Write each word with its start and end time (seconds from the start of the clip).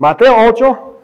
Mateo 0.00 0.34
8. 0.48 0.96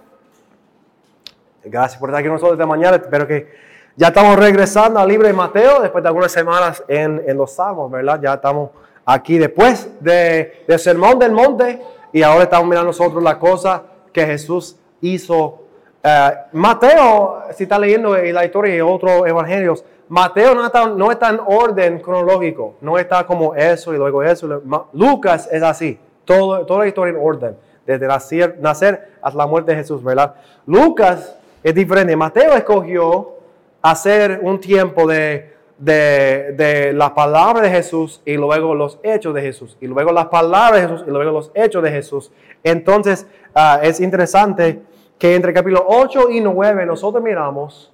Gracias 1.65 2.01
por 2.01 2.09
estar 2.09 2.21
aquí 2.21 2.31
nosotros 2.31 2.55
esta 2.55 2.65
mañana. 2.65 2.97
Espero 2.97 3.27
que 3.27 3.47
ya 3.95 4.07
estamos 4.07 4.39
regresando 4.39 4.99
al 4.99 5.07
libro 5.07 5.27
de 5.27 5.35
Mateo 5.35 5.83
después 5.83 6.03
de 6.03 6.09
algunas 6.09 6.33
semanas 6.33 6.83
en, 6.89 7.23
en 7.27 7.37
los 7.37 7.53
Salmos, 7.53 7.91
¿verdad? 7.91 8.19
Ya 8.23 8.33
estamos 8.33 8.71
aquí 9.05 9.37
después 9.37 9.91
de, 10.01 10.65
del 10.67 10.79
Sermón 10.79 11.19
del 11.19 11.33
Monte 11.33 11.79
y 12.11 12.23
ahora 12.23 12.45
estamos 12.45 12.67
mirando 12.67 12.87
nosotros 12.87 13.23
la 13.23 13.39
cosa 13.39 13.83
que 14.15 14.25
Jesús 14.25 14.79
hizo. 15.03 15.65
Eh, 16.03 16.31
Mateo, 16.53 17.43
si 17.55 17.65
está 17.65 17.79
leyendo 17.79 18.17
la 18.17 18.47
historia 18.47 18.73
de 18.73 18.81
otros 18.81 19.27
evangelios, 19.27 19.85
Mateo 20.09 20.55
no 20.55 20.65
está, 20.65 20.87
no 20.87 21.13
está 21.13 21.29
en 21.29 21.41
orden 21.45 22.01
cronológico, 22.01 22.77
no 22.81 22.97
está 22.97 23.27
como 23.27 23.55
eso 23.55 23.93
y 23.93 23.99
luego 23.99 24.23
eso. 24.23 24.63
Lucas 24.95 25.51
es 25.53 25.63
así, 25.63 26.01
todo, 26.25 26.65
toda 26.65 26.81
la 26.81 26.87
historia 26.87 27.13
en 27.13 27.21
orden, 27.23 27.57
desde 27.87 28.07
nacer, 28.07 29.11
hasta 29.23 29.39
la 29.39 29.47
muerte 29.47 29.73
de 29.73 29.79
Jesús, 29.79 30.03
¿verdad? 30.03 30.35
Lucas 30.67 31.37
es 31.63 31.75
diferente. 31.75 32.17
Mateo 32.17 32.53
escogió 32.55 33.37
hacer 33.83 34.41
un 34.43 34.61
tiempo 34.61 35.07
de, 35.07 35.55
de, 35.79 36.55
de 36.57 36.93
la 36.93 37.15
palabra 37.15 37.63
de 37.63 37.71
Jesús 37.71 38.21
y 38.25 38.35
luego 38.35 38.75
los 38.75 38.99
hechos 39.03 39.35
de 39.35 39.43
Jesús, 39.43 39.77
y 39.81 39.87
luego 39.87 40.13
las 40.13 40.27
palabras 40.27 40.83
de 40.83 40.89
Jesús 40.89 41.05
y 41.07 41.11
luego 41.11 41.31
los 41.31 41.51
hechos 41.55 41.83
de 41.83 41.91
Jesús. 41.91 42.33
Entonces, 42.65 43.27
ah, 43.55 43.81
es 43.83 44.01
interesante 44.01 44.83
que 45.19 45.35
entre 45.35 45.53
capítulo 45.53 45.85
8 45.87 46.31
y 46.31 46.41
9 46.41 46.85
nosotros 46.87 47.23
miramos 47.23 47.93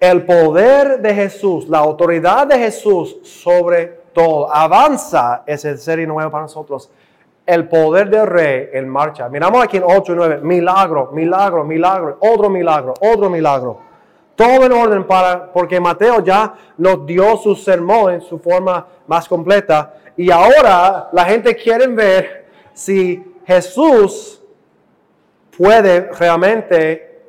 el 0.00 0.24
poder 0.24 1.00
de 1.00 1.14
Jesús, 1.14 1.68
la 1.68 1.78
autoridad 1.78 2.46
de 2.46 2.58
Jesús 2.58 3.18
sobre 3.22 3.98
todo. 4.12 4.52
Avanza 4.52 5.42
ese 5.46 5.76
serie 5.76 6.06
nuevo 6.06 6.30
para 6.30 6.42
nosotros. 6.42 6.90
El 7.48 7.66
poder 7.66 8.10
del 8.10 8.26
rey 8.26 8.68
en 8.74 8.86
marcha. 8.86 9.26
Miramos 9.30 9.64
aquí 9.64 9.78
en 9.78 9.84
8 9.86 10.12
y 10.12 10.16
9. 10.16 10.40
Milagro, 10.42 11.10
milagro, 11.12 11.64
milagro. 11.64 12.18
Otro 12.20 12.50
milagro, 12.50 12.92
otro 13.00 13.30
milagro. 13.30 13.78
Todo 14.36 14.66
en 14.66 14.72
orden 14.72 15.04
para, 15.04 15.50
porque 15.50 15.80
Mateo 15.80 16.22
ya 16.22 16.52
nos 16.76 17.06
dio 17.06 17.38
su 17.38 17.56
sermón 17.56 18.12
en 18.12 18.20
su 18.20 18.38
forma 18.38 18.86
más 19.06 19.26
completa. 19.26 19.94
Y 20.14 20.30
ahora 20.30 21.08
la 21.10 21.24
gente 21.24 21.56
quiere 21.56 21.86
ver 21.86 22.48
si 22.74 23.34
Jesús 23.46 24.42
puede 25.56 26.02
realmente 26.12 27.22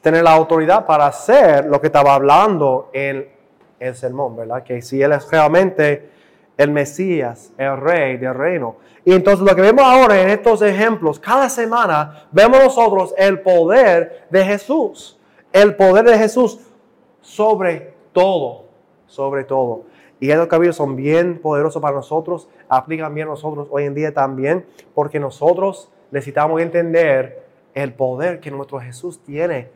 tener 0.00 0.22
la 0.22 0.32
autoridad 0.32 0.86
para 0.86 1.08
hacer 1.08 1.66
lo 1.66 1.78
que 1.78 1.88
estaba 1.88 2.14
hablando 2.14 2.88
en 2.94 3.28
el 3.78 3.94
sermón, 3.94 4.34
¿verdad? 4.34 4.62
Que 4.62 4.80
si 4.80 5.02
Él 5.02 5.12
es 5.12 5.30
realmente 5.30 6.15
el 6.56 6.70
Mesías, 6.70 7.52
el 7.58 7.76
Rey 7.78 8.16
del 8.16 8.34
reino. 8.34 8.76
Y 9.04 9.12
entonces 9.12 9.46
lo 9.46 9.54
que 9.54 9.62
vemos 9.62 9.84
ahora 9.84 10.20
en 10.20 10.30
estos 10.30 10.62
ejemplos, 10.62 11.18
cada 11.18 11.48
semana 11.48 12.26
vemos 12.32 12.58
nosotros 12.62 13.14
el 13.16 13.40
poder 13.40 14.26
de 14.30 14.44
Jesús, 14.44 15.18
el 15.52 15.76
poder 15.76 16.04
de 16.04 16.18
Jesús 16.18 16.58
sobre 17.20 17.94
todo, 18.12 18.64
sobre 19.06 19.44
todo. 19.44 19.84
Y 20.18 20.30
esos 20.30 20.46
caminos 20.46 20.76
son 20.76 20.96
bien 20.96 21.38
poderosos 21.38 21.82
para 21.82 21.94
nosotros, 21.94 22.48
aplican 22.68 23.14
bien 23.14 23.28
a 23.28 23.32
nosotros 23.32 23.68
hoy 23.70 23.84
en 23.84 23.94
día 23.94 24.14
también, 24.14 24.64
porque 24.94 25.20
nosotros 25.20 25.90
necesitamos 26.10 26.60
entender 26.62 27.44
el 27.74 27.92
poder 27.92 28.40
que 28.40 28.50
nuestro 28.50 28.80
Jesús 28.80 29.20
tiene 29.22 29.68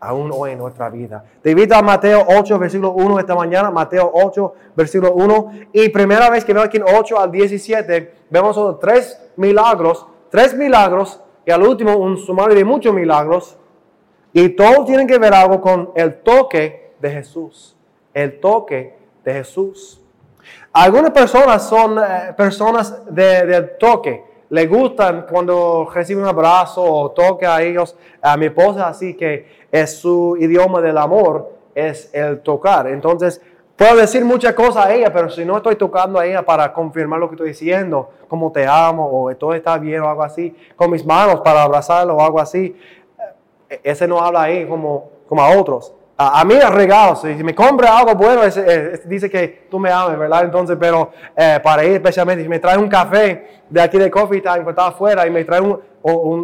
aún 0.00 0.30
hoy 0.32 0.52
en 0.52 0.58
nuestra 0.58 0.88
vida. 0.90 1.24
Te 1.42 1.50
invito 1.50 1.74
a 1.74 1.82
Mateo 1.82 2.24
8, 2.26 2.58
versículo 2.58 2.92
1 2.92 3.18
esta 3.18 3.34
mañana, 3.34 3.70
Mateo 3.70 4.10
8, 4.12 4.54
versículo 4.76 5.12
1. 5.14 5.50
Y 5.72 5.88
primera 5.88 6.30
vez 6.30 6.44
que 6.44 6.52
veo 6.52 6.62
aquí 6.62 6.76
en 6.76 6.84
8 6.84 7.18
al 7.18 7.30
17, 7.30 8.14
vemos 8.30 8.78
tres 8.80 9.20
milagros, 9.36 10.06
tres 10.30 10.54
milagros, 10.54 11.20
y 11.44 11.50
al 11.50 11.62
último 11.62 11.96
un 11.96 12.16
sumario 12.16 12.56
de 12.56 12.64
muchos 12.64 12.92
milagros. 12.92 13.56
Y 14.32 14.50
todos 14.50 14.84
tienen 14.84 15.06
que 15.06 15.18
ver 15.18 15.32
algo 15.32 15.60
con 15.60 15.92
el 15.94 16.22
toque 16.22 16.92
de 17.00 17.10
Jesús. 17.10 17.76
El 18.12 18.40
toque 18.40 18.96
de 19.24 19.32
Jesús. 19.32 20.02
Algunas 20.72 21.10
personas 21.10 21.66
son 21.68 21.98
eh, 21.98 22.34
personas 22.36 23.02
de, 23.06 23.46
del 23.46 23.78
toque 23.78 24.22
le 24.48 24.66
gustan 24.66 25.26
cuando 25.30 25.88
reciben 25.92 26.22
un 26.22 26.28
abrazo 26.28 26.82
o 26.82 27.10
toque 27.10 27.46
a 27.46 27.62
ellos. 27.62 27.96
A 28.22 28.36
mi 28.36 28.46
esposa 28.46 28.88
así 28.88 29.14
que 29.14 29.46
es 29.70 29.98
su 29.98 30.36
idioma 30.38 30.80
del 30.80 30.98
amor, 30.98 31.50
es 31.74 32.10
el 32.14 32.40
tocar. 32.40 32.86
Entonces, 32.86 33.40
puedo 33.76 33.96
decir 33.96 34.24
muchas 34.24 34.54
cosas 34.54 34.86
a 34.86 34.94
ella, 34.94 35.12
pero 35.12 35.28
si 35.30 35.44
no 35.44 35.56
estoy 35.56 35.76
tocando 35.76 36.18
a 36.18 36.26
ella 36.26 36.42
para 36.42 36.72
confirmar 36.72 37.20
lo 37.20 37.28
que 37.28 37.34
estoy 37.34 37.48
diciendo, 37.48 38.10
como 38.28 38.52
te 38.52 38.66
amo 38.66 39.08
o 39.12 39.34
todo 39.36 39.54
está 39.54 39.78
bien 39.78 40.02
o 40.02 40.08
algo 40.08 40.22
así, 40.22 40.54
con 40.76 40.90
mis 40.90 41.04
manos 41.04 41.40
para 41.40 41.62
abrazarlo 41.62 42.16
o 42.16 42.22
algo 42.22 42.40
así, 42.40 42.76
eh, 43.68 43.80
ese 43.82 44.06
no 44.06 44.20
habla 44.20 44.42
ahí 44.42 44.66
como, 44.66 45.10
como 45.28 45.42
a 45.42 45.58
otros 45.58 45.92
a, 46.18 46.44
mí 46.44 46.54
es 46.54 46.70
regalo, 46.70 47.14
si 47.16 47.28
me 47.44 47.54
compra 47.54 47.98
algo 47.98 48.14
bueno, 48.14 48.40
dice 49.04 49.30
que 49.30 49.66
tú 49.70 49.78
me 49.78 49.90
ames, 49.90 50.18
¿verdad? 50.18 50.44
Entonces, 50.44 50.76
pero 50.80 51.10
eh, 51.36 51.60
para 51.62 51.84
ir 51.84 51.92
especialmente, 51.92 52.42
si 52.42 52.48
me 52.48 52.58
trae 52.58 52.78
un 52.78 52.88
café 52.88 53.60
de 53.68 53.82
aquí 53.82 53.98
de 53.98 54.10
Coffee 54.10 54.40
Time, 54.40 54.64
que 54.64 54.70
está 54.70 54.86
afuera, 54.86 55.26
y 55.26 55.30
me 55.30 55.44
trae 55.44 55.60
un, 55.60 55.78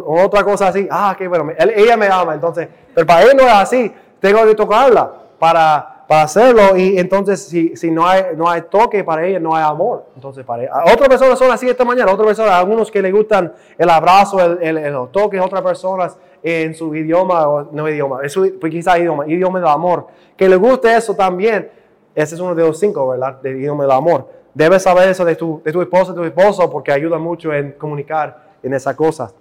otra 0.05 0.43
cosa 0.43 0.67
así, 0.67 0.87
ah, 0.91 1.15
qué 1.17 1.27
bueno, 1.27 1.51
ella 1.57 1.97
me 1.97 2.07
ama, 2.07 2.35
entonces, 2.35 2.67
pero 2.93 3.07
para 3.07 3.23
él 3.23 3.31
no 3.35 3.43
es 3.43 3.53
así, 3.53 3.91
tengo 4.19 4.45
que 4.45 4.53
tocarla 4.53 5.11
para, 5.39 5.92
para 6.07 6.23
hacerlo, 6.23 6.75
y 6.75 6.97
entonces 6.97 7.43
si, 7.43 7.75
si 7.75 7.89
no, 7.89 8.05
hay, 8.05 8.23
no 8.35 8.49
hay 8.49 8.63
toque 8.63 9.03
para 9.03 9.25
ella, 9.25 9.39
no 9.39 9.55
hay 9.55 9.63
amor. 9.63 10.05
Entonces, 10.15 10.45
para 10.45 10.63
ella. 10.63 10.71
Otras 10.91 11.07
personas 11.07 11.39
son 11.39 11.51
así 11.51 11.69
esta 11.69 11.85
mañana, 11.85 12.11
otras 12.11 12.27
personas, 12.27 12.53
algunos 12.53 12.91
que 12.91 13.01
le 13.01 13.11
gustan 13.11 13.53
el 13.77 13.89
abrazo, 13.89 14.39
el, 14.39 14.61
el, 14.61 14.77
el 14.77 14.95
toque, 15.11 15.39
otras 15.39 15.61
personas 15.61 16.17
en 16.43 16.75
su 16.75 16.93
idioma, 16.93 17.47
o 17.47 17.69
no 17.71 17.87
idioma, 17.87 18.19
es 18.23 18.33
su, 18.33 18.59
pues 18.59 18.71
quizás 18.71 18.99
idioma, 18.99 19.25
idioma 19.27 19.59
del 19.59 19.69
amor. 19.69 20.07
Que 20.35 20.49
le 20.49 20.57
guste 20.57 20.93
eso 20.93 21.15
también, 21.15 21.71
ese 22.13 22.35
es 22.35 22.41
uno 22.41 22.53
de 22.53 22.63
los 22.63 22.77
cinco, 22.77 23.07
¿verdad? 23.07 23.39
De 23.41 23.51
idioma 23.51 23.83
del 23.83 23.91
amor. 23.91 24.27
Debes 24.53 24.83
saber 24.83 25.09
eso 25.09 25.23
de 25.25 25.35
tu, 25.35 25.61
de 25.63 25.71
tu 25.71 25.81
esposa, 25.81 26.11
de 26.11 26.17
tu 26.17 26.23
esposo, 26.25 26.69
porque 26.69 26.91
ayuda 26.91 27.17
mucho 27.17 27.53
en 27.53 27.71
comunicar 27.71 28.43
en 28.61 28.73
esas 28.73 28.95
cosas. 28.95 29.33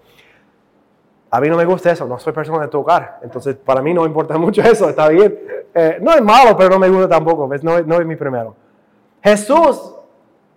A 1.35 1.41
mí 1.41 1.49
no 1.49 1.57
me 1.57 1.65
gusta 1.65 1.91
eso, 1.91 2.07
no 2.07 2.19
soy 2.19 2.35
persona 2.35 2.61
de 2.61 2.69
tocar, 2.69 3.19
entonces 3.23 3.57
para 3.57 3.81
mí 3.81 3.95
no 3.95 4.05
importa 4.05 4.37
mucho 4.39 4.61
eso, 4.61 4.91
está 4.91 5.09
bien. 5.09 5.39
Eh, 5.75 5.97
no 6.03 6.13
es 6.13 6.23
malo, 6.23 6.55
pero 6.57 6.71
no 6.71 6.79
me 6.79 6.91
gusta 6.91 7.09
tampoco, 7.09 7.49
No, 7.63 7.81
no 7.81 8.01
es 8.01 8.07
mi 8.07 8.17
primero. 8.17 8.55
Jesús 9.23 9.95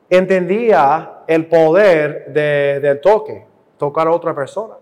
entendía 0.09 1.19
el 1.27 1.45
poder 1.47 2.33
del 2.33 2.99
toque, 2.99 3.45
tocar 3.77 4.07
a 4.07 4.11
otra 4.11 4.35
persona. 4.35 4.75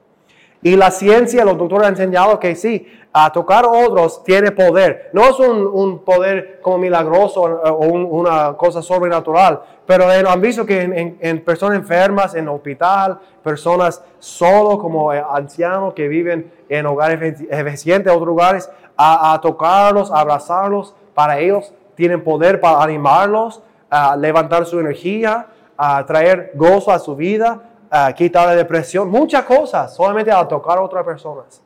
Y 0.63 0.77
la 0.77 0.91
ciencia, 0.91 1.43
los 1.43 1.57
doctores 1.57 1.87
han 1.87 1.93
enseñado 1.93 2.39
que 2.39 2.55
sí, 2.55 2.87
a 3.11 3.31
tocar 3.31 3.65
a 3.65 3.67
otros 3.67 4.23
tiene 4.23 4.51
poder. 4.51 5.09
No 5.11 5.25
es 5.25 5.37
un, 5.37 5.99
poder 5.99 6.59
como 6.61 6.77
milagroso 6.77 7.41
o 7.41 7.85
una 7.87 8.53
cosa 8.53 8.81
sobrenatural, 8.81 9.61
pero 9.85 10.05
han 10.07 10.41
visto 10.41 10.65
que 10.65 10.81
en, 11.19 11.41
personas 11.41 11.77
enfermas, 11.77 12.33
en 12.33 12.47
hospital, 12.47 13.19
personas 13.43 14.01
solo 14.19 14.79
como 14.79 15.13
eh, 15.13 15.21
ancianos 15.31 15.93
que 15.93 16.07
viven 16.07 16.49
en 16.69 16.85
hogares 16.85 17.41
eficientes, 17.49 18.11
otros 18.11 18.27
lugares, 18.27 18.69
a, 18.95 19.37
tocarlos, 19.41 20.11
a 20.11 20.21
abrazarlos, 20.21 20.95
para 21.13 21.39
ellos 21.39 21.73
tienen 21.95 22.23
poder 22.23 22.61
para 22.61 22.81
animarlos, 22.81 23.61
a 23.89 24.15
levantar 24.15 24.65
su 24.65 24.79
energía, 24.79 25.47
a 25.77 26.05
traer 26.05 26.51
gozo 26.55 26.91
a 26.91 26.99
su 26.99 27.15
vida 27.15 27.72
quitar 28.15 28.47
la 28.47 28.55
depresión, 28.55 29.09
muchas 29.09 29.43
cosas, 29.43 29.93
solamente 29.95 30.31
a 30.31 30.47
tocar 30.47 30.79
a 30.79 30.81
otras 30.81 31.05
personas. 31.05 31.61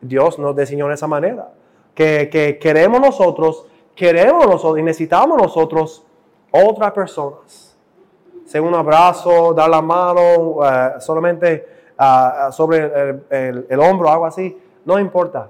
Dios 0.00 0.38
nos 0.38 0.56
diseñó 0.56 0.88
de 0.88 0.94
esa 0.94 1.06
manera. 1.06 1.52
Que, 1.94 2.58
queremos 2.60 3.00
nosotros, 3.00 3.66
queremos 3.94 4.46
nosotros 4.46 4.78
y 4.78 4.82
necesitamos 4.82 5.40
nosotros 5.40 6.04
otras 6.50 6.92
personas. 6.92 7.76
Sea 8.46 8.62
un 8.62 8.74
abrazo, 8.74 9.54
dar 9.54 9.68
la 9.68 9.80
mano, 9.80 10.58
eh, 10.64 10.94
solamente 10.98 11.68
ah, 11.96 12.46
ah, 12.46 12.52
sobre 12.52 13.22
el, 13.30 13.66
el, 13.68 13.80
hombro, 13.80 14.10
algo 14.10 14.26
así, 14.26 14.58
no 14.84 14.98
importa. 14.98 15.48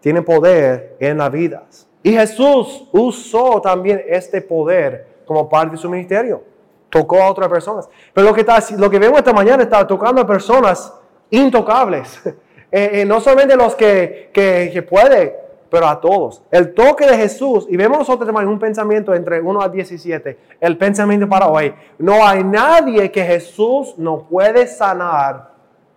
Tiene 0.00 0.22
poder 0.22 0.96
en 1.00 1.18
las 1.18 1.32
vidas. 1.32 1.88
Y 2.02 2.12
Jesús 2.12 2.86
usó 2.92 3.60
también 3.60 4.04
este 4.06 4.40
poder 4.40 5.16
como 5.26 5.48
parte 5.48 5.72
de 5.72 5.78
su 5.78 5.90
ministerio 5.90 6.55
tocó 6.90 7.22
a 7.22 7.30
otras 7.30 7.48
personas. 7.48 7.88
Pero 8.12 8.26
lo 8.26 8.34
que, 8.34 8.40
está, 8.40 8.58
lo 8.76 8.90
que 8.90 8.98
vemos 8.98 9.18
esta 9.18 9.32
mañana 9.32 9.62
está 9.62 9.86
tocando 9.86 10.20
a 10.20 10.26
personas 10.26 10.92
intocables. 11.30 12.20
Eh, 12.72 13.02
eh, 13.02 13.04
no 13.06 13.20
solamente 13.20 13.56
los 13.56 13.76
que, 13.76 14.28
que, 14.34 14.70
que, 14.72 14.82
puede, 14.82 15.36
pero 15.70 15.86
a 15.86 16.00
todos. 16.00 16.42
El 16.50 16.74
toque 16.74 17.06
de 17.06 17.16
Jesús, 17.16 17.64
y 17.70 17.76
vemos 17.76 18.00
nosotros 18.00 18.26
también 18.26 18.48
un 18.48 18.58
pensamiento 18.58 19.14
entre 19.14 19.40
1 19.40 19.62
a 19.62 19.68
17, 19.68 20.38
el 20.60 20.76
pensamiento 20.76 21.28
para 21.28 21.46
hoy. 21.46 21.72
No 21.98 22.26
hay 22.26 22.42
nadie 22.42 23.12
que 23.12 23.22
Jesús 23.22 23.94
no 23.96 24.26
puede 24.28 24.66
sanar 24.66 25.52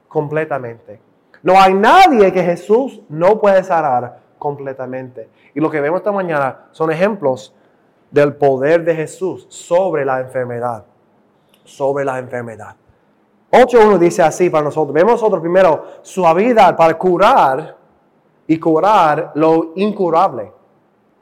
completamente. 0.08 1.02
No 1.42 1.60
hay 1.60 1.74
nadie 1.74 2.32
que 2.32 2.44
Jesús 2.44 3.02
no 3.10 3.40
puede 3.40 3.64
sanar 3.64 4.20
completamente. 4.38 5.28
Y 5.56 5.60
lo 5.60 5.70
que 5.70 5.82
vemos 5.82 6.00
esta 6.00 6.12
mañana 6.12 6.68
son 6.72 6.92
ejemplos 6.92 7.56
del 8.12 8.36
poder 8.36 8.84
de 8.84 8.96
Jesús 8.96 9.46
sobre 9.50 10.06
la 10.06 10.20
enfermedad. 10.20 10.86
Sobre 11.64 12.04
la 12.04 12.20
enfermedad. 12.20 12.76
8.1 13.52 13.98
dice 13.98 14.22
así 14.22 14.50
para 14.50 14.64
nosotros. 14.64 14.94
Vemos 14.94 15.14
nosotros 15.14 15.42
primero 15.42 15.86
su 16.02 16.26
habilidad 16.26 16.76
para 16.76 16.98
curar 16.98 17.76
y 18.48 18.60
curar 18.60 19.32
lo 19.36 19.74
incurable. 19.76 20.52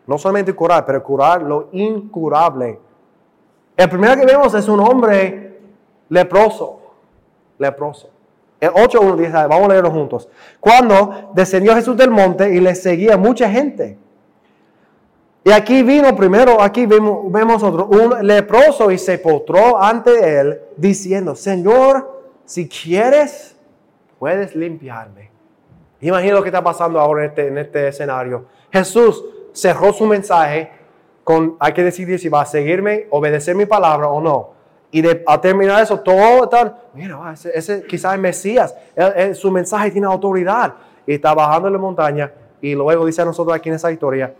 No 0.06 0.18
solamente 0.18 0.54
curar, 0.54 0.86
pero 0.86 1.04
curar 1.04 1.42
lo 1.42 1.69
incurable. 1.74 2.80
El 3.75 3.89
primero 3.89 4.16
que 4.16 4.25
vemos 4.25 4.54
es 4.54 4.68
un 4.68 4.80
hombre 4.80 5.60
leproso. 6.10 6.80
Leproso. 7.57 8.10
El 8.60 8.72
8.1 8.72 9.16
dice, 9.18 9.31
vamos 9.31 9.66
a 9.66 9.68
leerlo 9.68 9.92
juntos. 9.92 10.30
Cuando 10.60 11.31
descendió 11.34 11.75
Jesús 11.75 11.95
del 11.95 12.10
monte 12.10 12.54
y 12.54 12.60
le 12.60 12.74
seguía 12.75 13.18
mucha 13.18 13.50
gente. 13.50 13.98
Y 15.47 15.51
aquí 15.53 15.81
vino 15.81 16.13
primero, 16.13 16.61
aquí 16.61 16.85
vemos, 16.85 17.31
vemos 17.31 17.63
otro, 17.63 17.85
un 17.85 18.27
leproso 18.27 18.91
y 18.91 18.97
se 18.97 19.17
postró 19.17 19.81
ante 19.81 20.41
él 20.41 20.59
diciendo, 20.75 21.38
Señor, 21.38 22.33
si 22.44 22.67
quieres, 22.67 23.55
puedes 24.19 24.57
limpiarme. 24.57 25.31
Imagina 26.01 26.33
lo 26.33 26.44
que 26.44 26.49
está 26.49 26.61
pasando 26.61 26.99
ahora 26.99 27.23
en 27.23 27.29
este, 27.29 27.47
en 27.47 27.57
este 27.59 27.88
escenario. 27.88 28.44
Jesús 28.73 29.23
cerró 29.53 29.94
su 29.94 30.05
mensaje 30.05 30.69
con, 31.23 31.55
hay 31.61 31.71
que 31.71 31.81
decidir 31.81 32.19
si 32.19 32.27
va 32.27 32.41
a 32.41 32.45
seguirme, 32.45 33.07
obedecer 33.09 33.55
mi 33.55 33.65
palabra 33.65 34.09
o 34.09 34.19
no. 34.19 34.50
Y 34.91 35.01
de, 35.01 35.23
terminar 35.41 35.81
eso, 35.81 35.97
todo 36.01 36.43
está, 36.43 36.77
mira, 36.93 37.33
ese, 37.53 37.83
quizás 37.83 38.15
es 38.15 38.19
Mesías, 38.19 38.75
su 39.35 39.50
mensaje 39.50 39.91
tiene 39.91 40.07
autoridad. 40.07 40.73
Y 41.05 41.13
está 41.13 41.33
bajando 41.33 41.69
en 41.69 41.73
la 41.73 41.79
montaña 41.79 42.33
y 42.59 42.75
luego 42.75 43.05
dice 43.05 43.21
a 43.21 43.25
nosotros 43.25 43.55
aquí 43.55 43.69
en 43.69 43.75
esa 43.75 43.89
historia, 43.93 44.33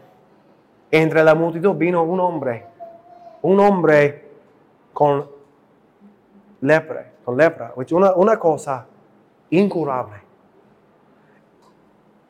entre 0.92 1.24
la 1.24 1.36
multitud 1.36 1.76
vino 1.76 2.04
un 2.04 2.20
hombre, 2.20 2.66
un 3.42 3.60
hombre 3.60 4.26
con 4.94 5.28
lepra, 6.62 7.12
con 7.24 7.38
lepra, 7.38 7.74
una, 7.92 8.14
una 8.14 8.40
cosa 8.40 8.86
incurable. 9.50 10.28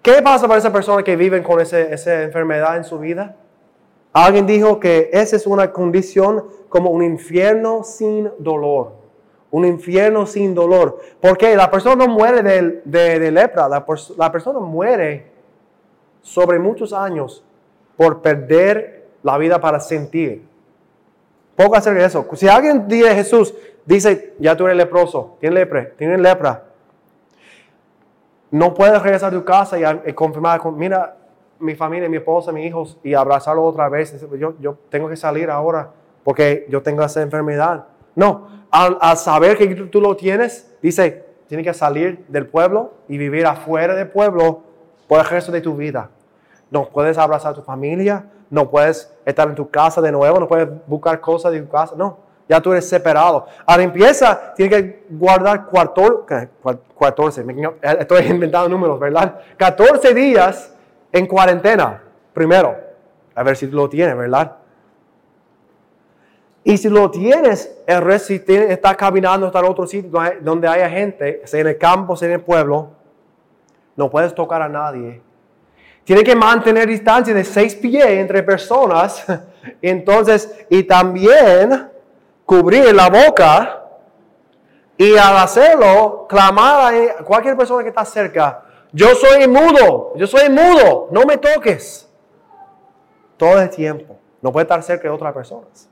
¿Qué 0.02 0.22
pasa 0.22 0.48
para 0.48 0.60
esas 0.60 0.72
personas 0.72 1.04
que 1.04 1.16
viven 1.16 1.44
con 1.44 1.60
esa 1.60 2.24
enfermedad 2.24 2.78
en 2.78 2.84
su 2.84 2.98
vida? 2.98 3.36
Alguien 4.14 4.48
dijo 4.48 4.80
que 4.80 5.10
esa 5.12 5.36
es 5.36 5.46
una 5.46 5.72
condición 5.72 6.46
como 6.70 6.90
un 6.90 7.04
infierno 7.04 7.84
sin 7.84 8.32
dolor. 8.40 8.94
Un 9.52 9.66
infierno 9.66 10.26
sin 10.26 10.56
dolor. 10.56 11.00
Porque 11.22 11.56
la 11.56 11.70
persona 11.70 12.08
no 12.08 12.14
muere 12.14 12.42
de, 12.42 12.82
de, 13.20 13.32
lepra, 13.32 13.68
la, 13.68 13.86
la 14.18 14.32
persona 14.32 14.60
muere 14.60 15.28
sobre 16.22 16.58
muchos 16.58 16.94
años 16.94 17.44
por 17.98 18.22
perder 18.22 19.08
la 19.24 19.38
vida 19.38 19.60
para 19.60 19.80
sentir. 19.80 20.46
Poco 21.56 21.76
hacer 21.76 21.98
eso. 21.98 22.26
Si 22.34 22.48
alguien 22.48 22.88
dice 22.88 23.16
Jesús, 23.16 23.54
dice, 23.86 24.36
ya 24.40 24.56
tú 24.56 24.66
eres 24.66 24.78
leproso, 24.78 25.38
tienes 25.40 25.60
lepra, 25.60 25.90
tienes 25.98 26.20
lepra, 26.20 26.64
no 28.52 28.74
puedes 28.74 29.02
regresar 29.02 29.34
a 29.34 29.38
tu 29.38 29.44
casa 29.44 29.78
y, 30.06 30.14
confirmar, 30.14 30.62
mira, 30.72 31.18
mi 31.60 31.76
familia, 31.76 32.08
mi 32.08 32.18
esposa, 32.18 32.52
mis 32.52 32.66
hijos, 32.66 32.98
y 33.04 33.14
abrazarlo 33.14 33.64
otra 33.64 33.90
vez. 33.90 34.16
Yo, 34.38 34.54
yo 34.60 34.78
tengo 34.90 35.10
que 35.10 35.18
salir 35.18 35.50
ahora 35.50 35.92
porque 36.24 36.66
yo 36.70 36.82
tengo 36.82 37.04
esa 37.04 37.22
enfermedad. 37.22 37.86
No, 38.16 38.66
al, 38.70 39.18
saber 39.18 39.58
que 39.58 39.68
tú, 39.76 40.02
lo 40.02 40.16
tienes, 40.16 40.76
dice, 40.82 41.26
tienes 41.48 41.66
que 41.66 41.74
salir 41.74 42.26
del 42.28 42.48
pueblo 42.48 42.94
y 43.08 43.18
vivir 43.18 43.46
afuera 43.46 43.96
del 43.96 44.10
pueblo 44.10 44.64
por 45.08 45.20
el 45.20 45.26
resto 45.26 45.52
de 45.52 45.62
tu 45.62 45.76
vida. 45.76 46.10
No 46.70 46.90
puedes 46.90 47.18
abrazar 47.18 47.52
a 47.52 47.56
tu 47.56 47.62
familia, 47.62 48.26
no 48.50 48.70
puedes 48.70 49.14
estar 49.26 49.48
en 49.48 49.56
tu 49.56 49.70
casa 49.70 50.02
de 50.02 50.12
nuevo, 50.12 50.40
no 50.40 50.48
puedes 50.48 50.68
buscar 50.88 51.20
cosas 51.20 51.52
de 51.52 51.62
tu 51.62 51.70
casa, 51.70 51.96
no. 51.96 52.18
Ya 52.50 52.62
tú 52.62 52.72
eres 52.72 52.88
separado. 52.88 53.46
A 53.66 53.78
limpieza 53.78 54.54
tienes 54.56 54.82
que 54.82 55.06
guardar 55.10 55.68
14, 55.70 56.50
estoy 57.82 58.26
inventando 58.26 58.70
números, 58.70 59.00
¿verdad? 59.00 59.42
14 59.58 60.14
días 60.14 60.74
en 61.12 61.28
cuarentena, 61.28 62.02
primero. 62.34 62.76
A 63.36 63.44
ver 63.44 63.56
si 63.56 63.68
lo 63.68 63.90
tienes, 63.90 64.18
¿verdad? 64.18 64.56
Y 66.64 66.78
si 66.78 66.90
lo 66.90 67.10
tienes, 67.12 67.82
el 67.86 68.02
resto, 68.02 68.28
si 68.28 68.44
estás 68.48 68.98
caminando 68.98 69.48
hasta 69.48 69.64
otro 69.64 69.88
sitio 69.88 70.12
donde 70.42 70.68
haya 70.68 70.90
gente, 70.90 71.42
sea 71.46 71.62
en 71.62 71.68
el 71.68 71.78
campo, 71.78 72.16
sea 72.16 72.28
en 72.28 72.34
el 72.36 72.42
pueblo, 72.42 72.90
no 73.96 74.10
puedes 74.10 74.34
tocar 74.36 74.62
a 74.62 74.68
nadie 74.68 75.22
tiene 76.08 76.24
que 76.24 76.38
mantener 76.38 76.88
distancia 76.88 77.34
de 77.34 77.44
seis 77.44 77.76
pies 77.76 78.06
entre 78.06 78.42
personas. 78.42 79.26
Entonces, 79.82 80.66
y 80.70 80.84
también 80.84 81.92
cubrir 82.46 82.96
la 82.96 83.10
boca. 83.10 83.84
Y 84.96 85.18
al 85.18 85.36
hacerlo, 85.36 86.26
clamar 86.30 86.94
a 86.94 87.24
cualquier 87.26 87.58
persona 87.58 87.84
que 87.84 87.90
está 87.90 88.06
cerca. 88.06 88.64
Yo 88.94 89.16
soy 89.16 89.50
mudo, 89.50 90.14
yo 90.16 90.26
soy 90.28 90.50
mudo, 90.50 91.10
no 91.12 91.26
me 91.26 91.36
toques. 91.36 92.10
Todo 93.36 93.60
el 93.60 93.70
tiempo. 93.70 94.18
No 94.42 94.54
puede 94.54 94.64
estar 94.64 94.82
cerca 94.84 95.10
de 95.10 95.14
otras 95.14 95.34
personas. 95.34 95.90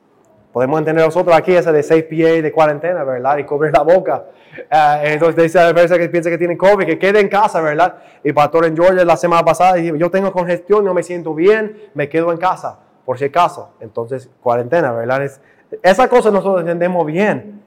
Podemos 0.56 0.80
entender 0.80 1.04
nosotros 1.04 1.36
aquí 1.36 1.54
ese 1.54 1.70
de 1.74 1.84
seis 1.84 2.06
pies 2.06 2.42
de 2.42 2.50
cuarentena, 2.50 3.04
¿verdad? 3.04 3.38
Y 3.40 3.44
cubrir 3.44 3.74
la 3.74 3.82
boca. 3.82 4.24
Uh, 4.72 5.04
entonces 5.04 5.44
dice 5.44 5.60
la 5.60 5.74
persona 5.74 6.00
que 6.00 6.08
piensa 6.08 6.30
que 6.30 6.38
tiene 6.38 6.56
COVID, 6.56 6.86
que 6.86 6.98
quede 6.98 7.20
en 7.20 7.28
casa, 7.28 7.60
¿verdad? 7.60 7.98
Y 8.24 8.32
pastor 8.32 8.66
en 8.66 8.74
Georgia 8.74 9.04
la 9.04 9.18
semana 9.18 9.44
pasada 9.44 9.74
dijo, 9.74 9.98
yo 9.98 10.10
tengo 10.10 10.32
congestión, 10.32 10.86
no 10.86 10.94
me 10.94 11.04
siento 11.04 11.34
bien, 11.34 11.76
me 11.94 12.08
quedo 12.08 12.32
en 12.32 12.38
casa, 12.38 12.80
por 13.04 13.20
si 13.20 13.26
acaso. 13.26 13.72
Entonces, 13.82 14.30
cuarentena, 14.42 14.94
¿verdad? 14.94 15.26
Es, 15.26 15.42
esa 15.84 16.08
cosa 16.08 16.32
nosotros 16.32 16.62
entendemos 16.62 17.06
bien. 17.06 17.62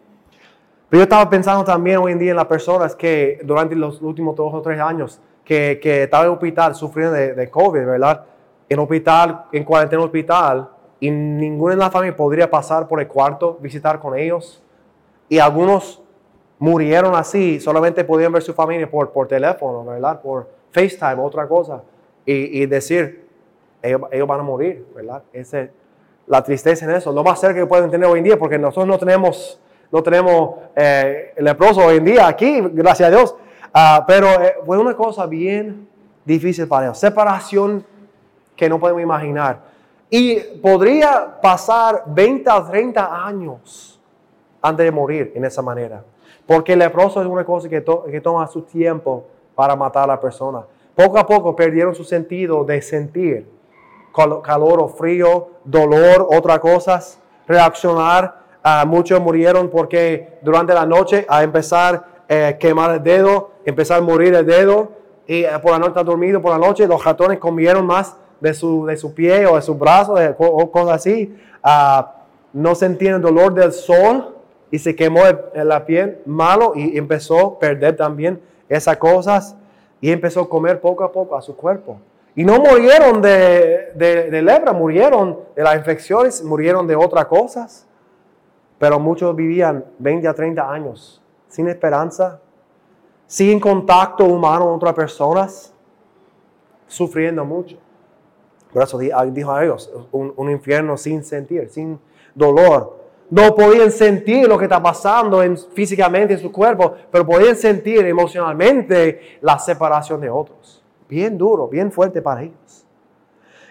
Pero 0.89 1.01
yo 1.01 1.03
estaba 1.03 1.29
pensando 1.29 1.65
también 1.65 1.99
hoy 1.99 2.13
en 2.13 2.19
día 2.19 2.31
en 2.31 2.39
las 2.39 2.47
personas 2.47 2.97
que 2.97 3.39
durante 3.45 3.77
los 3.77 4.01
últimos 4.01 4.35
dos 4.35 4.55
o 4.55 4.63
tres 4.63 4.81
años 4.81 5.21
que, 5.45 5.79
que 5.83 6.05
estaban 6.05 6.29
en 6.29 6.33
hospital 6.33 6.75
sufriendo 6.75 7.13
de, 7.13 7.35
de 7.35 7.51
COVID, 7.51 7.85
¿verdad? 7.85 8.25
En 8.67 8.79
hospital, 8.79 9.45
en 9.53 9.65
cuarentena 9.65 10.03
hospital, 10.03 10.71
y 11.01 11.11
ninguno 11.11 11.71
de 11.73 11.79
la 11.79 11.91
familia 11.91 12.17
podría 12.17 12.51
pasar 12.51 12.89
por 12.89 13.01
el 13.01 13.09
cuarto, 13.09 13.59
visitar 13.61 14.01
con 14.01 14.17
ellos. 14.19 14.63
Y 15.29 15.39
algunos 15.39 16.03
murieron 16.59 17.15
así, 17.15 17.61
solamente 17.61 18.05
podían 18.05 18.33
ver 18.33 18.43
su 18.43 18.53
familia 18.53 18.91
por, 18.91 19.11
por 19.11 19.29
teléfono, 19.29 19.85
¿verdad? 19.85 20.21
Por 20.21 20.49
FaceTime, 20.73 21.23
otra 21.23 21.47
cosa. 21.47 21.83
Y, 22.27 22.63
y 22.63 22.67
decir, 22.67 23.29
ellos, 23.83 24.27
van 24.27 24.41
a 24.41 24.43
morir, 24.43 24.87
¿verdad? 24.95 25.23
Ese, 25.33 25.71
la 26.27 26.43
tristeza 26.43 26.85
en 26.85 26.93
eso. 26.93 27.13
Lo 27.13 27.23
más 27.23 27.41
cerca 27.41 27.61
que 27.61 27.67
pueden 27.67 27.91
tener 27.91 28.09
hoy 28.09 28.19
en 28.19 28.25
día, 28.25 28.39
porque 28.39 28.59
nosotros 28.59 28.87
no 28.87 28.99
tenemos, 28.99 29.61
no 29.91 30.03
tenemos 30.03 30.57
eh, 30.75 31.35
leproso 31.39 31.85
hoy 31.85 31.99
en 31.99 32.05
día 32.05 32.27
aquí, 32.27 32.61
gracias 32.73 33.09
a 33.09 33.11
Dios. 33.11 33.37
Ah, 33.73 34.05
pero 34.07 34.27
eh, 34.43 34.57
fue 34.65 34.79
una 34.79 34.95
cosa 34.95 35.27
bien 35.27 35.89
difícil 36.25 36.67
para 36.67 36.87
ellos. 36.87 36.99
Separación 36.99 37.85
que 38.57 38.69
no 38.69 38.81
podemos 38.81 39.03
imaginar. 39.03 39.68
Y 40.11 40.37
podría 40.63 41.41
pasar 41.41 42.05
20 42.07 42.51
o 42.51 42.65
30 42.65 43.27
años 43.27 44.01
antes 44.63 44.85
de 44.85 44.91
morir 44.91 45.33
en 45.35 45.45
esa 45.45 45.63
manera. 45.63 46.03
Porque 46.47 46.73
el 46.73 46.79
leproso 46.79 47.21
es 47.21 47.27
una 47.27 47.45
cosa 47.45 47.69
que, 47.69 47.85
que 48.11 48.21
toma 48.21 48.47
su 48.47 48.63
tiempo 48.63 49.27
para 49.55 49.77
matar 49.77 50.05
a 50.05 50.15
la 50.15 50.21
persona. 50.21 50.65
Poco 50.95 51.19
a 51.19 51.27
poco 51.27 51.55
perdieron 51.55 51.95
su 51.95 52.05
sentido 52.05 52.65
de 52.65 52.81
sentir 52.81 53.47
calor 54.43 54.81
o 54.81 54.89
frío, 54.89 55.49
dolor, 55.65 56.27
otras 56.31 56.59
cosas, 56.59 57.21
reaccionar. 57.47 58.39
Uh, 58.65 58.87
muchos 58.87 59.21
murieron 59.21 59.69
porque 59.69 60.39
durante 60.43 60.75
la 60.75 60.85
noche 60.85 61.25
a 61.29 61.43
empezar 61.43 61.95
a 61.95 62.05
eh, 62.29 62.57
quemar 62.59 62.91
el 62.91 63.03
dedo, 63.03 63.53
empezar 63.65 63.99
a 63.99 64.01
morir 64.01 64.35
el 64.35 64.45
dedo 64.45 64.89
y 65.27 65.45
eh, 65.45 65.51
por 65.63 65.73
la 65.73 65.79
noche 65.79 66.03
dormido, 66.03 66.43
por 66.43 66.51
la 66.51 66.67
noche 66.67 66.87
los 66.87 67.03
ratones 67.03 67.39
comieron 67.39 67.87
más 67.87 68.17
de 68.41 68.55
su, 68.55 68.87
de 68.87 68.97
su 68.97 69.15
pie 69.15 69.47
o 69.47 69.57
de 69.57 69.63
su 69.63 69.75
brazo 69.75 70.15
o 70.39 70.71
cosas 70.71 70.97
así. 70.97 71.35
Uh, 71.65 72.05
no 72.53 72.75
sentían 72.75 73.17
el 73.17 73.23
dolor 73.23 73.55
del 73.55 73.73
sol 73.73 74.37
y 74.71 74.79
se 74.79 74.95
quemó 74.95 75.21
la 75.55 75.85
piel 75.85 76.19
malo 76.25 76.73
y 76.75 76.97
empezó 76.97 77.39
a 77.39 77.59
perder 77.59 77.97
también 77.97 78.41
esas 78.69 78.97
cosas 78.97 79.57
y 80.01 80.11
empezó 80.11 80.43
a 80.43 80.49
comer 80.49 80.81
poco 80.81 81.05
a 81.05 81.13
poco 81.13 81.37
a 81.37 81.43
su 81.43 81.57
cuerpo. 81.57 81.99
Y 82.35 82.45
no 82.45 82.59
murieron 82.59 83.21
de, 83.21 83.93
de, 83.95 84.31
de 84.31 84.43
lepra, 84.43 84.73
murieron 84.73 85.41
de 85.57 85.63
las 85.63 85.77
infecciones, 85.77 86.43
murieron 86.43 86.87
de 86.87 86.95
otras 86.95 87.27
cosas. 87.27 87.87
Pero 88.79 89.01
muchos 89.01 89.35
vivían 89.35 89.85
20 89.99 90.29
a 90.29 90.35
30 90.35 90.71
años 90.71 91.21
sin 91.49 91.69
esperanza, 91.69 92.41
sin 93.27 93.59
contacto 93.59 94.25
humano 94.25 94.67
con 94.67 94.75
otras 94.75 94.95
personas, 94.95 95.75
sufriendo 96.87 97.45
mucho. 97.45 97.77
Eso 98.83 98.99
dijo 98.99 99.53
a 99.53 99.65
ellos, 99.65 99.93
un, 100.13 100.33
un 100.37 100.51
infierno 100.51 100.97
sin 100.97 101.23
sentir, 101.25 101.69
sin 101.69 101.99
dolor, 102.35 102.99
no 103.31 103.55
podían 103.55 103.91
sentir 103.91 104.49
lo 104.49 104.57
que 104.57 104.65
está 104.65 104.83
pasando 104.83 105.43
en, 105.43 105.57
físicamente 105.57 106.35
en 106.35 106.41
su 106.41 106.51
cuerpo, 106.51 106.95
pero 107.11 107.27
podían 107.27 107.57
sentir 107.57 108.05
emocionalmente 108.07 109.39
la 109.43 109.59
separación 109.59 110.21
de 110.21 110.31
otros. 110.31 110.83
Bien 111.09 111.37
duro, 111.37 111.69
bien 111.69 111.93
fuerte 111.93 112.23
para 112.23 112.43
ellos. 112.43 112.85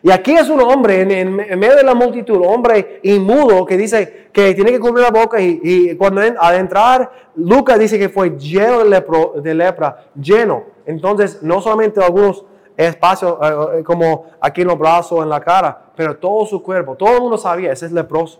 Y 0.03 0.11
aquí 0.11 0.33
es 0.33 0.47
un 0.49 0.61
hombre 0.61 1.01
en, 1.01 1.35
medio 1.35 1.75
de 1.75 1.83
la 1.83 1.95
multitud, 1.95 2.39
hombre 2.45 2.99
inmudo 3.01 3.65
que 3.65 3.75
dice 3.75 4.27
que 4.31 4.53
tiene 4.53 4.71
que 4.71 4.79
cubrir 4.79 5.03
la 5.03 5.09
boca 5.09 5.41
y, 5.41 5.95
cuando 5.95 6.21
al 6.21 6.55
entrar, 6.55 7.11
Lucas 7.35 7.79
dice 7.79 7.97
que 7.97 8.09
fue 8.09 8.37
lleno 8.37 8.83
de 8.83 9.53
lepra, 9.55 10.05
lleno. 10.13 10.65
Entonces, 10.85 11.41
no 11.41 11.61
solamente 11.61 12.01
algunos 12.01 12.45
espacios 12.77 13.37
eh, 13.41 13.79
eh, 13.79 13.83
como 13.83 14.25
aquí 14.39 14.61
en 14.61 14.67
los 14.67 14.77
brazos, 14.77 15.23
en 15.23 15.29
la 15.29 15.41
cara, 15.41 15.77
pero 15.95 16.15
todo 16.17 16.45
su 16.45 16.61
cuerpo, 16.61 16.95
todo 16.95 17.15
el 17.15 17.21
mundo 17.21 17.37
sabía, 17.37 17.71
ese 17.71 17.87
es 17.87 17.91
leproso. 17.91 18.39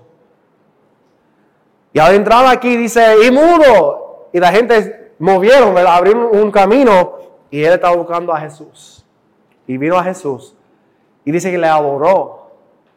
Y 1.91 1.99
al 1.99 2.13
entrar 2.13 2.45
aquí 2.45 2.77
dice, 2.77 3.25
inmudo, 3.25 4.29
y 4.31 4.39
la 4.39 4.51
gente 4.51 5.13
movieron, 5.17 5.75
abrieron 5.77 6.29
un 6.31 6.51
camino 6.51 7.13
y 7.49 7.63
él 7.63 7.73
estaba 7.73 7.95
buscando 7.95 8.33
a 8.33 8.39
Jesús. 8.39 9.05
Y 9.65 9.77
vino 9.77 9.97
a 9.97 10.03
Jesús 10.03 10.55
y 11.25 11.31
dice 11.31 11.51
que 11.51 11.57
le 11.57 11.67
adoró 11.67 12.51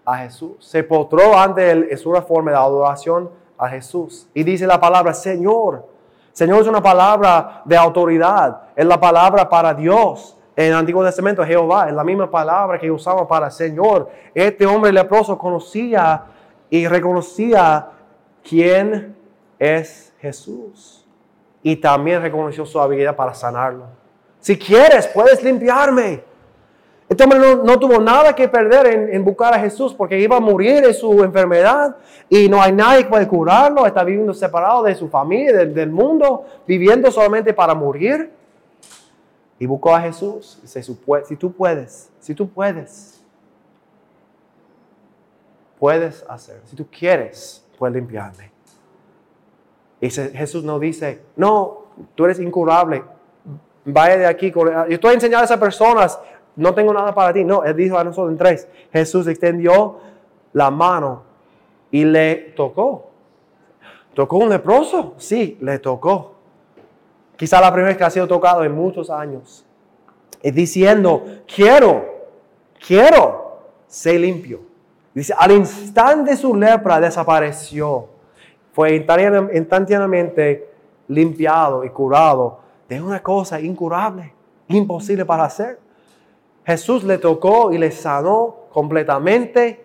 a 0.05 0.19
Jesús. 0.19 0.53
Se 0.61 0.85
postró 0.85 1.37
ante 1.39 1.71
él, 1.71 1.89
es 1.91 2.07
una 2.07 2.23
forma 2.23 2.51
de 2.51 2.59
adoración 2.59 3.31
a 3.59 3.69
Jesús. 3.69 4.29
Y 4.35 4.45
dice 4.45 4.67
la 4.67 4.79
palabra 4.79 5.15
Señor. 5.15 5.87
Señor 6.33 6.63
es 6.63 6.69
una 6.69 6.83
palabra 6.83 7.63
de 7.65 7.77
autoridad, 7.77 8.63
es 8.77 8.87
la 8.87 9.01
palabra 9.01 9.49
para 9.49 9.75
Dios. 9.75 10.37
En 10.57 10.67
el 10.67 10.75
Antiguo 10.75 11.05
Testamento, 11.05 11.45
Jehová 11.45 11.89
es 11.89 11.95
la 11.95 12.05
misma 12.05 12.31
palabra 12.31 12.79
que 12.79 12.91
usamos 12.91 13.27
para 13.27 13.51
Señor. 13.51 14.11
Este 14.35 14.67
hombre 14.67 14.93
leproso 14.93 15.39
conocía 15.39 16.25
y 16.69 16.87
reconocía 16.87 17.89
quién 18.47 19.17
es 19.59 20.13
Jesús. 20.21 21.07
Y 21.63 21.77
también 21.77 22.23
reconoció 22.23 22.65
su 22.65 22.81
habilidad 22.81 23.15
para 23.17 23.35
sanarlo. 23.35 23.87
Si 24.41 24.59
quieres, 24.59 25.07
puedes 25.09 25.43
limpiarme. 25.43 26.25
Este 27.11 27.25
hombre 27.25 27.41
no, 27.41 27.79
tuvo 27.79 27.99
nada 28.01 28.35
que 28.37 28.47
perder 28.47 29.11
en, 29.13 29.25
buscar 29.25 29.53
a 29.53 29.59
Jesús 29.59 29.93
porque 29.93 30.19
iba 30.19 30.37
a 30.37 30.41
morir 30.41 30.81
de 30.81 30.95
su 30.95 31.25
enfermedad 31.25 31.97
y 32.29 32.49
no 32.49 32.63
hay 32.63 32.71
nadie 32.71 33.03
que 33.03 33.11
puede 33.11 33.27
curarlo. 33.27 33.85
Está 33.85 34.05
viviendo 34.05 34.33
separado 34.33 34.85
de 34.85 34.95
su 34.95 35.09
familia, 35.09 35.65
del, 35.67 35.91
mundo, 35.91 36.45
viviendo 36.69 37.11
solamente 37.11 37.53
para 37.53 37.75
morir. 37.75 38.31
Y 39.61 39.67
buscó 39.67 39.95
a 39.95 40.01
Jesús. 40.01 40.59
Dice, 40.63 40.83
si 40.83 41.37
tú 41.37 41.53
puedes, 41.53 42.11
si 42.19 42.35
tú 42.35 42.49
puedes, 42.49 43.23
puedes 45.79 46.25
hacer. 46.29 46.61
Si 46.65 46.75
tú 46.75 46.87
quieres, 46.91 47.65
puedes 47.79 47.95
limpiarme. 47.95 48.51
Y 50.01 50.11
Jesús 50.11 50.65
no 50.65 50.81
dice, 50.81 51.21
no, 51.37 51.85
tú 52.15 52.25
eres 52.25 52.41
incurable, 52.41 53.05
vaya 53.85 54.17
de 54.17 54.27
aquí. 54.27 54.51
Yo 54.51 54.85
estoy 54.89 55.15
enseñando 55.15 55.43
a 55.43 55.45
esas 55.45 55.59
personas 55.59 56.19
no 56.57 56.75
tengo 56.75 56.93
nada 56.93 57.15
para 57.15 57.33
ti. 57.33 57.45
No, 57.45 57.65
él 57.65 57.77
dijo 57.77 57.99
a 57.99 58.05
nosotros 58.05 58.33
en 58.33 58.39
tres, 58.39 58.69
Jesús 58.93 59.27
extendió 59.27 59.99
la 60.53 60.71
mano 60.71 61.23
y 61.91 62.05
le 62.05 62.53
tocó. 62.57 63.11
¿Tocó 64.15 64.39
un 64.39 64.51
leproso? 64.51 65.15
Sí, 65.19 65.57
le 65.61 65.79
tocó. 65.79 66.40
Quizá 67.41 67.59
la 67.59 67.73
primera 67.73 67.89
vez 67.89 67.97
que 67.97 68.05
ha 68.05 68.11
sido 68.11 68.29
tocado 68.29 68.65
en 68.65 68.73
muchos 68.73 69.09
años. 69.09 69.65
Y 70.43 70.51
diciendo, 70.51 71.25
quiero, 71.47 72.05
quiero, 72.87 73.63
sé 73.87 74.19
limpio. 74.19 74.61
Dice, 75.15 75.33
al 75.35 75.53
instante 75.53 76.37
su 76.37 76.55
lepra 76.55 77.01
desapareció. 77.01 78.09
Fue 78.75 78.95
instantáneamente 78.95 80.69
limpiado 81.09 81.83
y 81.83 81.89
curado 81.89 82.61
de 82.87 83.01
una 83.01 83.23
cosa 83.23 83.59
incurable, 83.59 84.35
imposible 84.69 85.25
para 85.25 85.45
hacer. 85.45 85.79
Jesús 86.67 87.05
le 87.05 87.17
tocó 87.17 87.73
y 87.73 87.79
le 87.79 87.91
sanó 87.91 88.55
completamente 88.71 89.83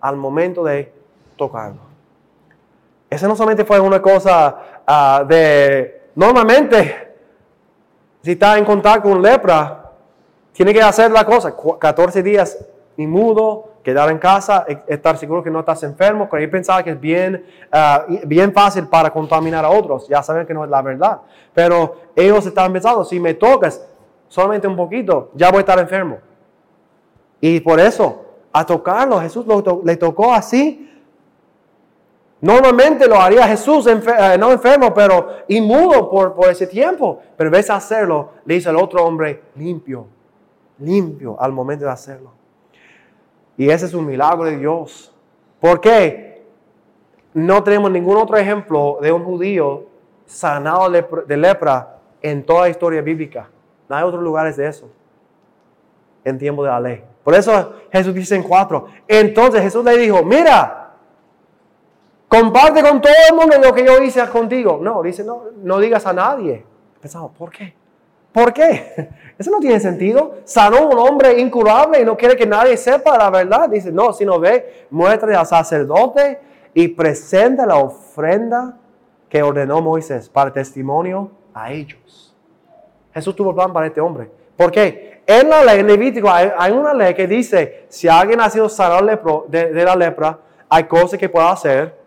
al 0.00 0.16
momento 0.16 0.62
de 0.62 0.92
tocarlo. 1.34 1.80
Esa 3.10 3.26
no 3.26 3.34
solamente 3.34 3.64
fue 3.64 3.80
una 3.80 4.00
cosa 4.00 4.82
ah, 4.86 5.24
de, 5.26 6.01
normalmente, 6.14 7.14
si 8.22 8.32
está 8.32 8.58
en 8.58 8.64
contacto 8.64 9.08
con 9.08 9.20
lepra, 9.20 9.90
tiene 10.52 10.72
que 10.72 10.82
hacer 10.82 11.10
la 11.10 11.24
cosa, 11.24 11.54
14 11.78 12.22
días 12.22 12.58
inmudo, 12.96 13.72
quedar 13.82 14.10
en 14.10 14.18
casa, 14.18 14.64
e, 14.68 14.78
estar 14.86 15.16
seguro 15.16 15.42
que 15.42 15.50
no 15.50 15.60
estás 15.60 15.82
enfermo, 15.82 16.28
porque 16.28 16.46
pensaba 16.48 16.82
que 16.82 16.90
es 16.90 17.00
bien, 17.00 17.44
ah, 17.72 18.04
bien 18.24 18.52
fácil 18.52 18.86
para 18.86 19.10
contaminar 19.10 19.64
a 19.64 19.70
otros, 19.70 20.08
ya 20.08 20.22
saben 20.22 20.46
que 20.46 20.54
no 20.54 20.64
es 20.64 20.70
la 20.70 20.82
verdad, 20.82 21.20
pero 21.52 21.96
ellos 22.14 22.44
estaban 22.46 22.72
pensando, 22.72 23.04
si 23.04 23.18
me 23.18 23.34
tocas, 23.34 23.84
solamente 24.28 24.66
un 24.68 24.76
poquito, 24.76 25.30
ya 25.34 25.50
voy 25.50 25.58
a 25.58 25.60
estar 25.60 25.78
enfermo. 25.78 26.18
Y 27.40 27.60
por 27.60 27.80
eso, 27.80 28.24
a 28.52 28.64
tocarlo, 28.64 29.20
Jesús 29.20 29.44
le 29.84 29.96
tocó 29.96 30.32
así. 30.32 30.88
Normalmente 32.42 33.06
lo 33.06 33.20
haría 33.20 33.46
Jesús, 33.46 33.86
eh, 33.86 34.36
no 34.36 34.50
enfermo, 34.50 34.92
pero 34.92 35.28
inmudo 35.46 36.10
por, 36.10 36.34
por 36.34 36.48
ese 36.48 36.66
tiempo. 36.66 37.20
Pero 37.36 37.48
en 37.48 37.52
vez 37.52 37.68
de 37.68 37.72
hacerlo, 37.72 38.30
le 38.44 38.54
dice 38.54 38.68
al 38.68 38.76
otro 38.76 39.04
hombre, 39.04 39.44
limpio, 39.54 40.08
limpio 40.78 41.40
al 41.40 41.52
momento 41.52 41.84
de 41.84 41.92
hacerlo. 41.92 42.32
Y 43.56 43.70
ese 43.70 43.86
es 43.86 43.94
un 43.94 44.04
milagro 44.04 44.44
de 44.44 44.56
Dios. 44.56 45.14
¿Por 45.60 45.80
qué? 45.80 46.42
No 47.32 47.62
tenemos 47.62 47.92
ningún 47.92 48.16
otro 48.16 48.36
ejemplo 48.36 48.98
de 49.00 49.12
un 49.12 49.22
judío 49.22 49.84
sanado 50.26 50.90
de 50.90 51.36
lepra 51.36 51.98
en 52.20 52.44
toda 52.44 52.62
la 52.62 52.70
historia 52.70 53.02
bíblica. 53.02 53.48
No 53.88 53.94
hay 53.94 54.02
otros 54.02 54.20
lugares 54.22 54.56
de 54.56 54.66
eso 54.66 54.90
en 56.24 56.38
tiempo 56.38 56.64
de 56.64 56.70
la 56.70 56.80
ley. 56.80 57.04
Por 57.22 57.34
eso 57.34 57.74
Jesús 57.92 58.12
dice 58.14 58.34
en 58.34 58.42
cuatro. 58.42 58.86
Entonces 59.06 59.62
Jesús 59.62 59.84
le 59.84 59.96
dijo, 59.96 60.24
mira, 60.24 60.81
comparte 62.32 62.82
con 62.82 63.02
todo 63.02 63.12
el 63.28 63.36
mundo 63.36 63.58
lo 63.62 63.74
que 63.74 63.84
yo 63.84 64.02
hice 64.02 64.26
contigo. 64.28 64.78
No, 64.80 65.02
dice, 65.02 65.22
no, 65.22 65.42
no 65.62 65.78
digas 65.78 66.06
a 66.06 66.14
nadie. 66.14 66.64
Pensamos, 66.98 67.32
¿por 67.36 67.50
qué? 67.50 67.74
¿Por 68.32 68.54
qué? 68.54 69.10
Eso 69.38 69.50
no 69.50 69.60
tiene 69.60 69.78
sentido. 69.78 70.36
Sanó 70.44 70.88
un 70.88 70.98
hombre 70.98 71.38
incurable 71.38 72.00
y 72.00 72.06
no 72.06 72.16
quiere 72.16 72.34
que 72.34 72.46
nadie 72.46 72.78
sepa 72.78 73.18
la 73.18 73.28
verdad. 73.28 73.68
Dice, 73.68 73.92
no, 73.92 74.14
si 74.14 74.24
no 74.24 74.40
ve, 74.40 74.86
muestre 74.88 75.36
al 75.36 75.46
sacerdote 75.46 76.40
y 76.72 76.88
presenta 76.88 77.66
la 77.66 77.76
ofrenda 77.76 78.78
que 79.28 79.42
ordenó 79.42 79.82
Moisés 79.82 80.30
para 80.30 80.50
testimonio 80.50 81.30
a 81.52 81.70
ellos. 81.70 82.34
Jesús 83.12 83.36
tuvo 83.36 83.54
plan 83.54 83.74
para 83.74 83.88
este 83.88 84.00
hombre. 84.00 84.30
¿Por 84.56 84.70
qué? 84.70 85.20
En 85.26 85.50
la 85.50 85.62
ley, 85.62 85.80
en 85.80 85.86
Levítico, 85.86 86.30
hay, 86.30 86.72
una 86.72 86.94
ley 86.94 87.12
que 87.12 87.26
dice, 87.26 87.84
si 87.90 88.08
alguien 88.08 88.40
ha 88.40 88.48
sido 88.48 88.70
sanado 88.70 89.06
de, 89.48 89.84
la 89.84 89.94
lepra, 89.94 90.38
hay 90.68 90.84
cosas 90.84 91.18
que 91.18 91.28
puede 91.28 91.46
hacer. 91.46 92.01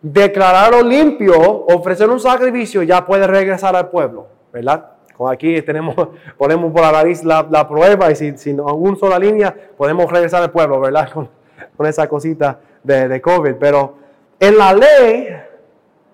Declararlo 0.00 0.82
limpio, 0.82 1.34
ofrecer 1.66 2.08
un 2.08 2.20
sacrificio, 2.20 2.82
ya 2.82 3.04
puede 3.04 3.26
regresar 3.26 3.74
al 3.74 3.90
pueblo, 3.90 4.26
¿verdad? 4.52 4.92
Aquí 5.26 5.60
tenemos, 5.62 5.94
ponemos 6.38 6.72
por 6.72 6.82
la 6.82 6.92
nariz 6.92 7.24
la, 7.24 7.68
prueba 7.68 8.10
y 8.10 8.16
sin, 8.16 8.38
sin 8.38 8.60
una 8.60 8.96
sola 8.96 9.18
línea 9.18 9.54
podemos 9.76 10.10
regresar 10.10 10.42
al 10.42 10.50
pueblo, 10.50 10.80
¿verdad? 10.80 11.10
Con, 11.12 11.28
con 11.76 11.86
esa 11.86 12.08
cosita 12.08 12.60
de, 12.82 13.08
de 13.08 13.20
COVID. 13.20 13.54
Pero 13.58 13.94
en 14.38 14.56
la 14.56 14.72
ley, 14.72 15.28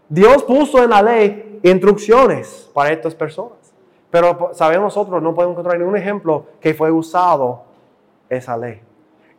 Dios 0.09 0.43
puso 0.45 0.83
en 0.83 0.91
la 0.91 1.03
ley 1.03 1.61
instrucciones 1.63 2.71
para 2.73 2.93
estas 2.93 3.15
personas. 3.15 3.59
Pero 4.11 4.51
sabemos 4.53 4.95
nosotros, 4.95 5.23
no 5.23 5.35
podemos 5.35 5.55
encontrar 5.55 5.79
ningún 5.79 5.97
ejemplo 5.97 6.47
que 6.61 6.73
fue 6.73 6.91
usado 6.91 7.65
esa 8.29 8.57
ley. 8.57 8.81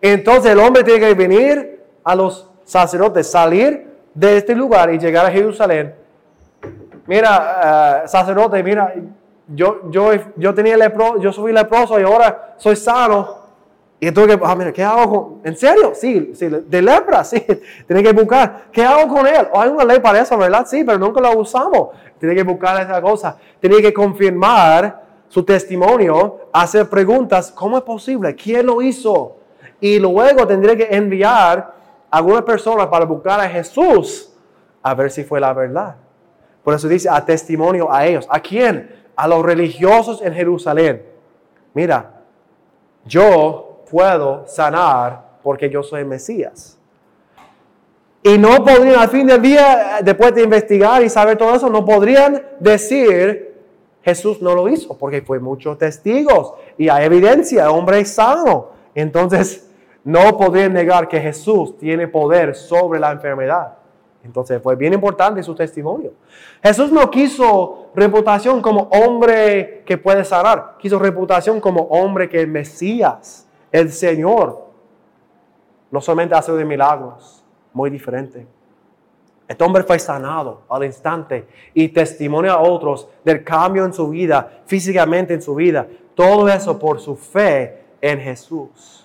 Entonces 0.01 0.51
el 0.51 0.59
hombre 0.59 0.83
tiene 0.83 0.99
que 0.99 1.13
venir 1.13 1.83
a 2.03 2.15
los 2.15 2.49
sacerdotes, 2.65 3.31
salir 3.31 3.94
de 4.15 4.37
este 4.37 4.55
lugar 4.55 4.91
y 4.91 4.97
llegar 4.97 5.25
a 5.25 5.31
Jerusalén. 5.31 5.93
Mira, 7.05 8.01
eh, 8.03 8.07
sacerdote, 8.07 8.63
mira, 8.63 8.95
yo, 9.47 9.91
yo, 9.91 10.11
yo 10.37 10.53
tenía 10.55 10.75
lepro, 10.75 11.19
yo 11.19 11.31
soy 11.31 11.53
leproso 11.53 11.99
y 11.99 12.03
ahora 12.03 12.55
soy 12.57 12.75
sano. 12.75 13.45
Y 13.99 14.07
entonces, 14.07 14.37
ah, 14.43 14.55
mira, 14.55 14.73
¿qué 14.73 14.83
hago 14.83 15.09
con 15.09 15.41
¿En 15.43 15.55
serio? 15.55 15.91
Sí, 15.93 16.31
sí, 16.33 16.47
de 16.47 16.81
lepra, 16.81 17.23
sí. 17.23 17.45
Tiene 17.87 18.01
que 18.01 18.13
buscar. 18.13 18.65
¿Qué 18.71 18.83
hago 18.83 19.13
con 19.13 19.27
él? 19.27 19.47
hay 19.53 19.69
una 19.69 19.85
ley 19.85 19.99
para 19.99 20.21
eso, 20.21 20.37
¿verdad? 20.37 20.65
Sí, 20.67 20.83
pero 20.83 20.97
nunca 20.97 21.21
la 21.21 21.31
usamos. 21.31 21.89
Tiene 22.19 22.35
que 22.35 22.43
buscar 22.43 22.81
esa 22.81 23.01
cosa. 23.01 23.37
Tiene 23.59 23.81
que 23.81 23.93
confirmar 23.93 25.03
su 25.27 25.43
testimonio, 25.43 26.49
hacer 26.51 26.89
preguntas. 26.89 27.51
¿Cómo 27.51 27.77
es 27.77 27.83
posible? 27.83 28.35
¿Quién 28.35 28.65
lo 28.65 28.81
hizo? 28.81 29.37
Y 29.79 29.99
luego 29.99 30.47
tendría 30.47 30.75
que 30.75 30.87
enviar 30.95 31.74
a 32.15 32.19
alguna 32.19 32.45
persona 32.45 32.89
para 32.89 33.03
buscar 33.03 33.41
a 33.41 33.49
Jesús 33.49 34.31
a 34.81 34.93
ver 34.93 35.11
si 35.11 35.25
fue 35.25 35.41
la 35.41 35.51
verdad. 35.51 35.97
Por 36.63 36.73
eso 36.73 36.87
dice 36.87 37.09
a 37.11 37.25
testimonio 37.25 37.91
a 37.91 38.05
ellos. 38.05 38.25
¿A 38.29 38.39
quién? 38.39 38.89
A 39.17 39.27
los 39.27 39.43
religiosos 39.43 40.21
en 40.21 40.33
Jerusalén. 40.33 41.05
Mira, 41.73 42.21
yo 43.03 43.83
puedo 43.91 44.47
sanar 44.47 45.25
porque 45.43 45.69
yo 45.69 45.83
soy 45.83 46.05
Mesías. 46.05 46.77
Y 48.23 48.37
no 48.37 48.63
podrían, 48.63 48.97
al 48.97 49.09
fin 49.09 49.27
del 49.27 49.41
día, 49.41 49.99
después 50.01 50.33
de 50.33 50.43
investigar 50.43 51.03
y 51.03 51.09
saber 51.09 51.37
todo 51.37 51.53
eso, 51.53 51.69
no 51.69 51.83
podrían 51.83 52.41
decir, 52.61 53.55
Jesús 54.01 54.41
no 54.41 54.55
lo 54.55 54.69
hizo 54.69 54.97
porque 54.97 55.21
fue 55.21 55.41
muchos 55.41 55.77
testigos 55.77 56.53
y 56.77 56.87
hay 56.87 57.07
evidencia, 57.07 57.69
hombre 57.69 58.05
sano. 58.05 58.69
Entonces, 58.95 59.64
no 60.05 60.37
podrían 60.37 60.71
negar 60.71 61.07
que 61.07 61.19
Jesús 61.19 61.77
tiene 61.77 62.07
poder 62.07 62.55
sobre 62.55 62.99
la 62.99 63.11
enfermedad. 63.11 63.73
Entonces 64.23 64.61
fue 64.61 64.75
bien 64.75 64.93
importante 64.93 65.41
su 65.41 65.55
testimonio. 65.55 66.13
Jesús 66.63 66.91
no 66.91 67.09
quiso 67.09 67.87
reputación 67.95 68.61
como 68.61 68.83
hombre 68.91 69.83
que 69.83 69.97
puede 69.97 70.23
sanar, 70.23 70.75
quiso 70.77 70.99
reputación 70.99 71.59
como 71.59 71.81
hombre 71.81 72.29
que 72.29 72.41
es 72.41 72.47
Mesías, 72.47 73.47
el 73.71 73.91
Señor. 73.91 74.65
No 75.89 75.99
solamente 75.99 76.35
hace 76.35 76.51
milagros, 76.65 77.43
muy 77.73 77.89
diferente. 77.89 78.45
Este 79.47 79.63
hombre 79.63 79.83
fue 79.83 79.97
sanado 79.97 80.61
al 80.69 80.83
instante 80.83 81.47
y 81.73 81.87
testimonia 81.87 82.53
a 82.53 82.61
otros 82.61 83.07
del 83.23 83.43
cambio 83.43 83.85
en 83.85 83.93
su 83.93 84.09
vida, 84.09 84.61
físicamente 84.65 85.33
en 85.33 85.41
su 85.41 85.55
vida. 85.55 85.87
Todo 86.13 86.47
eso 86.47 86.77
por 86.77 86.99
su 86.99 87.15
fe 87.15 87.83
en 88.01 88.19
Jesús. 88.19 89.04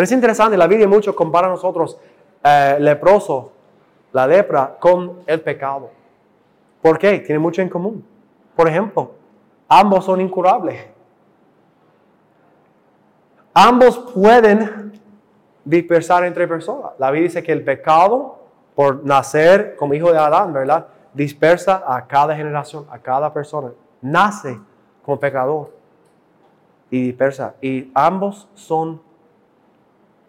Pero 0.00 0.06
es 0.06 0.12
interesante, 0.12 0.56
la 0.56 0.66
Biblia 0.66 0.88
mucho 0.88 1.14
compara 1.14 1.46
a 1.46 1.50
nosotros 1.50 1.98
eh, 2.42 2.78
leprosos 2.80 3.50
la 4.12 4.26
lepra 4.26 4.78
con 4.80 5.18
el 5.26 5.42
pecado. 5.42 5.90
¿Por 6.80 6.98
qué? 6.98 7.18
Tiene 7.18 7.38
mucho 7.38 7.60
en 7.60 7.68
común. 7.68 8.02
Por 8.56 8.66
ejemplo, 8.66 9.10
ambos 9.68 10.06
son 10.06 10.22
incurables. 10.22 10.86
Ambos 13.52 13.98
pueden 14.14 14.98
dispersar 15.66 16.24
entre 16.24 16.48
personas. 16.48 16.92
La 16.96 17.10
Biblia 17.10 17.28
dice 17.28 17.42
que 17.42 17.52
el 17.52 17.62
pecado, 17.62 18.38
por 18.74 19.04
nacer 19.04 19.76
como 19.76 19.92
hijo 19.92 20.10
de 20.10 20.18
Adán, 20.18 20.54
¿verdad? 20.54 20.86
Dispersa 21.12 21.84
a 21.86 22.06
cada 22.06 22.34
generación, 22.34 22.86
a 22.90 22.98
cada 22.98 23.34
persona. 23.34 23.72
Nace 24.00 24.58
como 25.04 25.20
pecador 25.20 25.70
y 26.88 27.02
dispersa. 27.02 27.56
Y 27.60 27.90
ambos 27.94 28.48
son 28.54 29.09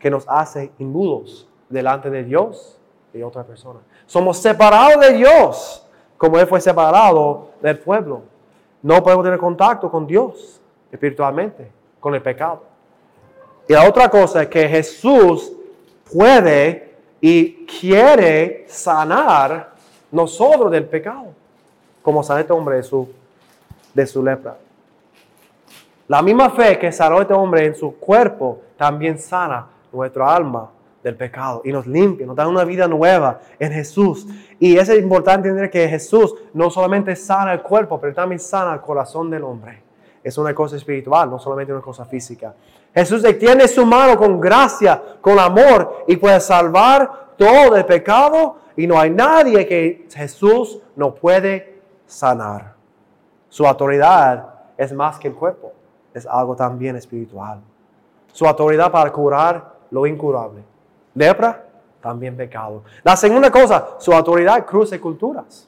que 0.02 0.10
nos 0.10 0.26
hace 0.28 0.72
inmudos 0.80 1.48
delante 1.70 2.10
de 2.10 2.24
Dios 2.24 2.78
de 3.14 3.24
otra 3.24 3.44
persona. 3.44 3.80
Somos 4.08 4.38
separados 4.38 5.00
de 5.00 5.14
Dios, 5.14 5.86
como 6.18 6.40
Él 6.40 6.48
fue 6.48 6.60
separado 6.60 7.50
del 7.62 7.78
pueblo. 7.78 8.24
No 8.82 9.04
podemos 9.04 9.24
tener 9.24 9.40
contacto 9.40 9.92
con 9.92 10.08
Dios 10.08 10.60
espiritualmente, 10.92 11.72
con 12.00 12.16
el 12.16 12.22
pecado. 12.22 12.64
Y 13.68 13.74
la 13.74 13.88
otra 13.88 14.10
cosa 14.10 14.42
es 14.42 14.50
que 14.50 14.68
Jesús 14.68 15.54
puede 16.12 16.96
y 17.22 17.66
quiere 17.66 18.66
sanar 18.68 19.72
nosotros 20.12 20.72
del 20.72 20.86
pecado, 20.86 21.28
como 22.02 22.24
sana 22.24 22.42
este 22.42 22.52
hombre 22.52 22.78
de 22.78 22.84
su, 22.84 23.08
de 23.94 24.08
su 24.08 24.24
lepra. 24.24 24.58
La 26.08 26.24
misma 26.24 26.50
fe 26.50 26.80
que 26.80 26.92
sanó 26.92 27.22
este 27.22 27.36
hombre 27.36 27.66
en 27.66 27.76
su 27.76 27.96
cuerpo 27.96 28.62
también 28.76 29.20
sana 29.20 29.68
nuestra 29.92 30.36
alma 30.36 30.70
del 31.04 31.16
pecado 31.16 31.62
y 31.66 31.72
nos 31.72 31.88
limpia, 31.88 32.26
nos 32.26 32.36
da 32.36 32.48
una 32.48 32.64
vida 32.64 32.88
nueva 32.88 33.40
en 33.60 33.72
Jesús. 33.72 34.28
Y 34.60 34.78
es 34.78 34.90
importante 34.90 35.50
entender 35.50 35.72
que 35.72 35.88
Jesús 35.88 36.36
no 36.54 36.70
solamente 36.70 37.16
sana 37.16 37.54
el 37.54 37.62
cuerpo, 37.62 38.00
pero 38.00 38.14
también 38.14 38.40
sana 38.40 38.74
el 38.74 38.82
corazón 38.82 39.30
del 39.30 39.44
hombre. 39.44 39.82
Es 40.24 40.38
una 40.38 40.54
cosa 40.54 40.76
espiritual, 40.76 41.30
no 41.30 41.40
solamente 41.40 41.74
una 41.74 41.82
cosa 41.82 42.06
física. 42.06 42.54
Jesús 42.94 43.24
extiende 43.24 43.68
su 43.68 43.86
mano 43.86 44.18
con 44.18 44.40
gracia, 44.40 45.02
con 45.22 45.40
amor 45.40 46.04
y 46.08 46.18
puede 46.18 46.40
salvar 46.40 47.32
todo 47.38 47.76
el 47.76 47.86
pecado 47.86 48.58
y 48.76 48.86
no 48.86 49.00
hay 49.00 49.10
nadie 49.10 49.66
que 49.66 50.08
Jesús 50.14 50.80
no 50.96 51.16
puede 51.16 51.82
sanar. 52.06 52.76
Su 53.50 53.66
autoridad 53.66 54.48
es 54.78 54.94
más 54.94 55.18
que 55.18 55.30
el 55.30 55.34
cuerpo, 55.34 55.74
es 56.14 56.26
algo 56.28 56.56
también 56.56 56.96
espiritual. 56.96 57.62
Su 58.32 58.46
autoridad 58.46 58.92
para 58.92 59.12
curar 59.12 59.71
lo 59.92 60.08
incurable 60.08 60.64
Lepra, 61.14 61.66
también 62.02 62.36
pecado. 62.36 62.84
La 63.04 63.16
segunda 63.16 63.52
cosa, 63.52 63.96
su 64.00 64.14
autoridad 64.14 64.66
cruce 64.66 65.00
culturas. 65.00 65.68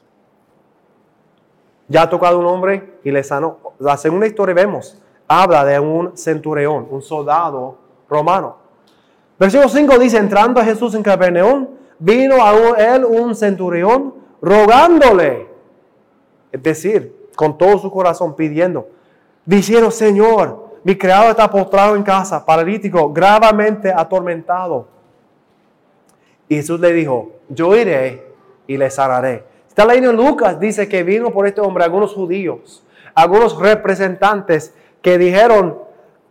Ya 1.86 2.02
ha 2.02 2.10
tocado 2.10 2.38
un 2.38 2.46
hombre 2.46 2.98
y 3.04 3.10
le 3.10 3.22
sanó. 3.22 3.58
La 3.78 3.96
segunda 3.96 4.26
historia 4.26 4.54
vemos, 4.54 5.00
habla 5.28 5.64
de 5.64 5.78
un 5.78 6.16
centurión, 6.16 6.86
un 6.90 7.02
soldado 7.02 7.76
romano. 8.08 8.56
Versículo 9.38 9.68
5 9.68 9.98
dice, 9.98 10.16
entrando 10.16 10.62
Jesús 10.62 10.94
en 10.94 11.02
Capernaum, 11.02 11.68
vino 11.98 12.36
a 12.42 12.54
él 12.78 13.04
un 13.04 13.34
centurión 13.34 14.14
rogándole, 14.40 15.48
es 16.52 16.62
decir, 16.62 17.28
con 17.36 17.58
todo 17.58 17.78
su 17.78 17.90
corazón 17.90 18.34
pidiendo, 18.34 18.88
diciendo, 19.44 19.90
Señor, 19.90 20.63
mi 20.84 20.96
criado 20.96 21.30
está 21.30 21.50
postrado 21.50 21.96
en 21.96 22.02
casa, 22.02 22.44
paralítico, 22.44 23.10
gravemente 23.10 23.90
atormentado. 23.90 24.86
Y 26.46 26.56
Jesús 26.56 26.78
le 26.78 26.92
dijo, 26.92 27.32
yo 27.48 27.74
iré 27.74 28.26
y 28.66 28.76
le 28.76 28.90
sanaré. 28.90 29.44
Está 29.66 29.86
leyendo 29.86 30.10
en 30.10 30.16
Lucas, 30.16 30.60
dice 30.60 30.86
que 30.86 31.02
vino 31.02 31.30
por 31.30 31.46
este 31.46 31.62
hombre 31.62 31.84
algunos 31.84 32.12
judíos, 32.12 32.84
algunos 33.14 33.58
representantes 33.58 34.74
que 35.00 35.16
dijeron, 35.16 35.78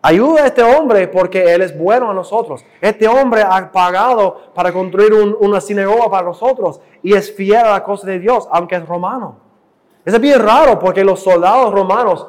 ayuda 0.04 0.44
a 0.44 0.48
este 0.48 0.62
hombre 0.62 1.08
porque 1.08 1.54
él 1.54 1.64
es 1.64 1.76
bueno 1.78 2.12
a 2.12 2.14
nosotros. 2.14 2.64
Este 2.80 3.08
hombre 3.08 3.42
ha 3.42 3.72
pagado 3.72 4.54
para 4.54 4.72
construir 4.72 5.14
una 5.14 5.60
sinagoga 5.62 6.12
para 6.12 6.28
nosotros 6.28 6.80
y 7.02 7.16
es 7.16 7.36
fiel 7.36 7.58
a 7.58 7.72
la 7.72 7.84
cosa 7.84 8.06
de 8.06 8.20
Dios, 8.20 8.48
aunque 8.52 8.76
es 8.76 8.88
romano. 8.88 9.38
Eso 10.06 10.18
es 10.18 10.22
bien 10.22 10.40
raro 10.40 10.78
porque 10.78 11.04
los 11.04 11.22
soldados 11.22 11.74
romanos 11.74 12.28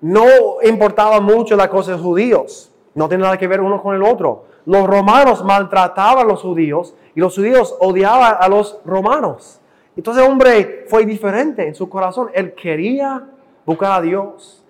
no 0.00 0.26
importaban 0.62 1.24
mucho 1.24 1.56
la 1.56 1.68
cosa 1.68 1.92
de 1.92 1.98
judíos. 1.98 2.72
No 2.94 3.08
tiene 3.08 3.24
nada 3.24 3.38
que 3.38 3.46
ver 3.46 3.60
uno 3.60 3.82
con 3.82 3.94
el 3.94 4.02
otro 4.02 4.44
los 4.66 4.84
romanos 4.86 5.44
maltrataban 5.44 6.26
a 6.26 6.28
los 6.28 6.42
judíos 6.42 6.94
y 7.14 7.20
los 7.20 7.34
judíos 7.34 7.74
odiaban 7.80 8.36
a 8.38 8.48
los 8.48 8.80
romanos. 8.84 9.60
Entonces 9.96 10.22
el 10.22 10.30
hombre 10.30 10.84
fue 10.88 11.06
diferente 11.06 11.66
en 11.66 11.74
su 11.74 11.88
corazón. 11.88 12.30
Él 12.34 12.52
quería 12.52 13.24
buscar 13.64 13.92
a 13.92 14.02
Dios. 14.02 14.62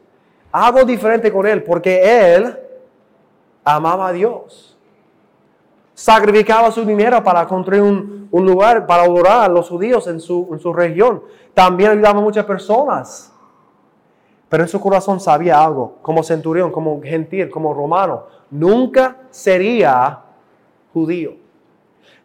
Algo 0.53 0.85
diferente 0.85 1.33
con 1.33 1.47
él 1.47 1.65
porque 1.65 2.35
él 2.35 2.57
amaba 3.65 4.09
a 4.09 4.13
Dios. 4.13 4.77
Sacrificaba 5.95 6.71
su 6.71 6.85
dinero 6.85 7.25
para 7.25 7.47
construir 7.49 7.83
un, 7.83 8.29
lugar 8.31 8.87
para 8.87 9.05
adorar 9.05 9.45
a 9.45 9.49
los 9.49 9.67
judíos 9.71 10.07
en 10.09 10.21
su, 10.21 10.47
en 10.53 10.61
su 10.61 10.75
región. 10.75 11.23
También 11.55 11.93
ayudaba 11.93 12.19
a 12.19 12.23
muchas 12.23 12.45
personas. 12.45 13.33
Pero 14.49 14.63
en 14.63 14.69
su 14.69 14.81
corazón 14.81 15.21
sabía 15.21 15.63
algo, 15.63 15.97
como 16.03 16.23
centurión, 16.23 16.71
como 16.71 17.01
gentil, 17.03 17.51
como 17.51 17.75
romano 17.75 18.37
nunca 18.51 19.17
sería 19.31 20.21
judío. 20.93 21.35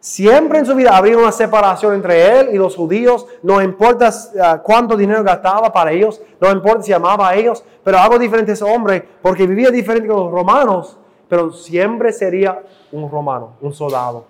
Siempre 0.00 0.58
en 0.58 0.66
su 0.66 0.74
vida 0.74 0.96
habría 0.96 1.16
una 1.16 1.30
separación 1.30 1.94
entre 1.94 2.40
él 2.40 2.48
y 2.52 2.56
los 2.56 2.74
judíos. 2.74 3.26
No 3.42 3.62
importa 3.62 4.10
ah, 4.42 4.60
cuánto 4.62 4.96
dinero 4.96 5.22
gastaba 5.22 5.72
para 5.72 5.92
ellos, 5.92 6.20
no 6.40 6.50
importa 6.50 6.82
si 6.82 6.92
amaba 6.92 7.28
a 7.28 7.36
ellos, 7.36 7.64
pero 7.84 7.98
algo 7.98 8.18
diferente 8.18 8.52
ese 8.52 8.64
hombre, 8.64 9.06
porque 9.22 9.46
vivía 9.46 9.70
diferente 9.70 10.08
con 10.08 10.16
los 10.16 10.32
romanos, 10.32 10.98
pero 11.28 11.52
siempre 11.52 12.12
sería 12.12 12.62
un 12.90 13.08
romano, 13.08 13.52
un 13.60 13.72
soldado. 13.72 14.24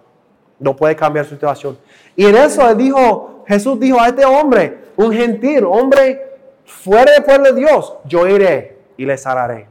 No 0.59 0.77
puede 0.77 0.95
cambiar 0.95 1.25
su 1.25 1.35
situación. 1.35 1.79
Y 2.15 2.27
en 2.27 2.37
eso 2.37 2.73
dijo, 2.75 3.43
Jesús 3.47 3.81
dijo 3.81 3.99
a 3.99 4.09
este 4.09 4.27
hombre, 4.27 4.79
un 4.97 5.11
gentil, 5.11 5.65
hombre 5.65 6.32
fuera 6.65 7.13
del 7.13 7.25
pueblo 7.25 7.53
de 7.53 7.61
Dios, 7.61 7.95
yo 8.05 8.27
iré 8.27 8.79
y 8.97 9.05
le 9.05 9.17
sanaré. 9.17 9.69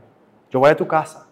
Yo 0.49 0.59
voy 0.59 0.69
a 0.69 0.77
tu 0.77 0.87
casa 0.87 1.27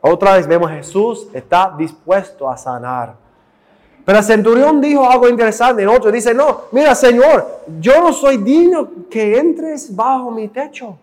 otra 0.00 0.36
vez 0.36 0.46
vemos 0.46 0.70
Jesús 0.70 1.28
está 1.32 1.74
dispuesto 1.76 2.48
a 2.48 2.56
sanar. 2.56 3.16
Pero 4.04 4.18
el 4.18 4.24
centurión 4.24 4.80
dijo 4.80 5.08
algo 5.08 5.28
interesante 5.28 5.82
en 5.82 5.88
otro. 5.88 6.10
Dice, 6.10 6.32
no, 6.32 6.62
mira 6.72 6.94
Señor, 6.94 7.60
yo 7.80 8.00
no 8.00 8.12
soy 8.12 8.38
digno 8.38 8.88
que 9.10 9.38
entres 9.38 9.94
bajo 9.94 10.30
mi 10.30 10.48
techo. 10.48 10.96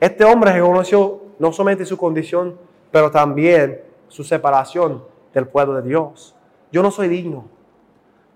Este 0.00 0.24
hombre 0.24 0.52
reconoció 0.52 1.20
no 1.38 1.52
solamente 1.52 1.86
su 1.86 1.96
condición, 1.96 2.58
pero 2.90 3.10
también 3.10 3.80
su 4.08 4.24
separación 4.24 5.04
del 5.32 5.46
pueblo 5.46 5.74
de 5.74 5.88
Dios. 5.88 6.34
Yo 6.72 6.82
no 6.82 6.90
soy 6.90 7.08
digno. 7.08 7.44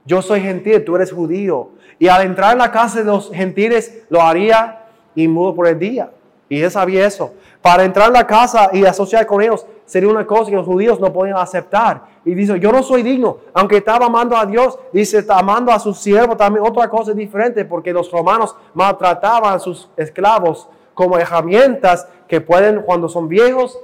Yo 0.09 0.23
soy 0.23 0.41
gentil, 0.41 0.83
tú 0.87 0.97
eres 0.97 1.13
judío. 1.13 1.69
Y 1.99 2.09
al 2.09 2.23
entrar 2.23 2.53
en 2.53 2.59
la 2.59 2.73
casa 2.73 3.01
de 3.01 3.05
los 3.05 3.31
gentiles 3.31 4.05
lo 4.09 4.23
haría 4.23 4.87
inmudo 5.15 5.55
por 5.55 5.67
el 5.69 5.79
día. 5.79 6.11
Y 6.49 6.63
él 6.63 6.71
sabía 6.71 7.07
eso. 7.07 7.35
Para 7.61 7.85
entrar 7.85 8.07
en 8.07 8.15
la 8.15 8.27
casa 8.27 8.71
y 8.73 8.87
asociar 8.87 9.27
con 9.27 9.43
ellos 9.43 9.67
sería 9.85 10.09
una 10.09 10.27
cosa 10.27 10.51
que 10.51 10.57
los 10.57 10.65
judíos 10.65 10.99
no 10.99 11.13
podían 11.13 11.37
aceptar. 11.37 12.05
Y 12.25 12.33
dice, 12.35 12.59
yo 12.59 12.73
no 12.73 12.83
soy 12.83 13.03
digno. 13.03 13.37
Aunque 13.53 13.77
estaba 13.77 14.07
amando 14.07 14.35
a 14.35 14.47
Dios, 14.47 14.79
dice, 14.95 15.19
está 15.19 15.39
amando 15.39 15.71
a 15.73 15.79
su 15.79 15.93
siervo 15.93 16.39
también. 16.39 16.65
Otra 16.65 16.89
cosa 16.89 17.13
diferente, 17.13 17.67
porque 17.67 17.93
los 17.93 18.11
romanos 18.11 18.57
maltrataban 18.73 19.57
a 19.57 19.59
sus 19.59 19.91
esclavos 19.95 20.71
como 20.95 21.19
herramientas 21.19 22.09
que 22.27 22.41
pueden, 22.41 22.81
cuando 22.81 23.11
son 23.11 23.29
viejos, 23.29 23.79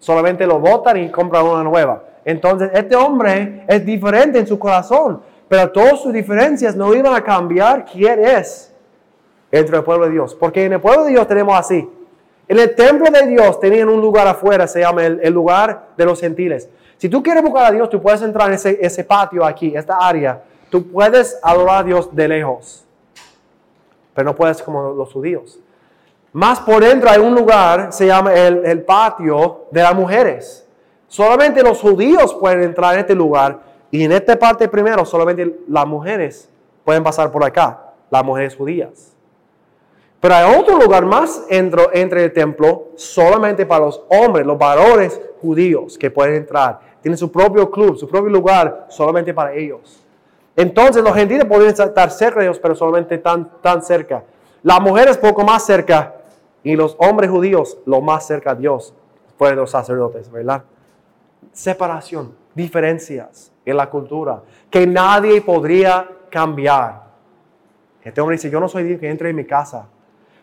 solamente 0.00 0.44
lo 0.44 0.58
botan 0.58 0.96
y 0.96 1.08
compran 1.08 1.46
una 1.46 1.62
nueva. 1.62 2.02
Entonces, 2.24 2.70
este 2.74 2.96
hombre 2.96 3.64
es 3.68 3.86
diferente 3.86 4.38
en 4.38 4.46
su 4.46 4.58
corazón, 4.58 5.22
pero 5.48 5.70
todas 5.70 6.00
sus 6.02 6.12
diferencias 6.12 6.76
no 6.76 6.94
iban 6.94 7.14
a 7.14 7.22
cambiar 7.22 7.84
quién 7.84 8.24
es 8.24 8.72
entre 9.50 9.78
el 9.78 9.84
pueblo 9.84 10.06
de 10.06 10.12
Dios. 10.12 10.34
Porque 10.34 10.64
en 10.64 10.74
el 10.74 10.80
pueblo 10.80 11.04
de 11.04 11.12
Dios 11.12 11.26
tenemos 11.26 11.58
así. 11.58 11.88
En 12.46 12.58
el 12.58 12.74
templo 12.74 13.10
de 13.10 13.26
Dios 13.26 13.58
tenían 13.60 13.88
un 13.88 14.00
lugar 14.00 14.26
afuera, 14.26 14.66
se 14.66 14.80
llama 14.80 15.04
el, 15.04 15.32
lugar 15.32 15.88
de 15.96 16.04
los 16.04 16.20
gentiles. 16.20 16.68
Si 16.96 17.08
tú 17.08 17.22
quieres 17.22 17.42
buscar 17.42 17.66
a 17.66 17.70
Dios, 17.70 17.88
tú 17.88 18.00
puedes 18.00 18.22
entrar 18.22 18.48
en 18.48 18.54
ese, 18.54 18.78
ese 18.80 19.04
patio 19.04 19.44
aquí, 19.44 19.74
esta 19.74 19.96
área. 19.98 20.42
Tú 20.70 20.90
puedes 20.90 21.38
adorar 21.42 21.78
a 21.78 21.84
Dios 21.84 22.14
de 22.14 22.28
lejos. 22.28 22.84
Pero 24.14 24.24
no 24.24 24.34
puedes 24.34 24.62
como 24.62 24.92
los 24.92 25.12
judíos. 25.12 25.58
Más 26.32 26.60
por 26.60 26.82
dentro 26.82 27.08
hay 27.08 27.20
un 27.20 27.34
lugar, 27.34 27.92
se 27.92 28.06
llama 28.06 28.34
el, 28.34 28.64
el 28.64 28.82
patio 28.82 29.66
de 29.70 29.82
las 29.82 29.94
mujeres. 29.94 30.66
Solamente 31.06 31.62
los 31.62 31.80
judíos 31.80 32.34
pueden 32.34 32.62
entrar 32.62 32.94
en 32.94 33.00
este 33.00 33.14
lugar 33.14 33.60
y 33.90 34.04
en 34.04 34.12
esta 34.12 34.38
parte 34.38 34.68
primero 34.68 35.04
solamente 35.04 35.60
las 35.68 35.86
mujeres 35.86 36.50
pueden 36.84 37.02
pasar 37.02 37.30
por 37.30 37.44
acá, 37.44 37.92
las 38.10 38.24
mujeres 38.24 38.54
judías. 38.54 39.14
Pero 40.20 40.34
hay 40.34 40.58
otro 40.58 40.78
lugar 40.78 41.06
más 41.06 41.44
entre, 41.48 42.24
el 42.24 42.32
templo 42.32 42.88
solamente 42.96 43.64
para 43.64 43.86
los 43.86 44.02
hombres, 44.08 44.44
los 44.44 44.58
varones 44.58 45.20
judíos 45.40 45.96
que 45.96 46.10
pueden 46.10 46.34
entrar. 46.34 46.80
Tienen 47.00 47.16
su 47.16 47.30
propio 47.30 47.70
club, 47.70 47.96
su 47.96 48.08
propio 48.08 48.30
lugar 48.30 48.86
solamente 48.88 49.32
para 49.32 49.54
ellos. 49.54 50.04
Entonces 50.56 51.04
los 51.04 51.14
gentiles 51.14 51.44
pueden 51.44 51.68
estar 51.68 52.10
cerca 52.10 52.40
de 52.40 52.46
Dios, 52.46 52.58
pero 52.58 52.74
solamente 52.74 53.18
tan, 53.18 53.48
tan 53.62 53.80
cerca. 53.80 54.24
Las 54.64 54.80
mujeres 54.80 55.16
poco 55.16 55.44
más 55.44 55.64
cerca 55.64 56.16
y 56.64 56.74
los 56.74 56.96
hombres 56.98 57.30
judíos 57.30 57.78
lo 57.86 58.00
más 58.00 58.26
cerca 58.26 58.50
a 58.50 58.54
Dios, 58.56 58.92
fuera 59.36 59.54
de 59.54 59.60
los 59.60 59.70
sacerdotes, 59.70 60.28
¿verdad? 60.32 60.64
Separación, 61.52 62.34
diferencias 62.56 63.52
en 63.70 63.76
la 63.76 63.90
cultura 63.90 64.40
que 64.70 64.86
nadie 64.86 65.40
podría 65.40 66.08
cambiar. 66.30 67.02
Este 68.02 68.20
hombre 68.20 68.36
dice, 68.36 68.50
yo 68.50 68.60
no 68.60 68.68
soy 68.68 68.84
Dios 68.84 69.00
que 69.00 69.10
entre 69.10 69.30
en 69.30 69.36
mi 69.36 69.44
casa, 69.44 69.86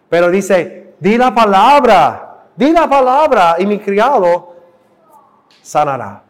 pero 0.08 0.30
dice, 0.30 0.94
di 1.00 1.18
la 1.18 1.34
palabra, 1.34 2.46
di 2.56 2.72
la 2.72 2.88
palabra 2.88 3.56
y 3.58 3.66
mi 3.66 3.80
criado 3.80 4.54
sanará. 5.62 6.22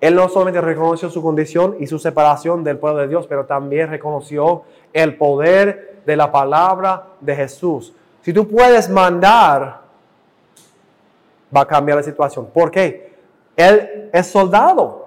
Él 0.00 0.14
no 0.14 0.28
solamente 0.28 0.60
reconoció 0.60 1.08
su 1.08 1.22
condición 1.22 1.76
y 1.80 1.86
su 1.86 1.98
separación 1.98 2.62
del 2.62 2.76
pueblo 2.76 3.00
de 3.00 3.08
Dios, 3.08 3.26
pero 3.26 3.46
también 3.46 3.88
reconoció 3.88 4.64
el 4.92 5.16
poder 5.16 6.02
de 6.04 6.14
la 6.14 6.30
palabra 6.30 7.06
de 7.20 7.34
Jesús. 7.34 7.94
Si 8.20 8.30
tú 8.34 8.46
puedes 8.46 8.90
mandar, 8.90 9.80
va 11.54 11.60
a 11.62 11.66
cambiar 11.66 11.96
la 11.96 12.02
situación. 12.02 12.46
¿Por 12.52 12.70
qué? 12.70 13.14
Él 13.56 14.10
es 14.12 14.26
soldado. 14.26 15.03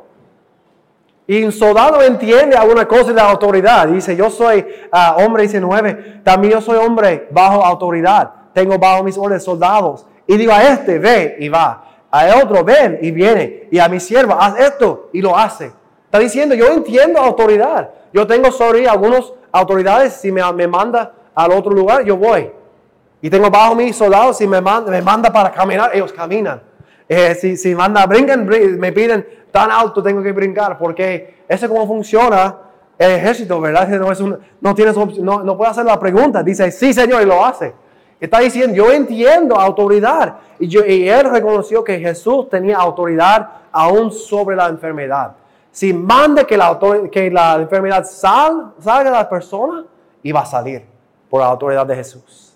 Y 1.29 1.43
un 1.43 1.51
soldado 1.51 2.01
entiende 2.01 2.55
alguna 2.55 2.87
cosa 2.87 3.09
de 3.09 3.15
la 3.15 3.29
autoridad. 3.29 3.87
Dice, 3.87 4.15
yo 4.15 4.29
soy 4.29 4.65
uh, 4.93 5.21
hombre 5.21 5.43
19, 5.43 6.21
también 6.23 6.53
yo 6.53 6.61
soy 6.61 6.77
hombre 6.77 7.27
bajo 7.31 7.63
autoridad. 7.63 8.31
Tengo 8.53 8.79
bajo 8.79 9.03
mis 9.03 9.17
órdenes 9.17 9.43
soldados. 9.43 10.05
Y 10.25 10.37
digo 10.37 10.53
a 10.53 10.63
este, 10.63 10.99
ve 10.99 11.35
y 11.39 11.49
va. 11.49 11.83
A 12.09 12.27
otro, 12.41 12.63
ven 12.63 12.99
y 13.01 13.11
viene. 13.11 13.67
Y 13.69 13.77
a 13.77 13.89
mi 13.89 13.99
siervo, 13.99 14.37
haz 14.39 14.57
esto 14.57 15.09
y 15.11 15.21
lo 15.21 15.37
hace. 15.37 15.73
Está 16.05 16.19
diciendo, 16.19 16.55
yo 16.55 16.67
entiendo 16.67 17.19
autoridad. 17.19 17.89
Yo 18.13 18.25
tengo 18.25 18.49
sobre 18.49 18.87
algunas 18.87 19.33
autoridades. 19.51 20.13
Si 20.13 20.31
me, 20.31 20.41
me 20.53 20.65
manda 20.65 21.11
al 21.35 21.51
otro 21.51 21.73
lugar, 21.73 22.05
yo 22.05 22.15
voy. 22.15 22.49
Y 23.21 23.29
tengo 23.29 23.49
bajo 23.49 23.75
mis 23.75 23.97
soldados. 23.97 24.37
Si 24.37 24.47
me 24.47 24.61
manda, 24.61 24.89
me 24.89 25.01
manda 25.01 25.29
para 25.31 25.51
caminar, 25.51 25.91
ellos 25.93 26.13
caminan. 26.13 26.61
Eh, 27.09 27.35
si, 27.35 27.57
si 27.57 27.73
manda, 27.73 28.05
brinquen, 28.05 28.45
me 28.79 28.91
piden 28.91 29.25
tan 29.51 29.71
alto 29.71 30.03
tengo 30.03 30.21
que 30.21 30.31
brincar, 30.31 30.77
porque 30.77 31.37
eso 31.47 31.65
es 31.65 31.71
como 31.71 31.87
funciona 31.87 32.57
el 32.97 33.11
ejército, 33.11 33.61
¿verdad? 33.61 33.87
No, 33.87 34.11
es 34.11 34.19
un, 34.19 34.37
no, 34.59 34.75
tienes, 34.75 34.95
no, 34.95 35.43
no 35.43 35.57
puede 35.57 35.71
hacer 35.71 35.85
la 35.85 35.99
pregunta, 35.99 36.43
dice, 36.43 36.71
sí 36.71 36.93
Señor, 36.93 37.21
y 37.21 37.25
lo 37.25 37.45
hace. 37.45 37.73
Está 38.19 38.39
diciendo, 38.39 38.75
yo 38.75 38.91
entiendo 38.91 39.55
autoridad. 39.55 40.37
Y, 40.59 40.67
yo, 40.67 40.83
y 40.83 41.07
él 41.07 41.29
reconoció 41.29 41.83
que 41.83 41.99
Jesús 41.99 42.49
tenía 42.49 42.77
autoridad 42.77 43.47
aún 43.71 44.11
sobre 44.11 44.55
la 44.55 44.67
enfermedad. 44.67 45.35
Si 45.71 45.93
manda 45.93 46.43
que 46.43 46.57
la, 46.57 46.79
que 47.11 47.29
la 47.29 47.55
enfermedad 47.55 48.03
sal, 48.05 48.73
salga 48.79 49.11
de 49.11 49.17
la 49.17 49.29
persona, 49.29 49.85
iba 50.23 50.41
a 50.41 50.45
salir 50.45 50.83
por 51.29 51.41
la 51.41 51.47
autoridad 51.47 51.85
de 51.85 51.95
Jesús. 51.95 52.46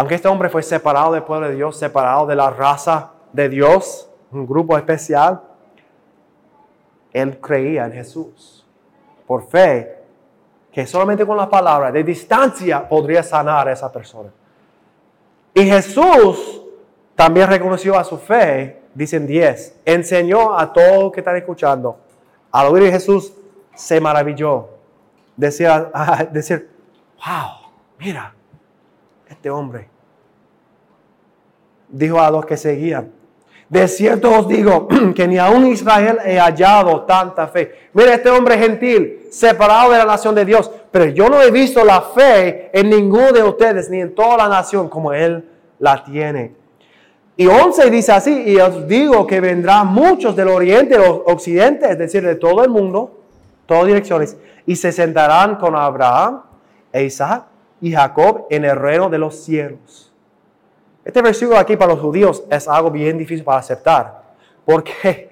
Aunque 0.00 0.14
este 0.14 0.28
hombre 0.28 0.48
fue 0.48 0.62
separado 0.62 1.12
del 1.12 1.24
pueblo 1.24 1.46
de 1.46 1.56
Dios, 1.56 1.76
separado 1.76 2.24
de 2.24 2.34
la 2.34 2.48
raza 2.48 3.10
de 3.34 3.50
Dios, 3.50 4.08
un 4.32 4.46
grupo 4.46 4.78
especial, 4.78 5.42
él 7.12 7.38
creía 7.38 7.84
en 7.84 7.92
Jesús 7.92 8.66
por 9.26 9.46
fe, 9.46 9.98
que 10.72 10.86
solamente 10.86 11.26
con 11.26 11.36
la 11.36 11.50
palabra 11.50 11.92
de 11.92 12.02
distancia 12.02 12.88
podría 12.88 13.22
sanar 13.22 13.68
a 13.68 13.72
esa 13.72 13.92
persona. 13.92 14.30
Y 15.52 15.66
Jesús 15.66 16.62
también 17.14 17.48
reconoció 17.48 17.98
a 17.98 18.02
su 18.02 18.16
fe, 18.16 18.80
dicen 18.94 19.26
10, 19.26 19.80
enseñó 19.84 20.58
a 20.58 20.72
todos 20.72 21.12
que 21.12 21.20
están 21.20 21.36
escuchando. 21.36 21.98
Al 22.50 22.68
oír 22.68 22.90
Jesús 22.90 23.34
se 23.74 24.00
maravilló. 24.00 24.66
Decía, 25.36 25.90
decir, 26.32 26.70
wow, 27.18 27.70
mira, 27.98 28.34
este 29.30 29.48
hombre. 29.48 29.88
Dijo 31.88 32.20
a 32.20 32.30
los 32.30 32.44
que 32.44 32.56
seguían, 32.56 33.12
de 33.68 33.86
cierto 33.86 34.36
os 34.36 34.48
digo 34.48 34.88
que 35.14 35.28
ni 35.28 35.38
aún 35.38 35.66
Israel 35.66 36.18
he 36.24 36.38
hallado 36.38 37.02
tanta 37.02 37.46
fe. 37.46 37.88
Mira, 37.94 38.14
este 38.14 38.28
hombre 38.28 38.58
gentil, 38.58 39.28
separado 39.30 39.92
de 39.92 39.98
la 39.98 40.04
nación 40.04 40.34
de 40.34 40.44
Dios, 40.44 40.70
pero 40.90 41.06
yo 41.06 41.28
no 41.28 41.40
he 41.40 41.50
visto 41.50 41.84
la 41.84 42.00
fe 42.02 42.70
en 42.72 42.90
ninguno 42.90 43.32
de 43.32 43.44
ustedes, 43.44 43.88
ni 43.88 44.00
en 44.00 44.14
toda 44.14 44.36
la 44.36 44.48
nación 44.48 44.88
como 44.88 45.12
él 45.12 45.48
la 45.78 46.02
tiene. 46.04 46.54
Y 47.36 47.46
11 47.46 47.90
dice 47.90 48.12
así, 48.12 48.42
y 48.44 48.56
os 48.58 48.86
digo 48.86 49.26
que 49.26 49.40
vendrán 49.40 49.86
muchos 49.86 50.34
del 50.34 50.48
oriente, 50.48 50.98
del 50.98 51.08
occidente, 51.08 51.90
es 51.90 51.96
decir, 51.96 52.26
de 52.26 52.34
todo 52.34 52.62
el 52.64 52.70
mundo, 52.70 53.18
todas 53.66 53.86
direcciones, 53.86 54.36
y 54.66 54.76
se 54.76 54.90
sentarán 54.90 55.56
con 55.56 55.76
Abraham 55.76 56.42
e 56.92 57.04
Isaac 57.04 57.44
y 57.80 57.92
Jacob 57.92 58.46
en 58.50 58.64
el 58.64 58.76
reino 58.76 59.08
de 59.08 59.18
los 59.18 59.36
cielos. 59.36 60.12
Este 61.04 61.22
versículo 61.22 61.58
aquí 61.58 61.76
para 61.76 61.92
los 61.92 62.00
judíos 62.00 62.44
es 62.50 62.68
algo 62.68 62.90
bien 62.90 63.16
difícil 63.16 63.44
para 63.44 63.58
aceptar, 63.58 64.22
porque 64.64 65.30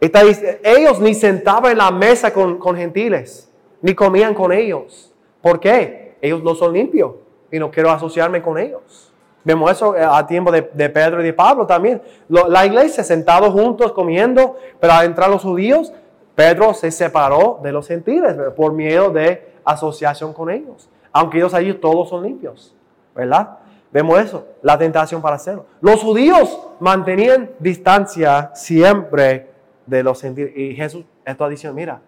ellos 0.00 1.00
ni 1.00 1.14
sentaban 1.14 1.72
en 1.72 1.78
la 1.78 1.90
mesa 1.90 2.32
con, 2.32 2.60
gentiles, 2.76 3.50
ni 3.80 3.94
comían 3.94 4.34
con 4.34 4.52
ellos. 4.52 5.12
¿Por 5.40 5.58
qué? 5.58 6.14
Ellos 6.20 6.42
no 6.42 6.54
son 6.54 6.72
limpios 6.72 7.14
y 7.50 7.58
no 7.58 7.70
quiero 7.70 7.90
asociarme 7.90 8.40
con 8.40 8.58
ellos. 8.58 9.12
Vemos 9.44 9.72
eso 9.72 9.96
eh, 9.96 10.06
a 10.08 10.24
tiempo 10.24 10.52
de, 10.52 10.62
Pedro 10.62 11.20
y 11.20 11.24
de 11.24 11.32
Pablo 11.32 11.66
también. 11.66 12.00
La 12.28 12.64
iglesia 12.64 13.02
sentados 13.02 13.52
juntos 13.52 13.92
comiendo, 13.92 14.56
pero 14.78 14.92
al 14.92 15.06
entrar 15.06 15.28
los 15.28 15.42
judíos, 15.42 15.92
Pedro 16.36 16.74
se 16.74 16.92
separó 16.92 17.58
de 17.60 17.72
los 17.72 17.88
gentiles 17.88 18.36
por 18.56 18.72
miedo 18.72 19.10
de 19.10 19.52
asociación 19.64 20.32
con 20.32 20.48
ellos 20.48 20.88
aunque 21.12 21.38
ellos 21.38 21.54
allí 21.54 21.74
todos 21.74 22.08
son 22.08 22.22
limpios, 22.22 22.74
¿verdad? 23.14 23.58
Vemos 23.92 24.18
eso, 24.18 24.46
la 24.62 24.78
tentación 24.78 25.20
para 25.20 25.36
hacerlo. 25.36 25.66
Los 25.80 26.02
judíos 26.02 26.58
mantenían 26.80 27.50
distancia 27.58 28.50
siempre 28.54 29.50
de 29.86 30.02
los 30.02 30.18
sentidos. 30.18 30.52
Y 30.56 30.74
Jesús 30.74 31.04
está 31.24 31.48
diciendo, 31.48 31.76
mira, 31.76 32.00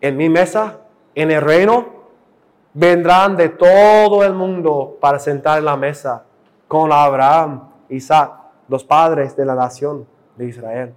en 0.00 0.16
mi 0.16 0.28
mesa, 0.28 0.78
en 1.14 1.30
el 1.30 1.40
reino, 1.40 1.86
vendrán 2.74 3.36
de 3.36 3.48
todo 3.48 4.24
el 4.24 4.34
mundo 4.34 4.98
para 5.00 5.18
sentar 5.18 5.58
en 5.58 5.66
la 5.66 5.76
mesa 5.76 6.24
con 6.66 6.92
Abraham, 6.92 7.68
Isaac, 7.88 8.32
los 8.68 8.84
padres 8.84 9.36
de 9.36 9.44
la 9.44 9.54
nación 9.54 10.06
de 10.36 10.46
Israel. 10.46 10.94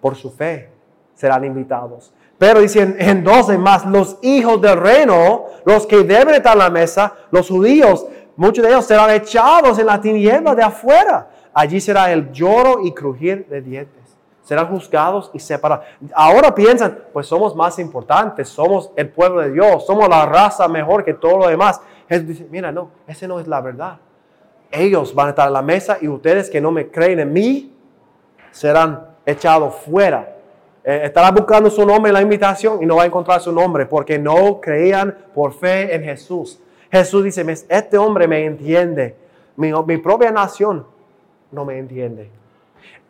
Por 0.00 0.16
su 0.16 0.30
fe 0.30 0.70
serán 1.14 1.44
invitados. 1.44 2.12
Pero 2.38 2.60
dicen 2.60 2.96
en 3.00 3.24
12 3.24 3.58
más, 3.58 3.84
los 3.84 4.16
hijos 4.22 4.60
del 4.60 4.78
reino, 4.78 5.46
los 5.64 5.86
que 5.86 6.04
deben 6.04 6.36
estar 6.36 6.52
en 6.52 6.60
la 6.60 6.70
mesa, 6.70 7.12
los 7.32 7.48
judíos, 7.48 8.06
muchos 8.36 8.64
de 8.64 8.70
ellos 8.70 8.84
serán 8.84 9.10
echados 9.10 9.78
en 9.78 9.86
la 9.86 10.00
tiniebla 10.00 10.54
de 10.54 10.62
afuera. 10.62 11.28
Allí 11.52 11.80
será 11.80 12.12
el 12.12 12.30
lloro 12.30 12.80
y 12.84 12.92
crujir 12.92 13.46
de 13.48 13.60
dientes. 13.60 14.16
Serán 14.44 14.68
juzgados 14.68 15.30
y 15.34 15.40
separados. 15.40 15.84
Ahora 16.14 16.54
piensan, 16.54 17.00
pues 17.12 17.26
somos 17.26 17.56
más 17.56 17.78
importantes, 17.80 18.48
somos 18.48 18.92
el 18.94 19.08
pueblo 19.08 19.40
de 19.40 19.50
Dios, 19.50 19.84
somos 19.84 20.08
la 20.08 20.24
raza 20.24 20.68
mejor 20.68 21.04
que 21.04 21.14
todo 21.14 21.38
lo 21.38 21.48
demás. 21.48 21.80
Jesús 22.08 22.28
dice, 22.28 22.46
mira, 22.48 22.70
no, 22.70 22.90
esa 23.08 23.26
no 23.26 23.40
es 23.40 23.48
la 23.48 23.60
verdad. 23.60 23.98
Ellos 24.70 25.14
van 25.14 25.26
a 25.26 25.30
estar 25.30 25.48
en 25.48 25.54
la 25.54 25.62
mesa 25.62 25.98
y 26.00 26.06
ustedes 26.06 26.48
que 26.48 26.60
no 26.60 26.70
me 26.70 26.88
creen 26.88 27.18
en 27.18 27.32
mí 27.32 27.74
serán 28.52 29.08
echados 29.26 29.74
fuera 29.74 30.37
eh, 30.88 31.02
estará 31.04 31.30
buscando 31.30 31.68
su 31.68 31.84
nombre 31.84 32.08
en 32.08 32.14
la 32.14 32.22
invitación 32.22 32.82
y 32.82 32.86
no 32.86 32.96
va 32.96 33.02
a 33.02 33.06
encontrar 33.06 33.42
su 33.42 33.52
nombre 33.52 33.84
porque 33.84 34.18
no 34.18 34.58
creían 34.58 35.14
por 35.34 35.52
fe 35.52 35.94
en 35.94 36.02
Jesús. 36.02 36.58
Jesús 36.90 37.24
dice, 37.24 37.44
este 37.68 37.98
hombre 37.98 38.26
me 38.26 38.46
entiende. 38.46 39.14
Mi, 39.56 39.70
mi 39.86 39.98
propia 39.98 40.30
nación 40.30 40.86
no 41.52 41.66
me 41.66 41.76
entiende. 41.76 42.30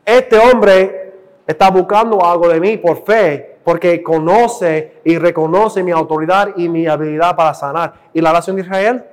Este 0.04 0.36
hombre 0.38 1.12
está 1.46 1.70
buscando 1.70 2.24
algo 2.24 2.48
de 2.48 2.58
mí 2.58 2.78
por 2.78 3.04
fe 3.04 3.58
porque 3.62 4.02
conoce 4.02 4.94
y 5.04 5.16
reconoce 5.16 5.84
mi 5.84 5.92
autoridad 5.92 6.56
y 6.56 6.68
mi 6.68 6.88
habilidad 6.88 7.36
para 7.36 7.54
sanar. 7.54 7.94
Y 8.12 8.20
la 8.20 8.32
nación 8.32 8.56
de 8.56 8.62
Israel 8.62 9.04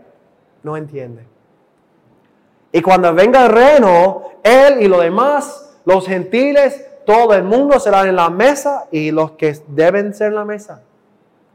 no 0.64 0.76
entiende. 0.76 1.22
Y 2.72 2.82
cuando 2.82 3.14
venga 3.14 3.46
el 3.46 3.52
reino, 3.52 4.24
él 4.42 4.82
y 4.82 4.88
los 4.88 5.04
demás, 5.04 5.78
los 5.86 6.08
gentiles, 6.08 6.84
todo 7.06 7.34
el 7.34 7.44
mundo 7.44 7.80
serán 7.80 8.08
en 8.08 8.16
la 8.16 8.30
mesa 8.30 8.86
y 8.92 9.12
los 9.12 9.32
que 9.32 9.58
deben 9.68 10.14
ser 10.14 10.28
en 10.28 10.36
la 10.36 10.46
mesa 10.46 10.82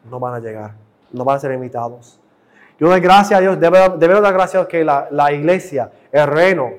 no 0.08 0.18
van 0.18 0.34
a 0.34 0.38
llegar, 0.38 0.72
no 1.12 1.24
van 1.24 1.36
a 1.36 1.40
ser 1.40 1.52
invitados. 1.52 2.18
Yo 2.78 2.88
doy 2.88 3.00
gracias 3.00 3.38
a 3.38 3.40
Dios, 3.42 3.60
debemos 3.60 4.22
dar 4.22 4.32
gracias 4.32 4.64
a 4.64 4.68
que 4.68 4.84
la, 4.84 5.08
la 5.10 5.32
iglesia, 5.32 5.90
el 6.10 6.26
reino, 6.26 6.70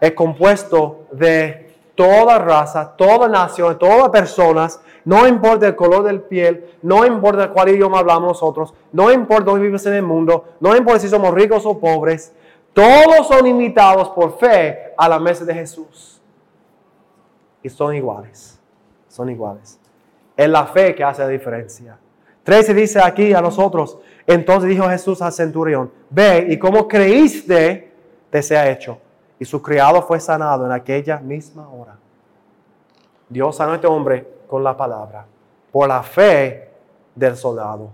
es 0.00 0.12
compuesto 0.12 1.06
de 1.12 1.74
toda 1.94 2.38
raza, 2.38 2.94
toda 2.96 3.28
nación, 3.28 3.78
todas 3.78 4.10
personas, 4.10 4.80
no 5.04 5.26
importa 5.26 5.66
el 5.68 5.76
color 5.76 6.04
del 6.04 6.20
piel, 6.20 6.76
no 6.82 7.06
importa 7.06 7.50
cuál 7.50 7.70
idioma 7.70 8.00
hablamos 8.00 8.28
nosotros, 8.28 8.74
no 8.92 9.10
importa 9.10 9.44
dónde 9.44 9.62
vivimos 9.62 9.86
en 9.86 9.94
el 9.94 10.02
mundo, 10.02 10.44
no 10.60 10.76
importa 10.76 11.00
si 11.00 11.08
somos 11.08 11.32
ricos 11.32 11.64
o 11.64 11.78
pobres, 11.78 12.32
todos 12.72 13.26
son 13.28 13.46
invitados 13.46 14.08
por 14.10 14.38
fe 14.38 14.92
a 14.96 15.08
la 15.08 15.18
mesa 15.18 15.44
de 15.44 15.54
Jesús. 15.54 16.11
Y 17.62 17.68
son 17.68 17.94
iguales, 17.94 18.60
son 19.08 19.30
iguales. 19.30 19.78
Es 20.36 20.48
la 20.48 20.66
fe 20.66 20.94
que 20.94 21.04
hace 21.04 21.22
la 21.22 21.28
diferencia. 21.28 21.98
13 22.42 22.74
dice 22.74 23.00
aquí 23.00 23.32
a 23.32 23.40
nosotros, 23.40 23.98
entonces 24.26 24.70
dijo 24.70 24.88
Jesús 24.88 25.22
al 25.22 25.32
centurión, 25.32 25.92
ve 26.10 26.46
y 26.48 26.58
como 26.58 26.88
creíste, 26.88 27.92
te 28.30 28.42
sea 28.42 28.68
hecho. 28.70 28.98
Y 29.38 29.44
su 29.44 29.60
criado 29.62 30.02
fue 30.02 30.18
sanado 30.18 30.66
en 30.66 30.72
aquella 30.72 31.18
misma 31.18 31.68
hora. 31.68 31.96
Dios 33.28 33.56
sanó 33.56 33.72
a 33.72 33.74
este 33.76 33.86
hombre 33.86 34.26
con 34.48 34.62
la 34.62 34.76
palabra, 34.76 35.26
por 35.70 35.88
la 35.88 36.02
fe 36.02 36.68
del 37.14 37.36
soldado. 37.36 37.90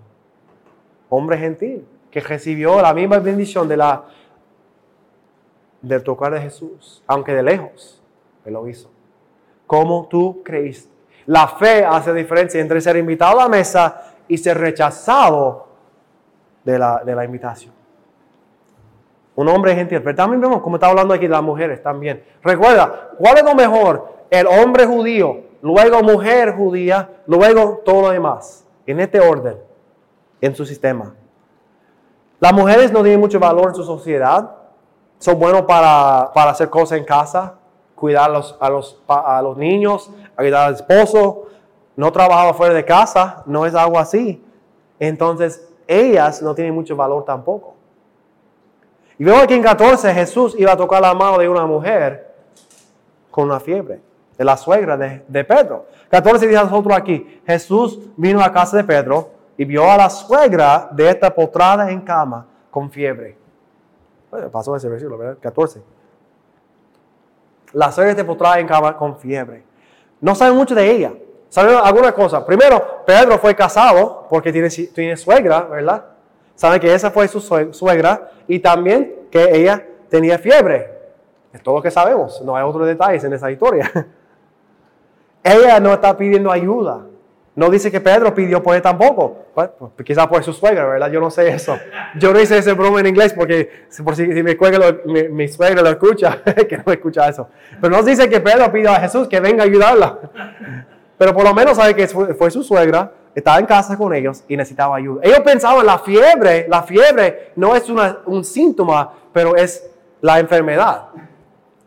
Hombre 1.09 1.39
gentil, 1.39 1.87
que 2.11 2.21
recibió 2.21 2.81
la 2.81 2.93
misma 2.93 3.19
bendición 3.19 3.69
de 3.69 3.77
la 3.77 4.05
del 5.81 6.03
tocar 6.03 6.33
de 6.33 6.41
Jesús, 6.41 7.03
aunque 7.07 7.33
de 7.33 7.43
lejos, 7.43 8.03
Él 8.45 8.55
lo 8.55 8.67
hizo. 8.69 8.91
Como 9.69 10.09
tú 10.09 10.43
creíste. 10.43 10.91
La 11.27 11.47
fe 11.47 11.85
hace 11.85 12.15
diferencia 12.15 12.59
entre 12.59 12.81
ser 12.81 12.97
invitado 12.97 13.39
a 13.39 13.45
la 13.45 13.49
mesa 13.51 14.03
y 14.27 14.39
ser 14.39 14.57
rechazado 14.59 15.69
de 16.65 16.79
la, 16.79 17.03
de 17.05 17.15
la 17.15 17.25
invitación. 17.25 17.75
Un 19.35 19.47
hombre 19.49 19.75
gentil. 19.75 20.03
Pero 20.03 20.17
también 20.17 20.41
vemos 20.41 20.63
como 20.63 20.77
está 20.77 20.89
hablando 20.89 21.13
aquí 21.13 21.29
las 21.29 21.43
mujeres 21.43 21.83
también. 21.83 22.25
Recuerda, 22.43 23.11
¿cuál 23.19 23.37
es 23.37 23.45
lo 23.45 23.55
mejor? 23.55 24.09
El 24.31 24.47
hombre 24.47 24.87
judío, 24.87 25.43
luego 25.61 26.03
mujer 26.03 26.57
judía, 26.57 27.11
luego 27.27 27.83
todo 27.85 28.01
lo 28.01 28.11
demás. 28.11 28.67
En 28.87 28.99
este 28.99 29.21
orden, 29.21 29.59
en 30.41 30.55
su 30.55 30.65
sistema. 30.65 31.15
Las 32.41 32.55
mujeres 32.55 32.91
no 32.91 33.03
tienen 33.03 33.21
mucho 33.21 33.39
valor 33.39 33.69
en 33.69 33.75
su 33.75 33.85
sociedad. 33.85 34.51
Son 35.19 35.39
buenos 35.39 35.63
para, 35.63 36.31
para 36.33 36.53
hacer 36.53 36.71
cosas 36.71 36.99
en 36.99 37.05
casa, 37.05 37.58
cuidar 37.99 38.31
a 38.31 38.33
los, 38.33 38.57
a 38.61 38.71
los, 38.71 39.03
a 39.07 39.43
los 39.43 39.57
niños, 39.57 40.11
ayudar 40.37 40.69
al 40.69 40.75
esposo, 40.75 41.49
no 41.97 42.13
trabajaba 42.13 42.55
fuera 42.55 42.75
de 42.75 42.85
casa, 42.85 43.43
no 43.47 43.67
es 43.67 43.75
algo 43.75 43.99
así. 43.99 44.45
Entonces, 44.99 45.69
ellas 45.87 46.41
no 46.43 46.55
tienen 46.55 46.75
mucho 46.75 46.95
valor 46.97 47.25
tampoco. 47.25 47.75
Y 49.19 49.25
veo 49.25 49.37
aquí 49.37 49.55
en 49.55 49.63
14, 49.63 50.15
Jesús 50.15 50.55
iba 50.59 50.73
a 50.73 50.77
tocar 50.77 51.03
la 51.03 51.13
mano 51.13 51.39
de 51.39 51.49
una 51.49 51.67
mujer 51.67 52.35
con 53.31 53.47
una 53.47 53.59
fiebre, 53.59 54.01
de 54.37 54.45
la 54.45 54.57
suegra 54.57 54.97
de, 54.97 55.25
de 55.27 55.45
Pedro. 55.45 55.87
14 56.09 56.47
dice 56.47 56.63
nosotros 56.63 56.97
aquí, 56.97 57.41
Jesús 57.45 57.99
vino 58.17 58.41
a 58.41 58.53
casa 58.53 58.77
de 58.77 58.85
Pedro 58.85 59.31
y 59.57 59.65
vio 59.65 59.91
a 59.91 59.97
la 59.97 60.09
suegra 60.09 60.89
de 60.93 61.11
esta 61.11 61.35
potrada 61.35 61.91
en 61.91 62.01
cama 62.03 62.47
con 62.71 62.91
fiebre. 62.91 63.37
Pasó 64.53 64.77
ese 64.77 64.89
versículo, 64.89 65.19
¿verdad? 65.19 65.39
14. 65.41 65.83
La 67.73 67.93
suegra 67.93 68.15
de 68.15 68.25
postrada 68.25 68.59
en 68.59 68.67
cama 68.67 68.97
con 68.97 69.19
fiebre. 69.19 69.63
No 70.21 70.35
sabe 70.35 70.53
mucho 70.53 70.75
de 70.75 70.91
ella. 70.91 71.13
¿Saben 71.49 71.77
alguna 71.83 72.13
cosa? 72.13 72.45
Primero, 72.45 73.05
Pedro 73.07 73.39
fue 73.39 73.55
casado 73.55 74.27
porque 74.29 74.53
tiene, 74.53 74.69
tiene 74.69 75.17
suegra, 75.17 75.63
¿verdad? 75.63 76.05
Saben 76.55 76.81
que 76.81 76.93
esa 76.93 77.11
fue 77.11 77.29
su 77.29 77.41
suegra 77.41 78.31
y 78.47 78.59
también 78.59 79.29
que 79.31 79.57
ella 79.57 79.87
tenía 80.11 80.39
fiebre. 80.39 80.99
Es 81.53 81.63
todo 81.63 81.77
lo 81.77 81.83
que 81.83 81.91
sabemos. 81.91 82.43
No 82.43 82.57
hay 82.57 82.65
otros 82.65 82.87
detalles 82.87 83.25
en 83.25 83.33
esa 83.33 83.51
historia. 83.51 83.91
ella 85.43 85.81
no 85.81 85.93
está 85.93 86.17
pidiendo 86.17 86.51
ayuda. 86.51 87.07
No 87.59 87.69
dice 87.71 87.91
que 87.91 88.01
Pedro 88.01 88.33
pidió 88.33 88.63
por 88.63 88.77
él 88.77 88.83
tampoco. 88.83 89.47
Pues, 89.53 89.71
quizás 90.05 90.29
por 90.29 90.45
su 90.45 90.53
suegra, 90.53 90.87
¿verdad? 90.87 91.11
Yo 91.11 91.19
no 91.21 91.29
sé 91.29 91.49
eso. 91.49 91.77
Yo 92.15 92.33
no 92.33 92.39
hice 92.39 92.57
ese 92.57 92.73
broma 92.73 93.01
en 93.01 93.09
inglés 93.09 93.33
porque 93.33 93.69
por 94.05 94.15
si, 94.15 94.29
mi, 94.29 94.45
mi, 94.45 95.29
mi, 95.29 95.49
suegra 95.49 95.83
lo 95.83 95.89
escucha, 95.89 96.41
que 96.69 96.79
no 96.79 96.93
escucha 96.93 97.29
eso. 97.29 97.49
Pero 97.81 97.97
no 97.97 98.05
dice 98.05 98.29
que 98.29 98.39
Pedro 98.39 98.71
pidió 98.71 98.93
a 98.93 99.01
Jesús 99.01 99.27
que 99.27 99.41
venga 99.41 99.65
a 99.65 99.67
ayudarla. 99.67 100.21
Pero 101.19 101.35
por 101.35 101.43
lo 101.43 101.53
menos 101.53 101.77
sabe 101.77 101.97
que 101.97 102.07
fue, 102.07 102.49
su 102.53 102.63
suegra, 102.63 103.11
estaba 103.35 103.59
en 103.59 103.67
casa 103.67 103.99
con 103.99 104.15
ellos 104.15 104.45
y 104.47 104.57
necesitaba 104.57 104.95
ayuda. 104.95 105.23
Ellos 105.25 105.41
pensaban 105.41 105.85
la 105.85 105.99
fiebre, 105.99 106.67
la 106.69 106.85
fiebre 106.85 107.51
no 107.57 107.75
es 107.75 107.91
un 107.91 108.45
síntoma, 108.45 109.15
pero 109.33 109.57
es 109.57 109.85
la 110.21 110.39
enfermedad. 110.39 111.07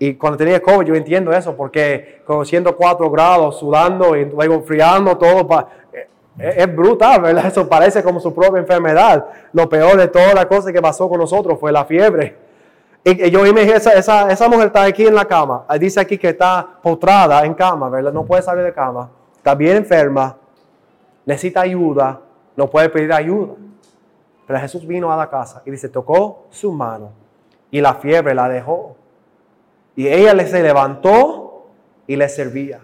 Y 0.02 0.16
cuando 0.16 0.38
tenía 0.38 0.60
COVID 0.60 0.88
yo 0.88 0.96
entiendo 0.96 1.32
eso, 1.32 1.56
porque 1.56 2.22
con 2.26 2.44
104 2.44 3.12
grados, 3.12 3.60
sudando 3.60 4.16
y 4.16 4.26
luego 4.26 4.56
enfriando 4.56 5.16
todo, 5.16 5.48
eh, 5.94 6.08
es, 6.58 6.76
brutal, 6.76 7.22
¿verdad? 7.22 7.46
Eso 7.48 7.70
parece 7.70 8.02
como 8.02 8.20
su 8.20 8.34
propia 8.34 8.60
enfermedad. 8.60 9.26
Lo 9.54 9.70
peor 9.70 9.98
de 9.98 10.08
toda 10.08 10.34
la 10.34 10.48
cosa 10.48 10.74
que 10.74 10.82
pasó 10.82 11.08
con 11.08 11.20
nosotros 11.20 11.60
fue 11.60 11.72
la 11.72 11.86
fiebre. 11.86 12.36
Y, 13.04 13.30
yo 13.30 13.42
me 13.54 13.62
dije, 13.62 13.76
esa, 13.76 13.94
esa, 13.94 14.32
esa 14.32 14.50
mujer 14.50 14.68
está 14.68 14.84
aquí 14.84 15.06
en 15.06 15.14
la 15.14 15.26
cama. 15.26 15.66
Dice 15.80 16.00
aquí 16.00 16.18
que 16.18 16.30
está 16.30 16.68
postrada 16.82 17.46
en 17.46 17.54
cama, 17.54 17.88
¿verdad? 17.90 18.12
No 18.12 18.26
puede 18.26 18.42
salir 18.42 18.64
de 18.64 18.74
cama 18.74 19.10
está 19.42 19.56
bien 19.56 19.78
enferma, 19.78 20.38
necesita 21.26 21.62
ayuda, 21.62 22.22
no 22.56 22.70
puede 22.70 22.90
pedir 22.90 23.12
ayuda. 23.12 23.56
Pero 24.46 24.60
Jesús 24.60 24.86
vino 24.86 25.12
a 25.12 25.18
la 25.18 25.32
casa 25.32 25.64
y 25.66 25.72
dice, 25.72 25.90
tocó 25.90 26.46
su 26.52 26.72
mano 26.72 27.10
y 27.72 27.82
la 27.82 27.96
fiebre 27.96 28.36
la 28.36 28.48
dejó. 28.48 28.96
Y 29.95 30.08
ella 30.08 30.38
se 30.47 30.62
levantó 30.62 31.67
y 32.08 32.15
le 32.15 32.27
servía. 32.30 32.82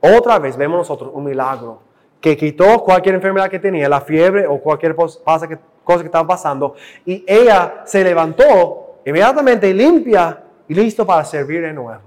Otra 0.00 0.38
vez 0.38 0.56
vemos 0.56 0.78
nosotros 0.78 1.10
un 1.12 1.24
milagro 1.24 1.80
que 2.20 2.36
quitó 2.36 2.82
cualquier 2.82 3.16
enfermedad 3.16 3.48
que 3.48 3.58
tenía, 3.58 3.88
la 3.88 4.00
fiebre 4.00 4.46
o 4.46 4.58
cualquier 4.60 4.94
cosa 4.94 5.48
que, 5.48 5.58
cosa 5.84 6.00
que 6.00 6.06
estaba 6.06 6.26
pasando. 6.26 6.74
Y 7.04 7.24
ella 7.26 7.82
se 7.84 8.02
levantó 8.02 9.00
inmediatamente 9.04 9.72
limpia 9.72 10.42
y 10.68 10.74
listo 10.74 11.06
para 11.06 11.24
servir 11.24 11.62
de 11.62 11.72
nuevo. 11.72 12.02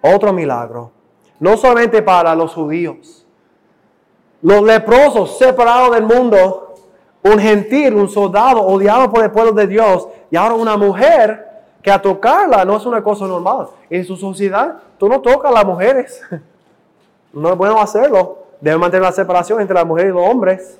Otro 0.00 0.32
milagro 0.32 0.94
no 1.38 1.56
solamente 1.56 2.02
para 2.02 2.34
los 2.34 2.54
judíos. 2.54 3.26
Los 4.42 4.62
leprosos 4.62 5.38
separados 5.38 5.94
del 5.94 6.04
mundo, 6.04 6.74
un 7.22 7.38
gentil, 7.38 7.94
un 7.94 8.08
soldado 8.08 8.62
odiado 8.62 9.10
por 9.10 9.24
el 9.24 9.30
pueblo 9.30 9.52
de 9.52 9.66
Dios, 9.66 10.08
y 10.30 10.36
ahora 10.36 10.54
una 10.54 10.76
mujer 10.76 11.53
que 11.84 11.90
a 11.90 12.00
tocarla 12.00 12.64
no 12.64 12.78
es 12.78 12.86
una 12.86 13.04
cosa 13.04 13.26
normal. 13.26 13.66
En 13.90 14.06
su 14.06 14.16
sociedad, 14.16 14.78
tú 14.98 15.06
no 15.06 15.20
tocas 15.20 15.50
a 15.50 15.54
las 15.54 15.64
mujeres. 15.66 16.20
No 17.36 17.50
es 17.50 17.58
bueno 17.58 17.80
hacerlo. 17.80 18.44
Debe 18.60 18.78
mantener 18.78 19.02
la 19.02 19.10
separación 19.10 19.60
entre 19.60 19.74
las 19.74 19.84
mujeres 19.84 20.12
y 20.12 20.14
los 20.14 20.24
hombres. 20.24 20.78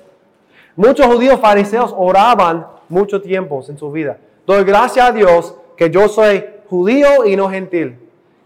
Muchos 0.73 1.05
judíos 1.05 1.37
fariseos 1.37 1.93
oraban 1.97 2.65
mucho 2.87 3.21
tiempo 3.21 3.61
en 3.67 3.77
su 3.77 3.91
vida. 3.91 4.17
Doy 4.47 4.63
gracias 4.63 5.05
a 5.05 5.11
Dios 5.11 5.53
que 5.75 5.89
yo 5.89 6.07
soy 6.07 6.45
judío 6.69 7.25
y 7.25 7.35
no 7.35 7.49
gentil. 7.49 7.99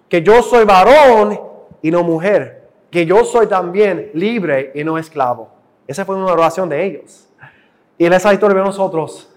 Que 0.10 0.24
yo 0.24 0.42
soy 0.42 0.66
varón 0.66 1.40
y 1.84 1.92
no 1.92 2.02
mujer, 2.02 2.68
que 2.90 3.06
yo 3.06 3.24
soy 3.26 3.46
también 3.46 4.10
libre 4.16 4.72
y 4.74 4.84
no 4.84 4.98
esclavo. 4.98 5.50
Esa 5.86 6.04
fue 6.04 6.16
una 6.16 6.34
oración 6.34 6.68
de 6.68 6.84
ellos. 6.84 7.30
Y 8.00 8.08
en 8.08 8.14
esa 8.14 8.34
historia 8.34 8.56
vemos 8.56 8.76
nosotros, 8.76 9.30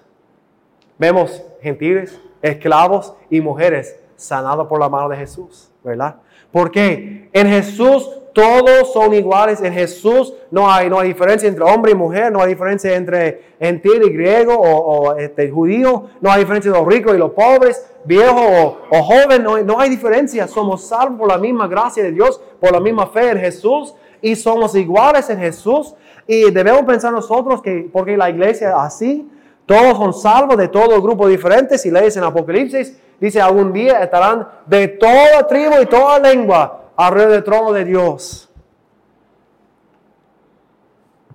vemos 0.97 1.43
gentiles, 1.61 2.19
esclavos 2.43 3.15
y 3.31 3.41
mujeres 3.41 3.97
sanados 4.17 4.67
por 4.67 4.79
la 4.79 4.89
mano 4.89 5.09
de 5.09 5.17
Jesús, 5.17 5.71
¿verdad? 5.83 6.17
Porque 6.51 7.29
en 7.33 7.47
Jesús 7.49 8.11
todos 8.33 8.93
son 8.93 9.15
iguales. 9.15 9.61
En 9.63 9.73
Jesús 9.73 10.35
no 10.51 10.71
hay, 10.71 10.89
no 10.89 10.99
hay 10.99 11.09
diferencia 11.09 11.49
entre 11.49 11.65
hombre 11.65 11.93
y 11.93 11.95
mujer, 11.95 12.33
no 12.33 12.41
hay 12.41 12.49
diferencia 12.49 12.95
entre 12.95 13.43
gentil 13.59 14.03
y 14.05 14.11
griego 14.11 14.55
o, 14.55 15.15
este, 15.17 15.51
judío, 15.51 16.09
no 16.21 16.31
hay 16.31 16.41
diferencia 16.41 16.69
entre 16.69 16.83
los 16.83 16.93
ricos 16.93 17.15
y 17.15 17.19
los 17.19 17.33
pobres, 17.33 17.87
viejo 18.05 18.77
o, 18.91 19.03
joven, 19.03 19.43
no, 19.43 19.59
no 19.63 19.79
hay 19.79 19.91
diferencia. 19.91 20.47
Somos 20.49 20.87
salvos 20.87 21.19
por 21.19 21.29
la 21.29 21.39
misma 21.39 21.69
gracia 21.69 22.03
de 22.03 22.13
Dios, 22.13 22.41
por 22.61 22.73
la 22.73 22.81
misma 22.81 23.07
fe 23.07 23.31
en 23.31 23.39
Jesús 23.39 23.95
y 24.21 24.37
somos 24.37 24.75
iguales 24.75 25.29
en 25.31 25.39
Jesús. 25.39 25.95
Y 26.27 26.51
debemos 26.51 26.83
pensar 26.83 27.13
nosotros 27.13 27.61
que, 27.61 27.91
porque 27.93 28.17
la 28.17 28.31
iglesia 28.31 28.83
así, 28.83 29.29
todos 29.67 29.97
son 29.97 30.13
salvos 30.15 30.57
de 30.57 30.69
todo 30.69 31.01
grupo 31.03 31.29
diferente. 31.29 31.79
Si 31.79 31.91
lees 31.91 32.17
en 32.17 32.25
Apocalipsis, 32.25 33.01
dice 33.21 33.41
algún 33.41 33.73
día 33.73 34.03
estarán 34.03 34.49
de 34.67 34.89
toda 34.89 35.47
tribu 35.47 35.75
y 35.81 35.87
toda 35.87 36.19
lengua 36.19 36.91
alrededor 36.97 37.33
del 37.33 37.45
trono 37.45 37.73
de 37.73 37.85
Dios. 37.85 38.49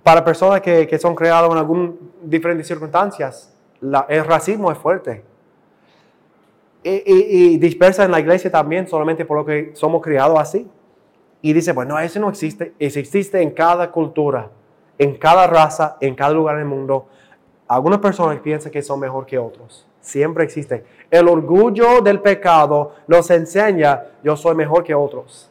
para 0.02 0.24
personas 0.24 0.62
que, 0.62 0.86
que 0.86 0.98
son 0.98 1.14
creadas 1.14 1.50
en 1.50 1.58
algunas 1.58 1.90
diferentes 2.22 2.66
circunstancias, 2.66 3.54
el 4.08 4.24
racismo 4.24 4.72
es 4.72 4.78
fuerte. 4.78 5.22
Y, 6.82 6.90
y- 6.90 7.26
y 7.54 7.58
dispersa 7.58 8.04
en 8.04 8.10
la 8.12 8.20
iglesia 8.20 8.50
también 8.50 8.88
solamente 8.88 9.26
por 9.26 9.36
lo 9.36 9.44
que 9.44 9.72
somos 9.74 10.00
criados 10.00 10.38
así. 10.38 10.66
Y 11.42 11.52
dice, 11.52 11.72
bueno, 11.72 11.98
eso 11.98 12.18
no 12.20 12.30
existe, 12.30 12.72
eso 12.78 12.98
existe 12.98 13.42
en 13.42 13.50
cada 13.50 13.90
cultura, 13.90 14.48
en 14.96 15.14
cada 15.18 15.46
raza, 15.46 15.98
en 16.00 16.14
cada 16.14 16.32
lugar 16.32 16.56
del 16.56 16.64
mundo. 16.64 17.08
Algunas 17.68 18.00
personas 18.00 18.38
piensan 18.40 18.72
que 18.72 18.82
son 18.82 18.98
mejor 18.98 19.26
que 19.26 19.38
otros. 19.38 19.86
Siempre 20.00 20.44
existe. 20.44 20.84
El 21.10 21.28
orgullo 21.28 22.00
del 22.00 22.20
pecado 22.20 22.92
nos 23.06 23.30
enseña, 23.30 24.02
yo 24.24 24.36
soy 24.36 24.54
mejor 24.54 24.82
que 24.82 24.94
otros. 24.94 25.50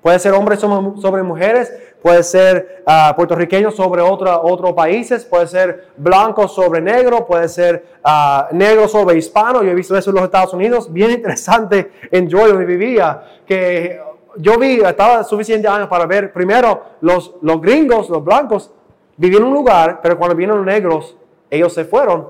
Puede 0.00 0.18
ser 0.18 0.32
hombres 0.32 0.58
sobre 0.60 1.22
mujeres, 1.22 1.72
puede 2.02 2.22
ser 2.24 2.82
ah, 2.86 3.12
puertorriqueños 3.16 3.74
sobre 3.76 4.02
otra- 4.02 4.40
otros 4.40 4.72
países, 4.72 5.24
puede 5.24 5.46
ser 5.46 5.88
blanco 5.96 6.48
sobre 6.48 6.80
negro, 6.80 7.24
puede 7.26 7.48
ser 7.48 7.86
ah, 8.02 8.48
negro 8.52 8.88
sobre 8.88 9.16
hispano. 9.16 9.62
Yo 9.62 9.70
he 9.70 9.74
visto 9.74 9.96
eso 9.96 10.10
en 10.10 10.16
los 10.16 10.24
Estados 10.24 10.52
Unidos, 10.54 10.92
bien 10.92 11.10
interesante 11.12 11.92
en 12.10 12.28
Georgia 12.28 12.48
donde 12.54 12.66
vivía, 12.66 13.22
que 13.46 14.00
yo 14.36 14.58
vi, 14.58 14.80
estaba 14.80 15.22
suficiente 15.22 15.68
años 15.68 15.88
para 15.88 16.06
ver, 16.06 16.32
primero, 16.32 16.82
los, 17.00 17.34
los 17.42 17.60
gringos, 17.60 18.08
los 18.10 18.24
blancos, 18.24 18.72
vivían 19.16 19.42
en 19.42 19.48
un 19.48 19.54
lugar, 19.54 20.00
pero 20.02 20.18
cuando 20.18 20.34
vienen 20.34 20.56
los 20.56 20.66
negros, 20.66 21.16
ellos 21.52 21.74
se 21.74 21.84
fueron, 21.84 22.28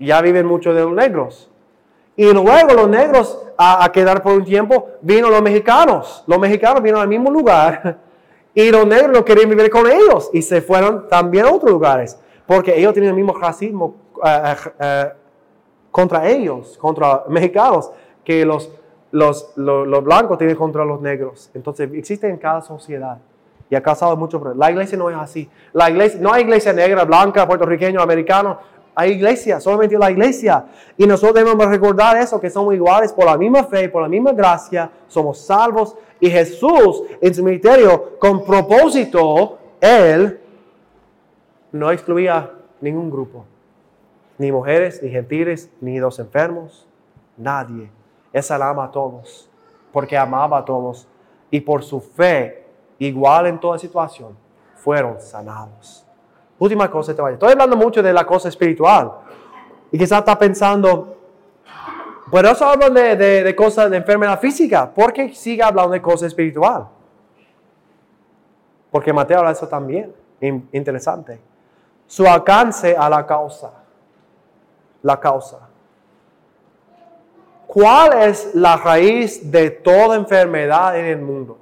ya 0.00 0.22
viven 0.22 0.46
muchos 0.46 0.74
de 0.74 0.80
los 0.80 0.92
negros. 0.92 1.50
Y 2.16 2.32
luego 2.32 2.72
los 2.74 2.88
negros 2.88 3.46
a, 3.58 3.90
quedar 3.92 4.22
por 4.22 4.32
un 4.32 4.44
tiempo, 4.44 4.88
vino 5.02 5.28
los 5.28 5.42
mexicanos. 5.42 6.24
Los 6.26 6.38
mexicanos 6.38 6.82
vino 6.82 6.98
al 6.98 7.06
mismo 7.06 7.30
lugar 7.30 7.98
y 8.54 8.70
los 8.70 8.86
negros 8.86 9.10
no 9.12 9.24
querían 9.26 9.50
vivir 9.50 9.68
con 9.68 9.86
ellos 9.86 10.30
y 10.32 10.40
se 10.40 10.62
fueron 10.62 11.06
también 11.08 11.44
a 11.44 11.52
otros 11.52 11.70
lugares 11.70 12.18
porque 12.46 12.78
ellos 12.78 12.94
tienen 12.94 13.10
el 13.10 13.16
mismo 13.16 13.34
racismo 13.34 13.96
eh, 14.24 14.54
eh, 14.78 15.12
contra 15.90 16.26
ellos, 16.26 16.78
contra 16.78 17.24
mexicanos, 17.28 17.90
que 18.24 18.46
los, 18.46 18.72
los, 19.10 19.52
los, 19.56 19.86
los 19.86 20.02
blancos 20.02 20.38
tienen 20.38 20.56
contra 20.56 20.82
los 20.82 21.02
negros. 21.02 21.50
Entonces 21.52 21.90
existe 21.92 22.26
en 22.26 22.38
cada 22.38 22.62
sociedad 22.62 23.18
y 23.68 23.74
ha 23.74 23.82
causado 23.82 24.16
mucho 24.16 24.40
problema. 24.40 24.66
La 24.66 24.70
iglesia 24.70 24.96
no 24.96 25.10
es 25.10 25.16
así. 25.16 25.48
La 25.72 25.90
iglesia, 25.90 26.20
no 26.20 26.32
hay 26.32 26.42
iglesia 26.42 26.72
negra, 26.72 27.04
blanca, 27.04 27.46
puertorriqueño, 27.46 28.00
americano. 28.00 28.58
Hay 28.94 29.12
iglesia, 29.12 29.60
solamente 29.60 29.98
la 29.98 30.10
iglesia. 30.10 30.64
Y 30.96 31.06
nosotros 31.06 31.34
debemos 31.34 31.66
recordar 31.66 32.16
eso, 32.16 32.40
que 32.40 32.48
somos 32.48 32.74
iguales 32.74 33.12
por 33.12 33.26
la 33.26 33.36
misma 33.36 33.64
fe, 33.64 33.88
por 33.88 34.02
la 34.02 34.08
misma 34.08 34.32
gracia, 34.32 34.90
somos 35.08 35.38
salvos. 35.38 35.96
Y 36.18 36.30
Jesús, 36.30 37.02
en 37.20 37.34
su 37.34 37.42
ministerio, 37.42 38.18
con 38.18 38.44
propósito, 38.44 39.58
Él 39.80 40.40
no 41.72 41.90
excluía 41.90 42.50
ningún 42.80 43.10
grupo. 43.10 43.44
Ni 44.38 44.52
mujeres, 44.52 45.02
ni 45.02 45.10
gentiles, 45.10 45.70
ni 45.80 45.98
los 45.98 46.18
enfermos, 46.18 46.86
nadie. 47.36 47.90
Él 48.32 48.44
ama 48.62 48.84
a 48.84 48.90
todos, 48.90 49.48
porque 49.92 50.16
amaba 50.16 50.58
a 50.58 50.64
todos. 50.64 51.08
Y 51.50 51.60
por 51.60 51.82
su 51.82 52.00
fe, 52.00 52.65
igual 52.98 53.46
en 53.46 53.58
toda 53.60 53.78
situación, 53.78 54.36
fueron 54.76 55.20
sanados. 55.20 56.04
Última 56.58 56.90
cosa, 56.90 57.14
te 57.14 57.20
vaya. 57.20 57.34
Estoy 57.34 57.52
hablando 57.52 57.76
mucho 57.76 58.02
de 58.02 58.12
la 58.12 58.24
cosa 58.26 58.48
espiritual. 58.48 59.12
Y 59.92 59.98
quizás 59.98 60.20
está 60.20 60.38
pensando, 60.38 61.16
pero 62.30 62.48
eso 62.50 62.64
hablan 62.66 62.94
de, 62.94 63.14
de, 63.16 63.56
cosas 63.56 63.90
de 63.90 63.98
enfermedad 63.98 64.38
física. 64.40 64.90
¿Por 64.92 65.12
qué 65.12 65.34
sigue 65.34 65.62
hablando 65.62 65.92
de 65.92 66.02
cosas 66.02 66.28
espiritual? 66.28 66.88
Porque 68.90 69.12
Mateo 69.12 69.38
habla 69.38 69.50
de 69.50 69.56
eso 69.56 69.68
también. 69.68 70.14
In- 70.40 70.68
interesante. 70.72 71.40
Su 72.06 72.26
alcance 72.26 72.96
a 72.96 73.08
la 73.10 73.26
causa. 73.26 73.70
La 75.02 75.20
causa. 75.20 75.58
¿Cuál 77.66 78.22
es 78.22 78.54
la 78.54 78.76
raíz 78.76 79.50
de 79.50 79.70
toda 79.70 80.16
enfermedad 80.16 80.98
en 80.98 81.04
el 81.06 81.20
mundo? 81.20 81.58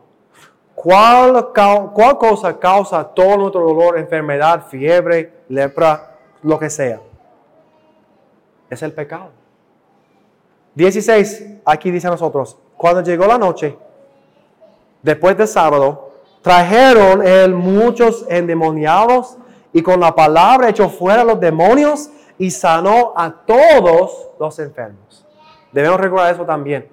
¿Cuál, 0.74 1.50
cuál 1.92 2.18
cosa 2.18 2.58
causa 2.58 3.04
todo 3.04 3.36
nuestro 3.36 3.62
dolor, 3.62 3.98
enfermedad, 3.98 4.66
fiebre, 4.66 5.32
lepra, 5.48 6.16
lo 6.42 6.58
que 6.58 6.68
sea? 6.68 7.00
Es 8.68 8.82
el 8.82 8.92
pecado. 8.92 9.30
16, 10.74 11.60
aquí 11.64 11.90
dice 11.90 12.08
a 12.08 12.10
nosotros, 12.10 12.58
cuando 12.76 13.02
llegó 13.02 13.26
la 13.26 13.38
noche, 13.38 13.78
después 15.02 15.36
del 15.36 15.46
sábado, 15.46 16.12
trajeron 16.42 17.26
él 17.26 17.54
muchos 17.54 18.26
endemoniados 18.28 19.38
y 19.72 19.82
con 19.82 20.00
la 20.00 20.14
palabra 20.14 20.68
echó 20.68 20.88
fuera 20.88 21.24
los 21.24 21.38
demonios 21.40 22.10
y 22.36 22.50
sanó 22.50 23.12
a 23.16 23.30
todos 23.30 24.30
los 24.38 24.58
enfermos. 24.58 25.24
Debemos 25.72 26.00
recordar 26.00 26.34
eso 26.34 26.44
también. 26.44 26.88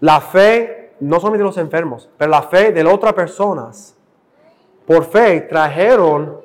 La 0.00 0.20
fe, 0.20 0.81
no 1.02 1.18
solamente 1.18 1.42
los 1.42 1.58
enfermos, 1.58 2.08
pero 2.16 2.30
la 2.30 2.42
fe 2.42 2.70
de 2.70 2.84
otras 2.86 3.12
personas, 3.12 3.96
por 4.86 5.04
fe 5.04 5.40
trajeron 5.40 6.40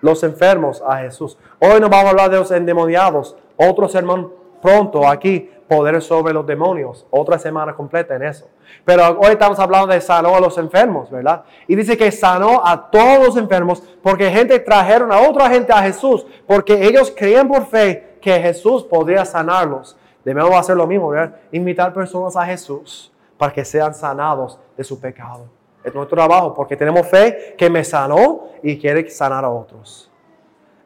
los 0.00 0.22
enfermos 0.22 0.82
a 0.86 0.98
Jesús. 0.98 1.36
Hoy 1.60 1.80
nos 1.80 1.90
vamos 1.90 2.06
a 2.06 2.10
hablar 2.10 2.30
de 2.30 2.38
los 2.38 2.50
endemoniados. 2.50 3.36
Otro 3.56 3.86
sermón 3.88 4.32
pronto 4.62 5.06
aquí, 5.06 5.50
poder 5.68 6.00
sobre 6.00 6.32
los 6.32 6.46
demonios. 6.46 7.06
Otra 7.10 7.38
semana 7.38 7.74
completa 7.74 8.16
en 8.16 8.22
eso. 8.22 8.48
Pero 8.86 9.18
hoy 9.20 9.32
estamos 9.32 9.58
hablando 9.58 9.88
de 9.88 10.00
sanó 10.00 10.34
a 10.34 10.40
los 10.40 10.56
enfermos, 10.56 11.10
¿verdad? 11.10 11.44
Y 11.66 11.76
dice 11.76 11.96
que 11.98 12.10
sanó 12.10 12.62
a 12.64 12.90
todos 12.90 13.26
los 13.26 13.36
enfermos 13.36 13.82
porque 14.02 14.30
gente 14.30 14.58
trajeron 14.60 15.12
a 15.12 15.20
otra 15.20 15.50
gente 15.50 15.72
a 15.74 15.82
Jesús 15.82 16.26
porque 16.46 16.86
ellos 16.86 17.12
creían 17.14 17.48
por 17.48 17.66
fe 17.66 18.16
que 18.22 18.40
Jesús 18.40 18.82
podría 18.82 19.26
sanarlos. 19.26 19.94
Debemos 20.24 20.54
hacer 20.54 20.74
lo 20.74 20.86
mismo, 20.86 21.10
¿verdad? 21.10 21.36
Invitar 21.52 21.92
personas 21.92 22.34
a 22.34 22.46
Jesús 22.46 23.10
para 23.36 23.52
que 23.52 23.64
sean 23.64 23.94
sanados 23.94 24.58
de 24.76 24.84
su 24.84 24.98
pecado. 25.00 25.46
Es 25.82 25.94
nuestro 25.94 26.16
trabajo 26.16 26.54
porque 26.54 26.76
tenemos 26.76 27.06
fe 27.06 27.54
que 27.58 27.68
me 27.68 27.84
sanó 27.84 28.48
y 28.62 28.78
quiere 28.78 29.08
sanar 29.10 29.44
a 29.44 29.50
otros. 29.50 30.10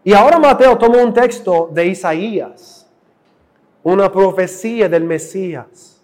Y 0.03 0.13
ahora 0.13 0.39
Mateo 0.39 0.77
toma 0.77 1.03
un 1.03 1.13
texto 1.13 1.69
de 1.73 1.87
Isaías, 1.87 2.89
una 3.83 4.11
profecía 4.11 4.89
del 4.89 5.05
Mesías, 5.05 6.03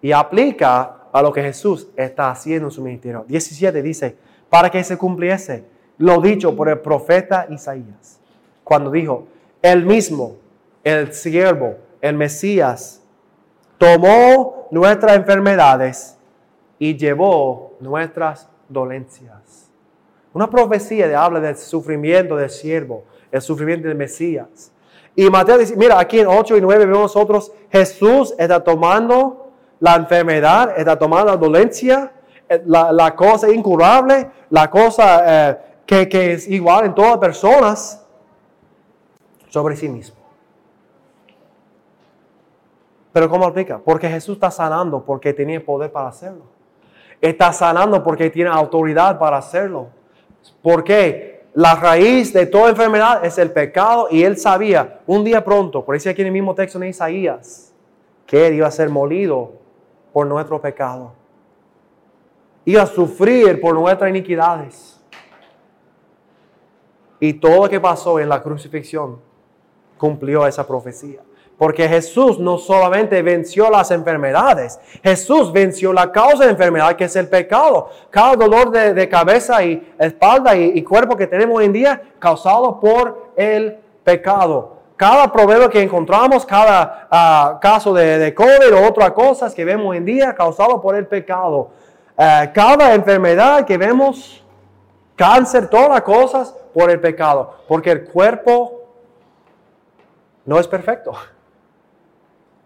y 0.00 0.12
aplica 0.12 1.02
a 1.12 1.22
lo 1.22 1.32
que 1.32 1.42
Jesús 1.42 1.88
está 1.96 2.30
haciendo 2.30 2.68
en 2.68 2.72
su 2.72 2.82
ministerio. 2.82 3.24
17 3.28 3.82
dice, 3.82 4.16
para 4.48 4.70
que 4.70 4.82
se 4.82 4.96
cumpliese 4.96 5.64
lo 5.98 6.20
dicho 6.20 6.56
por 6.56 6.68
el 6.68 6.80
profeta 6.80 7.46
Isaías, 7.50 8.18
cuando 8.64 8.90
dijo, 8.90 9.26
el 9.60 9.84
mismo, 9.84 10.36
el 10.82 11.12
siervo, 11.12 11.76
el 12.00 12.16
Mesías, 12.16 13.01
tomó 13.82 14.68
nuestras 14.70 15.16
enfermedades 15.16 16.16
y 16.78 16.96
llevó 16.96 17.74
nuestras 17.80 18.48
dolencias. 18.68 19.72
Una 20.32 20.48
profecía 20.48 21.08
de 21.08 21.16
habla 21.16 21.40
del 21.40 21.56
sufrimiento 21.56 22.36
del 22.36 22.48
siervo, 22.48 23.02
el 23.32 23.42
sufrimiento 23.42 23.88
del 23.88 23.96
Mesías. 23.96 24.70
Y 25.16 25.28
Mateo 25.28 25.58
dice, 25.58 25.76
mira, 25.76 25.98
aquí 25.98 26.20
en 26.20 26.28
8 26.28 26.56
y 26.56 26.60
9 26.60 26.86
vemos 26.86 27.02
nosotros, 27.02 27.50
Jesús 27.72 28.32
está 28.38 28.62
tomando 28.62 29.50
la 29.80 29.96
enfermedad, 29.96 30.74
está 30.76 30.96
tomando 30.96 31.32
la 31.32 31.36
dolencia, 31.36 32.12
eh, 32.48 32.62
la, 32.64 33.16
cosa 33.16 33.50
incurable, 33.50 34.30
la 34.50 34.70
cosa 34.70 35.50
eh, 35.50 35.58
que, 35.84 36.08
que 36.08 36.34
es 36.34 36.48
igual 36.48 36.84
en 36.84 36.94
todas 36.94 37.18
personas, 37.18 38.06
sobre 39.48 39.74
sí 39.74 39.88
mismo. 39.88 40.21
Pero 43.12 43.28
¿cómo 43.28 43.44
aplica? 43.44 43.78
Porque 43.78 44.08
Jesús 44.08 44.34
está 44.34 44.50
sanando 44.50 45.04
porque 45.04 45.32
tenía 45.32 45.64
poder 45.64 45.92
para 45.92 46.08
hacerlo. 46.08 46.44
Está 47.20 47.52
sanando 47.52 48.02
porque 48.02 48.30
tiene 48.30 48.50
autoridad 48.50 49.18
para 49.18 49.36
hacerlo. 49.36 49.88
¿Por 50.62 50.82
qué? 50.82 51.42
La 51.54 51.74
raíz 51.74 52.32
de 52.32 52.46
toda 52.46 52.70
enfermedad 52.70 53.24
es 53.24 53.36
el 53.36 53.52
pecado 53.52 54.08
y 54.10 54.22
él 54.22 54.38
sabía 54.38 55.00
un 55.06 55.22
día 55.22 55.44
pronto, 55.44 55.84
por 55.84 55.94
eso 55.94 56.08
aquí 56.08 56.22
en 56.22 56.28
el 56.28 56.32
mismo 56.32 56.54
texto 56.54 56.78
de 56.78 56.88
Isaías, 56.88 57.74
que 58.26 58.46
él 58.46 58.54
iba 58.54 58.66
a 58.66 58.70
ser 58.70 58.88
molido 58.88 59.52
por 60.14 60.26
nuestro 60.26 60.60
pecado. 60.60 61.12
Iba 62.64 62.82
a 62.82 62.86
sufrir 62.86 63.60
por 63.60 63.74
nuestras 63.74 64.08
iniquidades. 64.08 65.00
Y 67.20 67.34
todo 67.34 67.64
lo 67.64 67.68
que 67.68 67.78
pasó 67.78 68.18
en 68.18 68.28
la 68.28 68.42
crucifixión 68.42 69.20
cumplió 69.98 70.46
esa 70.46 70.66
profecía. 70.66 71.20
Porque 71.62 71.88
Jesús 71.88 72.40
no 72.40 72.58
solamente 72.58 73.22
venció 73.22 73.70
las 73.70 73.92
enfermedades, 73.92 74.80
Jesús 75.00 75.52
venció 75.52 75.92
la 75.92 76.10
causa 76.10 76.42
de 76.42 76.50
enfermedad 76.50 76.96
que 76.96 77.04
es 77.04 77.14
el 77.14 77.28
pecado. 77.28 77.88
Cada 78.10 78.34
dolor 78.34 78.72
de, 78.72 79.08
cabeza 79.08 79.62
y 79.62 79.94
espalda 79.96 80.56
y, 80.56 80.82
cuerpo 80.82 81.16
que 81.16 81.28
tenemos 81.28 81.56
hoy 81.56 81.66
en 81.66 81.72
día 81.72 82.02
causado 82.18 82.80
por 82.80 83.30
el 83.36 83.78
pecado. 84.02 84.78
Cada 84.96 85.30
problema 85.30 85.70
que 85.70 85.80
encontramos, 85.80 86.44
cada 86.44 87.06
uh, 87.08 87.60
caso 87.60 87.94
de, 87.94 88.34
COVID 88.34 88.74
o 88.74 88.88
otras 88.88 89.12
cosas 89.12 89.54
que 89.54 89.64
vemos 89.64 89.86
hoy 89.86 89.98
en 89.98 90.04
día 90.04 90.34
causado 90.34 90.80
por 90.80 90.96
el 90.96 91.06
pecado. 91.06 91.70
Uh, 92.16 92.52
cada 92.52 92.92
enfermedad 92.92 93.64
que 93.64 93.78
vemos 93.78 94.44
cáncer, 95.14 95.68
todas 95.68 95.90
las 95.90 96.02
cosas 96.02 96.56
por 96.74 96.90
el 96.90 96.98
pecado. 96.98 97.54
Porque 97.68 97.92
el 97.92 98.02
cuerpo 98.06 98.82
no 100.44 100.58
es 100.58 100.66
perfecto. 100.66 101.12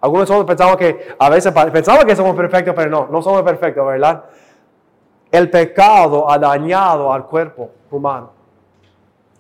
Algunos 0.07 0.31
nosotros 0.31 0.47
pensamos 0.47 0.77
que, 0.77 1.17
a 1.19 1.29
veces 1.29 1.53
pensamos 1.73 2.05
que 2.05 2.15
somos 2.15 2.37
perfectos, 2.37 2.73
pero 2.77 2.89
no, 2.89 3.09
no 3.11 3.21
somos 3.21 3.43
perfectos, 3.43 3.85
¿verdad? 3.85 4.23
El 5.33 5.51
pecado 5.51 6.31
ha 6.31 6.39
dañado 6.39 7.13
al 7.13 7.27
cuerpo 7.27 7.71
humano. 7.91 8.31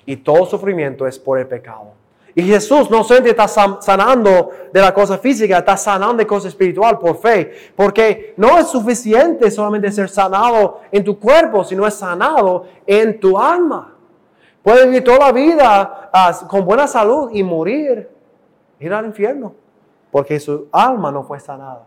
Y 0.05 0.17
todo 0.17 0.45
sufrimiento 0.45 1.07
es 1.07 1.21
por 1.21 1.39
el 1.39 1.47
pecado. 1.47 1.93
Y 2.35 2.43
Jesús 2.43 2.91
no 2.91 3.05
solamente 3.05 3.31
está 3.31 3.47
sanando 3.47 4.51
de 4.73 4.81
la 4.81 4.93
cosa 4.93 5.19
física, 5.19 5.59
está 5.59 5.77
sanando 5.77 6.17
de 6.17 6.27
cosa 6.27 6.49
espiritual 6.49 6.99
por 6.99 7.17
fe. 7.19 7.73
Porque 7.77 8.35
no 8.37 8.59
es 8.59 8.67
suficiente 8.67 9.49
solamente 9.53 9.93
ser 9.93 10.09
sanado 10.09 10.81
en 10.91 11.05
tu 11.05 11.17
cuerpo, 11.17 11.63
sino 11.63 11.87
es 11.87 11.95
sanado 11.95 12.67
en 12.85 13.21
tu 13.21 13.39
alma. 13.39 13.95
Puedes 14.65 14.85
vivir 14.87 15.05
toda 15.05 15.19
la 15.19 15.33
vida 15.33 16.11
ah, 16.13 16.37
con 16.49 16.65
buena 16.65 16.89
salud 16.89 17.31
y 17.33 17.45
morir, 17.45 18.11
ir 18.81 18.93
al 18.93 19.07
infierno, 19.07 19.55
porque 20.17 20.41
su 20.41 20.69
alma 20.73 21.13
no 21.13 21.25
fue 21.25 21.39
sanada. 21.39 21.85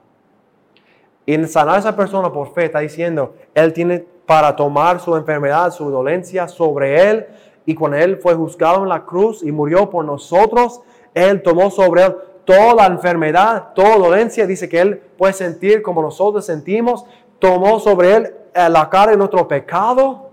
Y 1.25 1.34
en 1.34 1.47
sanar 1.47 1.77
a 1.77 1.80
esa 1.80 1.95
persona 1.95 2.32
por 2.32 2.53
fe 2.53 2.65
está 2.65 2.77
diciendo, 2.77 3.34
Él 3.55 3.73
tiene 3.73 4.05
para 4.27 4.55
tomar 4.55 4.99
su 4.99 5.15
enfermedad, 5.15 5.71
su 5.71 5.89
dolencia 5.89 6.47
sobre 6.47 7.09
Él 7.09 7.25
y 7.65 7.73
cuando 7.73 7.97
Él 7.97 8.17
fue 8.17 8.36
juzgado 8.36 8.84
en 8.84 8.89
la 8.89 9.03
cruz 9.03 9.41
y 9.41 9.51
murió 9.51 9.89
por 9.89 10.05
nosotros, 10.05 10.80
Él 11.15 11.41
tomó 11.41 11.71
sobre 11.71 12.03
Él 12.03 12.15
toda 12.45 12.75
la 12.75 12.86
enfermedad, 12.86 13.69
toda 13.73 13.97
dolencia. 13.97 14.45
Dice 14.45 14.69
que 14.69 14.80
Él 14.80 15.01
puede 15.17 15.34
sentir 15.34 15.82
como 15.82 16.03
nosotros 16.03 16.45
sentimos. 16.45 17.05
Tomó 17.39 17.80
sobre 17.80 18.15
Él 18.15 18.36
eh, 18.53 18.69
la 18.69 18.88
cara 18.91 19.09
de 19.09 19.17
nuestro 19.17 19.47
pecado 19.47 20.30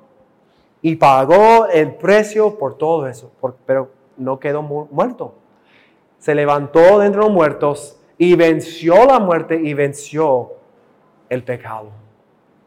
y 0.82 0.96
pagó 0.96 1.64
el 1.68 1.94
precio 1.94 2.58
por 2.58 2.76
todo 2.76 3.06
eso. 3.06 3.30
pero 3.64 3.88
no 4.18 4.38
quedó 4.38 4.60
muerto. 4.60 5.45
Se 6.26 6.34
levantó 6.34 6.98
de 6.98 7.06
entre 7.06 7.20
los 7.20 7.30
muertos 7.30 8.00
y 8.18 8.34
venció 8.34 9.06
la 9.06 9.20
muerte 9.20 9.54
y 9.62 9.74
venció 9.74 10.54
el 11.28 11.44
pecado. 11.44 11.90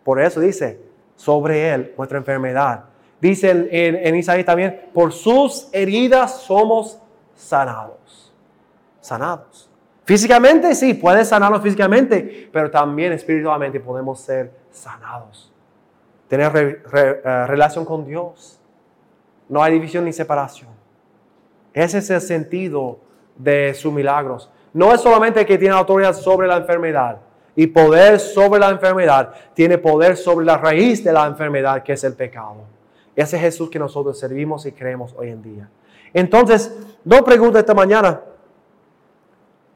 Por 0.06 0.22
eso 0.22 0.40
dice, 0.40 0.80
sobre 1.18 1.74
Él 1.74 1.94
nuestra 1.98 2.20
enfermedad 2.20 2.86
Dice 3.20 3.52
en, 3.52 3.98
en, 3.98 4.16
Isaías 4.16 4.46
también, 4.46 4.86
por 4.94 5.12
sus 5.12 5.68
heridas 5.74 6.40
somos 6.40 7.02
sanados. 7.36 8.34
Sanados. 9.02 9.70
Físicamente 10.06 10.74
sí, 10.74 10.94
puede 10.94 11.26
sanarnos 11.26 11.62
físicamente, 11.62 12.50
pero 12.54 12.72
también 12.72 13.12
espiritualmente 13.12 13.82
podemos 13.82 14.22
ser 14.22 14.54
sanados. 14.72 15.52
Tener 16.30 16.82
eh, 16.94 17.46
relación 17.46 17.84
con 17.84 18.06
Dios. 18.06 18.58
No 19.50 19.62
hay 19.62 19.74
división 19.74 20.06
ni 20.06 20.14
separación. 20.14 20.70
Ese 21.74 21.98
es 21.98 22.10
el 22.10 22.22
sentido 22.22 23.09
de 23.40 23.74
sus 23.74 23.92
milagros. 23.92 24.52
No 24.72 24.94
es 24.94 25.02
solamente 25.02 25.44
que 25.46 25.58
tiene 25.58 25.74
autoridad 25.74 26.14
sobre 26.14 26.48
la 26.48 26.58
enfermedad 26.58 27.18
y 27.56 27.66
poder 27.66 28.20
sobre 28.20 28.60
la 28.60 28.70
enfermedad, 28.70 29.34
tiene 29.56 29.80
poder 29.80 30.16
sobre 30.16 30.46
la 30.46 30.58
raíz 30.58 31.04
de 31.04 31.12
la 31.12 31.26
enfermedad 31.26 31.82
que 31.82 31.94
es 31.94 32.04
el 32.04 32.14
pecado. 32.14 32.58
Ese 33.16 33.38
es 33.38 33.42
Jesús 33.42 33.70
que 33.72 33.80
nosotros 33.80 34.20
servimos 34.20 34.66
y 34.68 34.72
creemos 34.72 35.16
hoy 35.18 35.30
en 35.30 35.42
día. 35.42 35.70
Entonces, 36.14 36.78
dos 37.04 37.24
preguntas 37.24 37.62
esta 37.62 37.74
mañana. 37.74 38.22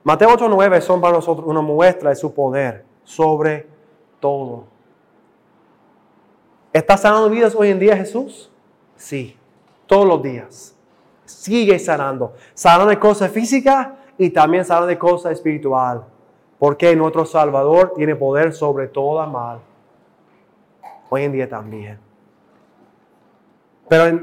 Mateo 0.03 0.29
8:9 0.29 0.81
son 0.81 1.01
para 1.01 1.15
nosotros 1.15 1.47
una 1.47 1.61
muestra 1.61 2.11
de 2.11 2.15
su 2.15 2.33
poder 2.33 2.85
sobre 3.03 3.67
todo. 4.19 4.65
¿Está 6.71 6.97
sanando 6.97 7.29
vidas 7.29 7.53
hoy 7.55 7.69
en 7.69 7.79
día 7.79 7.95
Jesús? 7.95 8.49
Sí, 8.95 9.37
todos 9.85 10.07
los 10.07 10.21
días. 10.23 10.72
Sigue 11.25 11.79
sanando. 11.79 12.33
Sanando 12.53 12.87
de 12.87 12.99
cosas 12.99 13.31
físicas 13.31 13.89
y 14.17 14.29
también 14.29 14.65
sanando 14.65 14.87
de 14.87 14.97
cosas 14.97 15.33
espiritual. 15.33 16.05
Porque 16.59 16.95
nuestro 16.95 17.25
Salvador 17.25 17.93
tiene 17.95 18.15
poder 18.15 18.53
sobre 18.53 18.87
toda 18.87 19.25
mal. 19.25 19.59
Hoy 21.09 21.23
en 21.23 21.31
día 21.31 21.49
también. 21.49 21.99
Pero 23.87 24.21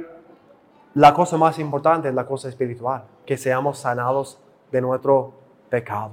la 0.95 1.15
cosa 1.15 1.37
más 1.37 1.59
importante 1.59 2.09
es 2.09 2.15
la 2.15 2.27
cosa 2.27 2.49
espiritual, 2.49 3.05
que 3.25 3.37
seamos 3.37 3.79
sanados 3.79 4.41
de 4.73 4.81
nuestro 4.81 5.33
pecado. 5.69 6.11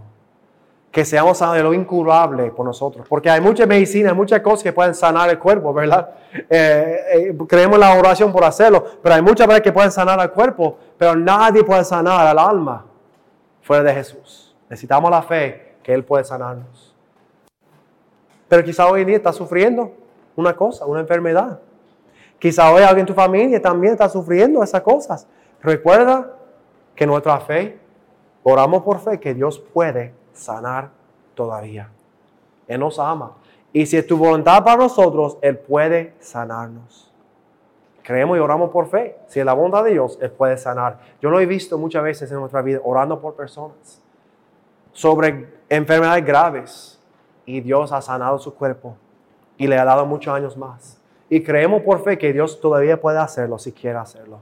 Que 0.98 1.06
seamos 1.06 1.38
sanados 1.38 1.58
de 1.58 1.64
lo 1.64 1.76
incurable 1.76 2.50
por 2.50 2.66
nosotros. 2.66 3.06
Porque 3.08 3.30
hay 3.30 3.40
mucha 3.40 3.68
medicina, 3.68 4.10
hay 4.10 4.16
muchas 4.16 4.42
cosas 4.42 4.64
que 4.64 4.74
pueden 4.74 4.96
sanar 4.96 5.30
el 5.30 5.38
cuerpo, 5.38 5.72
¿verdad? 5.72 6.10
Eh, 6.34 6.98
eh, 7.14 7.38
creemos 7.48 7.78
la 7.78 7.94
oración 7.94 8.32
por 8.32 8.44
hacerlo, 8.44 8.84
pero 9.04 9.14
hay 9.14 9.22
muchas 9.22 9.46
veces 9.46 9.62
que 9.62 9.72
pueden 9.72 9.92
sanar 9.92 10.20
al 10.20 10.32
cuerpo, 10.32 10.76
pero 10.98 11.16
nadie 11.16 11.64
puede 11.64 11.84
sanar 11.84 12.26
al 12.26 12.40
alma 12.40 12.84
fuera 13.62 13.84
de 13.84 13.94
Jesús. 13.94 14.56
Necesitamos 14.72 15.12
la 15.12 15.22
fe 15.22 15.76
que 15.84 15.94
Él 15.94 16.04
puede 16.04 16.24
sanarnos. 16.24 16.96
Pero 18.48 18.64
quizá 18.64 18.88
hoy 18.88 19.02
en 19.02 19.08
día 19.08 19.18
está 19.18 19.32
sufriendo 19.32 19.94
una 20.36 20.56
cosa, 20.56 20.88
una 20.88 21.02
enfermedad. 21.02 21.60
Quizá 22.40 22.74
hoy 22.74 22.82
alguien 22.82 23.02
en 23.02 23.06
tu 23.06 23.14
familia 23.14 23.62
también 23.62 23.94
está 23.94 24.10
sufriendo 24.10 24.64
esas 24.64 24.82
cosas. 24.82 25.28
Recuerda 25.62 26.34
que 26.96 27.06
nuestra 27.06 27.40
fe, 27.40 27.78
oramos 28.42 28.82
por 28.82 28.98
fe, 29.00 29.20
que 29.20 29.36
Dios 29.36 29.60
puede 29.60 30.17
sanar 30.38 30.90
todavía. 31.36 31.90
Él 32.68 32.80
nos 32.80 33.00
ama. 33.00 33.34
Y 33.74 33.86
si 33.86 33.98
es 33.98 34.08
tu 34.08 34.18
voluntad 34.18 34.64
para 34.64 34.78
nosotros, 34.78 35.38
Él 35.42 35.58
puede 35.58 36.14
sanarnos. 36.20 37.12
Creemos 38.04 38.38
y 38.38 38.40
oramos 38.40 38.70
por 38.70 38.88
fe. 38.88 39.18
Si 39.28 39.40
es 39.40 39.46
la 39.46 39.54
voluntad 39.54 39.84
de 39.84 39.92
Dios, 39.92 40.18
Él 40.22 40.32
puede 40.32 40.58
sanar. 40.58 41.00
Yo 41.22 41.30
lo 41.30 41.40
he 41.40 41.46
visto 41.46 41.78
muchas 41.78 42.04
veces 42.04 42.32
en 42.32 42.40
nuestra 42.40 42.62
vida 42.62 42.80
orando 42.84 43.20
por 43.20 43.36
personas 43.36 44.02
sobre 44.94 45.48
enfermedades 45.70 46.26
graves 46.26 47.00
y 47.46 47.62
Dios 47.62 47.92
ha 47.92 48.02
sanado 48.02 48.40
su 48.40 48.54
cuerpo 48.56 48.96
y 49.58 49.68
le 49.68 49.78
ha 49.78 49.86
dado 49.86 50.06
muchos 50.06 50.34
años 50.34 50.58
más. 50.58 51.00
Y 51.30 51.44
creemos 51.44 51.82
por 51.82 52.04
fe 52.04 52.18
que 52.18 52.32
Dios 52.32 52.60
todavía 52.62 53.00
puede 53.00 53.20
hacerlo 53.20 53.60
si 53.60 53.72
quiere 53.72 53.98
hacerlo. 53.98 54.40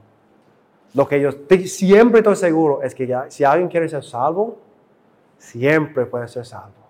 Lo 0.94 1.06
que 1.06 1.20
yo 1.20 1.30
siempre 1.66 2.20
estoy 2.20 2.36
seguro 2.36 2.80
es 2.82 2.94
que 2.94 3.06
ya, 3.06 3.26
si 3.28 3.44
alguien 3.44 3.68
quiere 3.68 3.88
ser 3.88 4.02
salvo, 4.02 4.56
siempre 5.38 6.06
puede 6.06 6.28
ser 6.28 6.44
salvo. 6.44 6.86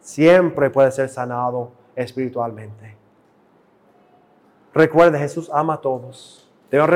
Siempre 0.00 0.70
puede 0.70 0.90
ser 0.90 1.08
sanado 1.08 1.72
espiritualmente. 1.94 2.96
Recuerde, 4.72 5.18
Jesús 5.18 5.50
ama 5.52 5.74
a 5.74 5.80
todos. 5.80 6.48
Debemos 6.70 6.90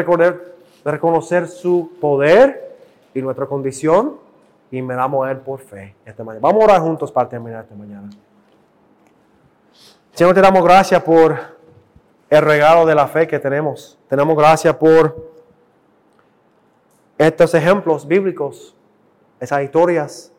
reconocer 0.84 1.48
su 1.48 1.92
poder 2.00 2.76
y 3.12 3.20
nuestra 3.20 3.46
condición 3.46 4.16
y 4.70 4.80
me 4.82 4.94
damos 4.94 5.26
a 5.26 5.30
Él 5.30 5.38
por 5.38 5.60
fe 5.60 5.94
esta 6.04 6.24
mañana. 6.24 6.42
Vamos 6.42 6.62
a 6.62 6.64
orar 6.64 6.80
juntos 6.80 7.12
para 7.12 7.28
terminar 7.28 7.64
esta 7.64 7.74
mañana. 7.74 8.08
Señor, 10.12 10.34
te 10.34 10.40
damos 10.40 10.62
gracias 10.64 11.02
por 11.02 11.36
el 12.30 12.42
regalo 12.42 12.86
de 12.86 12.94
la 12.94 13.06
fe 13.06 13.26
que 13.26 13.38
tenemos. 13.38 13.98
Tenemos 14.08 14.36
gracias 14.36 14.74
por 14.76 15.32
estos 17.18 17.54
ejemplos 17.54 18.06
bíblicos, 18.06 18.74
esas 19.40 19.62
historias 19.62 20.33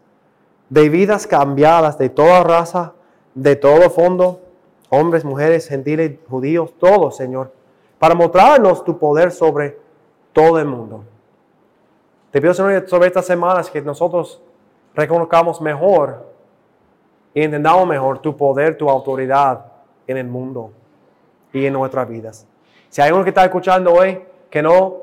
de 0.70 0.90
vidas 0.90 1.28
cambiadas 1.28 1.98
de 1.98 2.10
toda 2.10 2.44
raza, 2.44 2.94
de 3.34 3.56
todo 3.56 3.90
fondo, 3.90 4.42
hombres, 4.90 5.24
mujeres, 5.24 5.68
gentiles, 5.68 6.18
judíos, 6.30 6.74
todos, 6.80 7.18
Señor, 7.18 7.52
para 8.00 8.16
mostrarnos 8.16 8.84
tu 8.84 8.98
poder 8.98 9.32
sobre 9.32 9.78
todo 10.34 10.60
el 10.60 10.66
mundo. 10.66 11.04
Te 12.32 12.42
pido, 12.42 12.54
Señor, 12.54 12.88
sobre 12.88 13.08
estas 13.08 13.26
semanas 13.26 13.70
que 13.70 13.82
nosotros 13.82 14.42
reconozcamos 14.94 15.62
mejor 15.62 16.26
y 17.34 17.42
entendamos 17.42 17.88
mejor 17.88 18.20
tu 18.20 18.36
poder, 18.36 18.78
tu 18.78 18.90
autoridad 18.90 19.66
en 20.08 20.18
el 20.18 20.28
mundo 20.28 20.72
y 21.54 21.66
en 21.66 21.74
nuestras 21.74 22.08
vidas. 22.08 22.48
Si 22.90 23.02
hay 23.02 23.12
uno 23.12 23.24
que 23.24 23.30
está 23.30 23.44
escuchando 23.44 23.94
hoy 23.94 24.22
que 24.50 24.62
no 24.62 24.98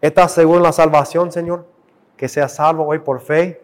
está 0.00 0.28
seguro 0.28 0.58
en 0.58 0.62
la 0.62 0.72
salvación, 0.72 1.30
Señor, 1.32 1.66
que 2.16 2.28
sea 2.28 2.48
salvo 2.48 2.86
hoy 2.86 2.98
por 2.98 3.20
fe, 3.20 3.62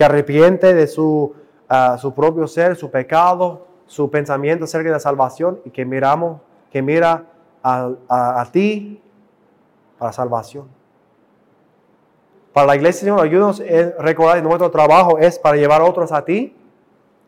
que 0.00 0.04
arrepiente 0.04 0.72
de 0.72 0.86
su, 0.86 1.34
ah, 1.68 1.98
su 2.00 2.14
propio 2.14 2.48
ser, 2.48 2.74
su 2.74 2.90
pecado, 2.90 3.66
su 3.84 4.10
pensamiento 4.10 4.64
acerca 4.64 4.88
de 4.88 4.94
la 4.94 4.98
salvación 4.98 5.60
y 5.62 5.68
que 5.68 5.84
miramos, 5.84 6.40
que 6.72 6.80
mira 6.80 7.26
a, 7.62 7.90
a, 8.08 8.48
ti 8.50 9.02
para 9.98 10.10
salvación. 10.10 10.68
Para 12.54 12.68
la 12.68 12.76
iglesia, 12.76 13.00
Señor, 13.00 13.20
ayúdanos 13.20 13.60
a 13.60 14.02
recordar 14.02 14.36
que 14.36 14.42
nuestro 14.42 14.70
trabajo 14.70 15.18
es 15.18 15.38
para 15.38 15.58
llevar 15.58 15.82
a 15.82 15.84
otros 15.84 16.12
a 16.12 16.24
ti, 16.24 16.56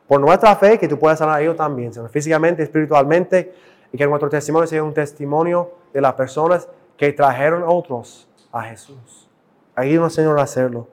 por 0.08 0.18
nuestra 0.18 0.56
fe, 0.56 0.78
que 0.78 0.88
tú 0.88 0.98
puedas 0.98 1.18
sanar 1.18 1.34
a 1.36 1.42
ellos 1.42 1.58
también, 1.58 1.92
Señor, 1.92 2.08
físicamente, 2.08 2.62
espiritualmente, 2.62 3.52
y 3.92 3.98
que 3.98 4.06
nuestro 4.06 4.30
testimonio 4.30 4.66
sea 4.66 4.82
un 4.82 4.94
testimonio 4.94 5.72
de 5.92 6.00
las 6.00 6.14
personas 6.14 6.66
que 6.96 7.12
trajeron 7.12 7.64
a 7.64 7.66
otros 7.66 8.26
a 8.50 8.62
Jesús. 8.62 9.28
Ayúdanos, 9.74 10.14
Señor, 10.14 10.38
a 10.38 10.44
hacerlo. 10.44 10.88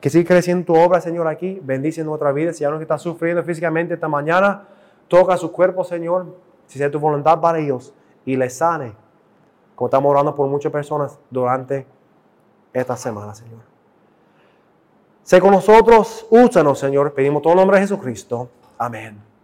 Que 0.00 0.10
siga 0.10 0.28
creciendo 0.28 0.64
tu 0.66 0.74
obra, 0.74 1.00
Señor, 1.00 1.26
aquí. 1.26 1.60
Bendice 1.62 2.04
nuestra 2.04 2.32
vida. 2.32 2.52
Si 2.52 2.64
alguien 2.64 2.80
que 2.80 2.84
está 2.84 2.98
sufriendo 2.98 3.42
físicamente 3.42 3.94
esta 3.94 4.08
mañana, 4.08 4.68
toca 5.08 5.36
su 5.36 5.50
cuerpo, 5.52 5.84
Señor. 5.84 6.36
Si 6.66 6.78
sea 6.78 6.90
tu 6.90 6.98
voluntad 6.98 7.40
para 7.40 7.58
ellos 7.58 7.94
y 8.24 8.36
les 8.36 8.56
sane. 8.56 8.92
como 9.74 9.88
estamos 9.88 10.10
orando 10.10 10.34
por 10.34 10.48
muchas 10.48 10.72
personas 10.72 11.18
durante 11.30 11.86
esta 12.72 12.96
semana, 12.96 13.34
Señor. 13.34 13.60
Sé 15.22 15.40
con 15.40 15.50
nosotros, 15.50 16.26
úsanos, 16.30 16.78
Señor. 16.78 17.12
Pedimos 17.12 17.42
todo 17.42 17.54
el 17.54 17.58
nombre 17.58 17.78
de 17.78 17.82
Jesucristo. 17.82 18.48
Amén. 18.78 19.35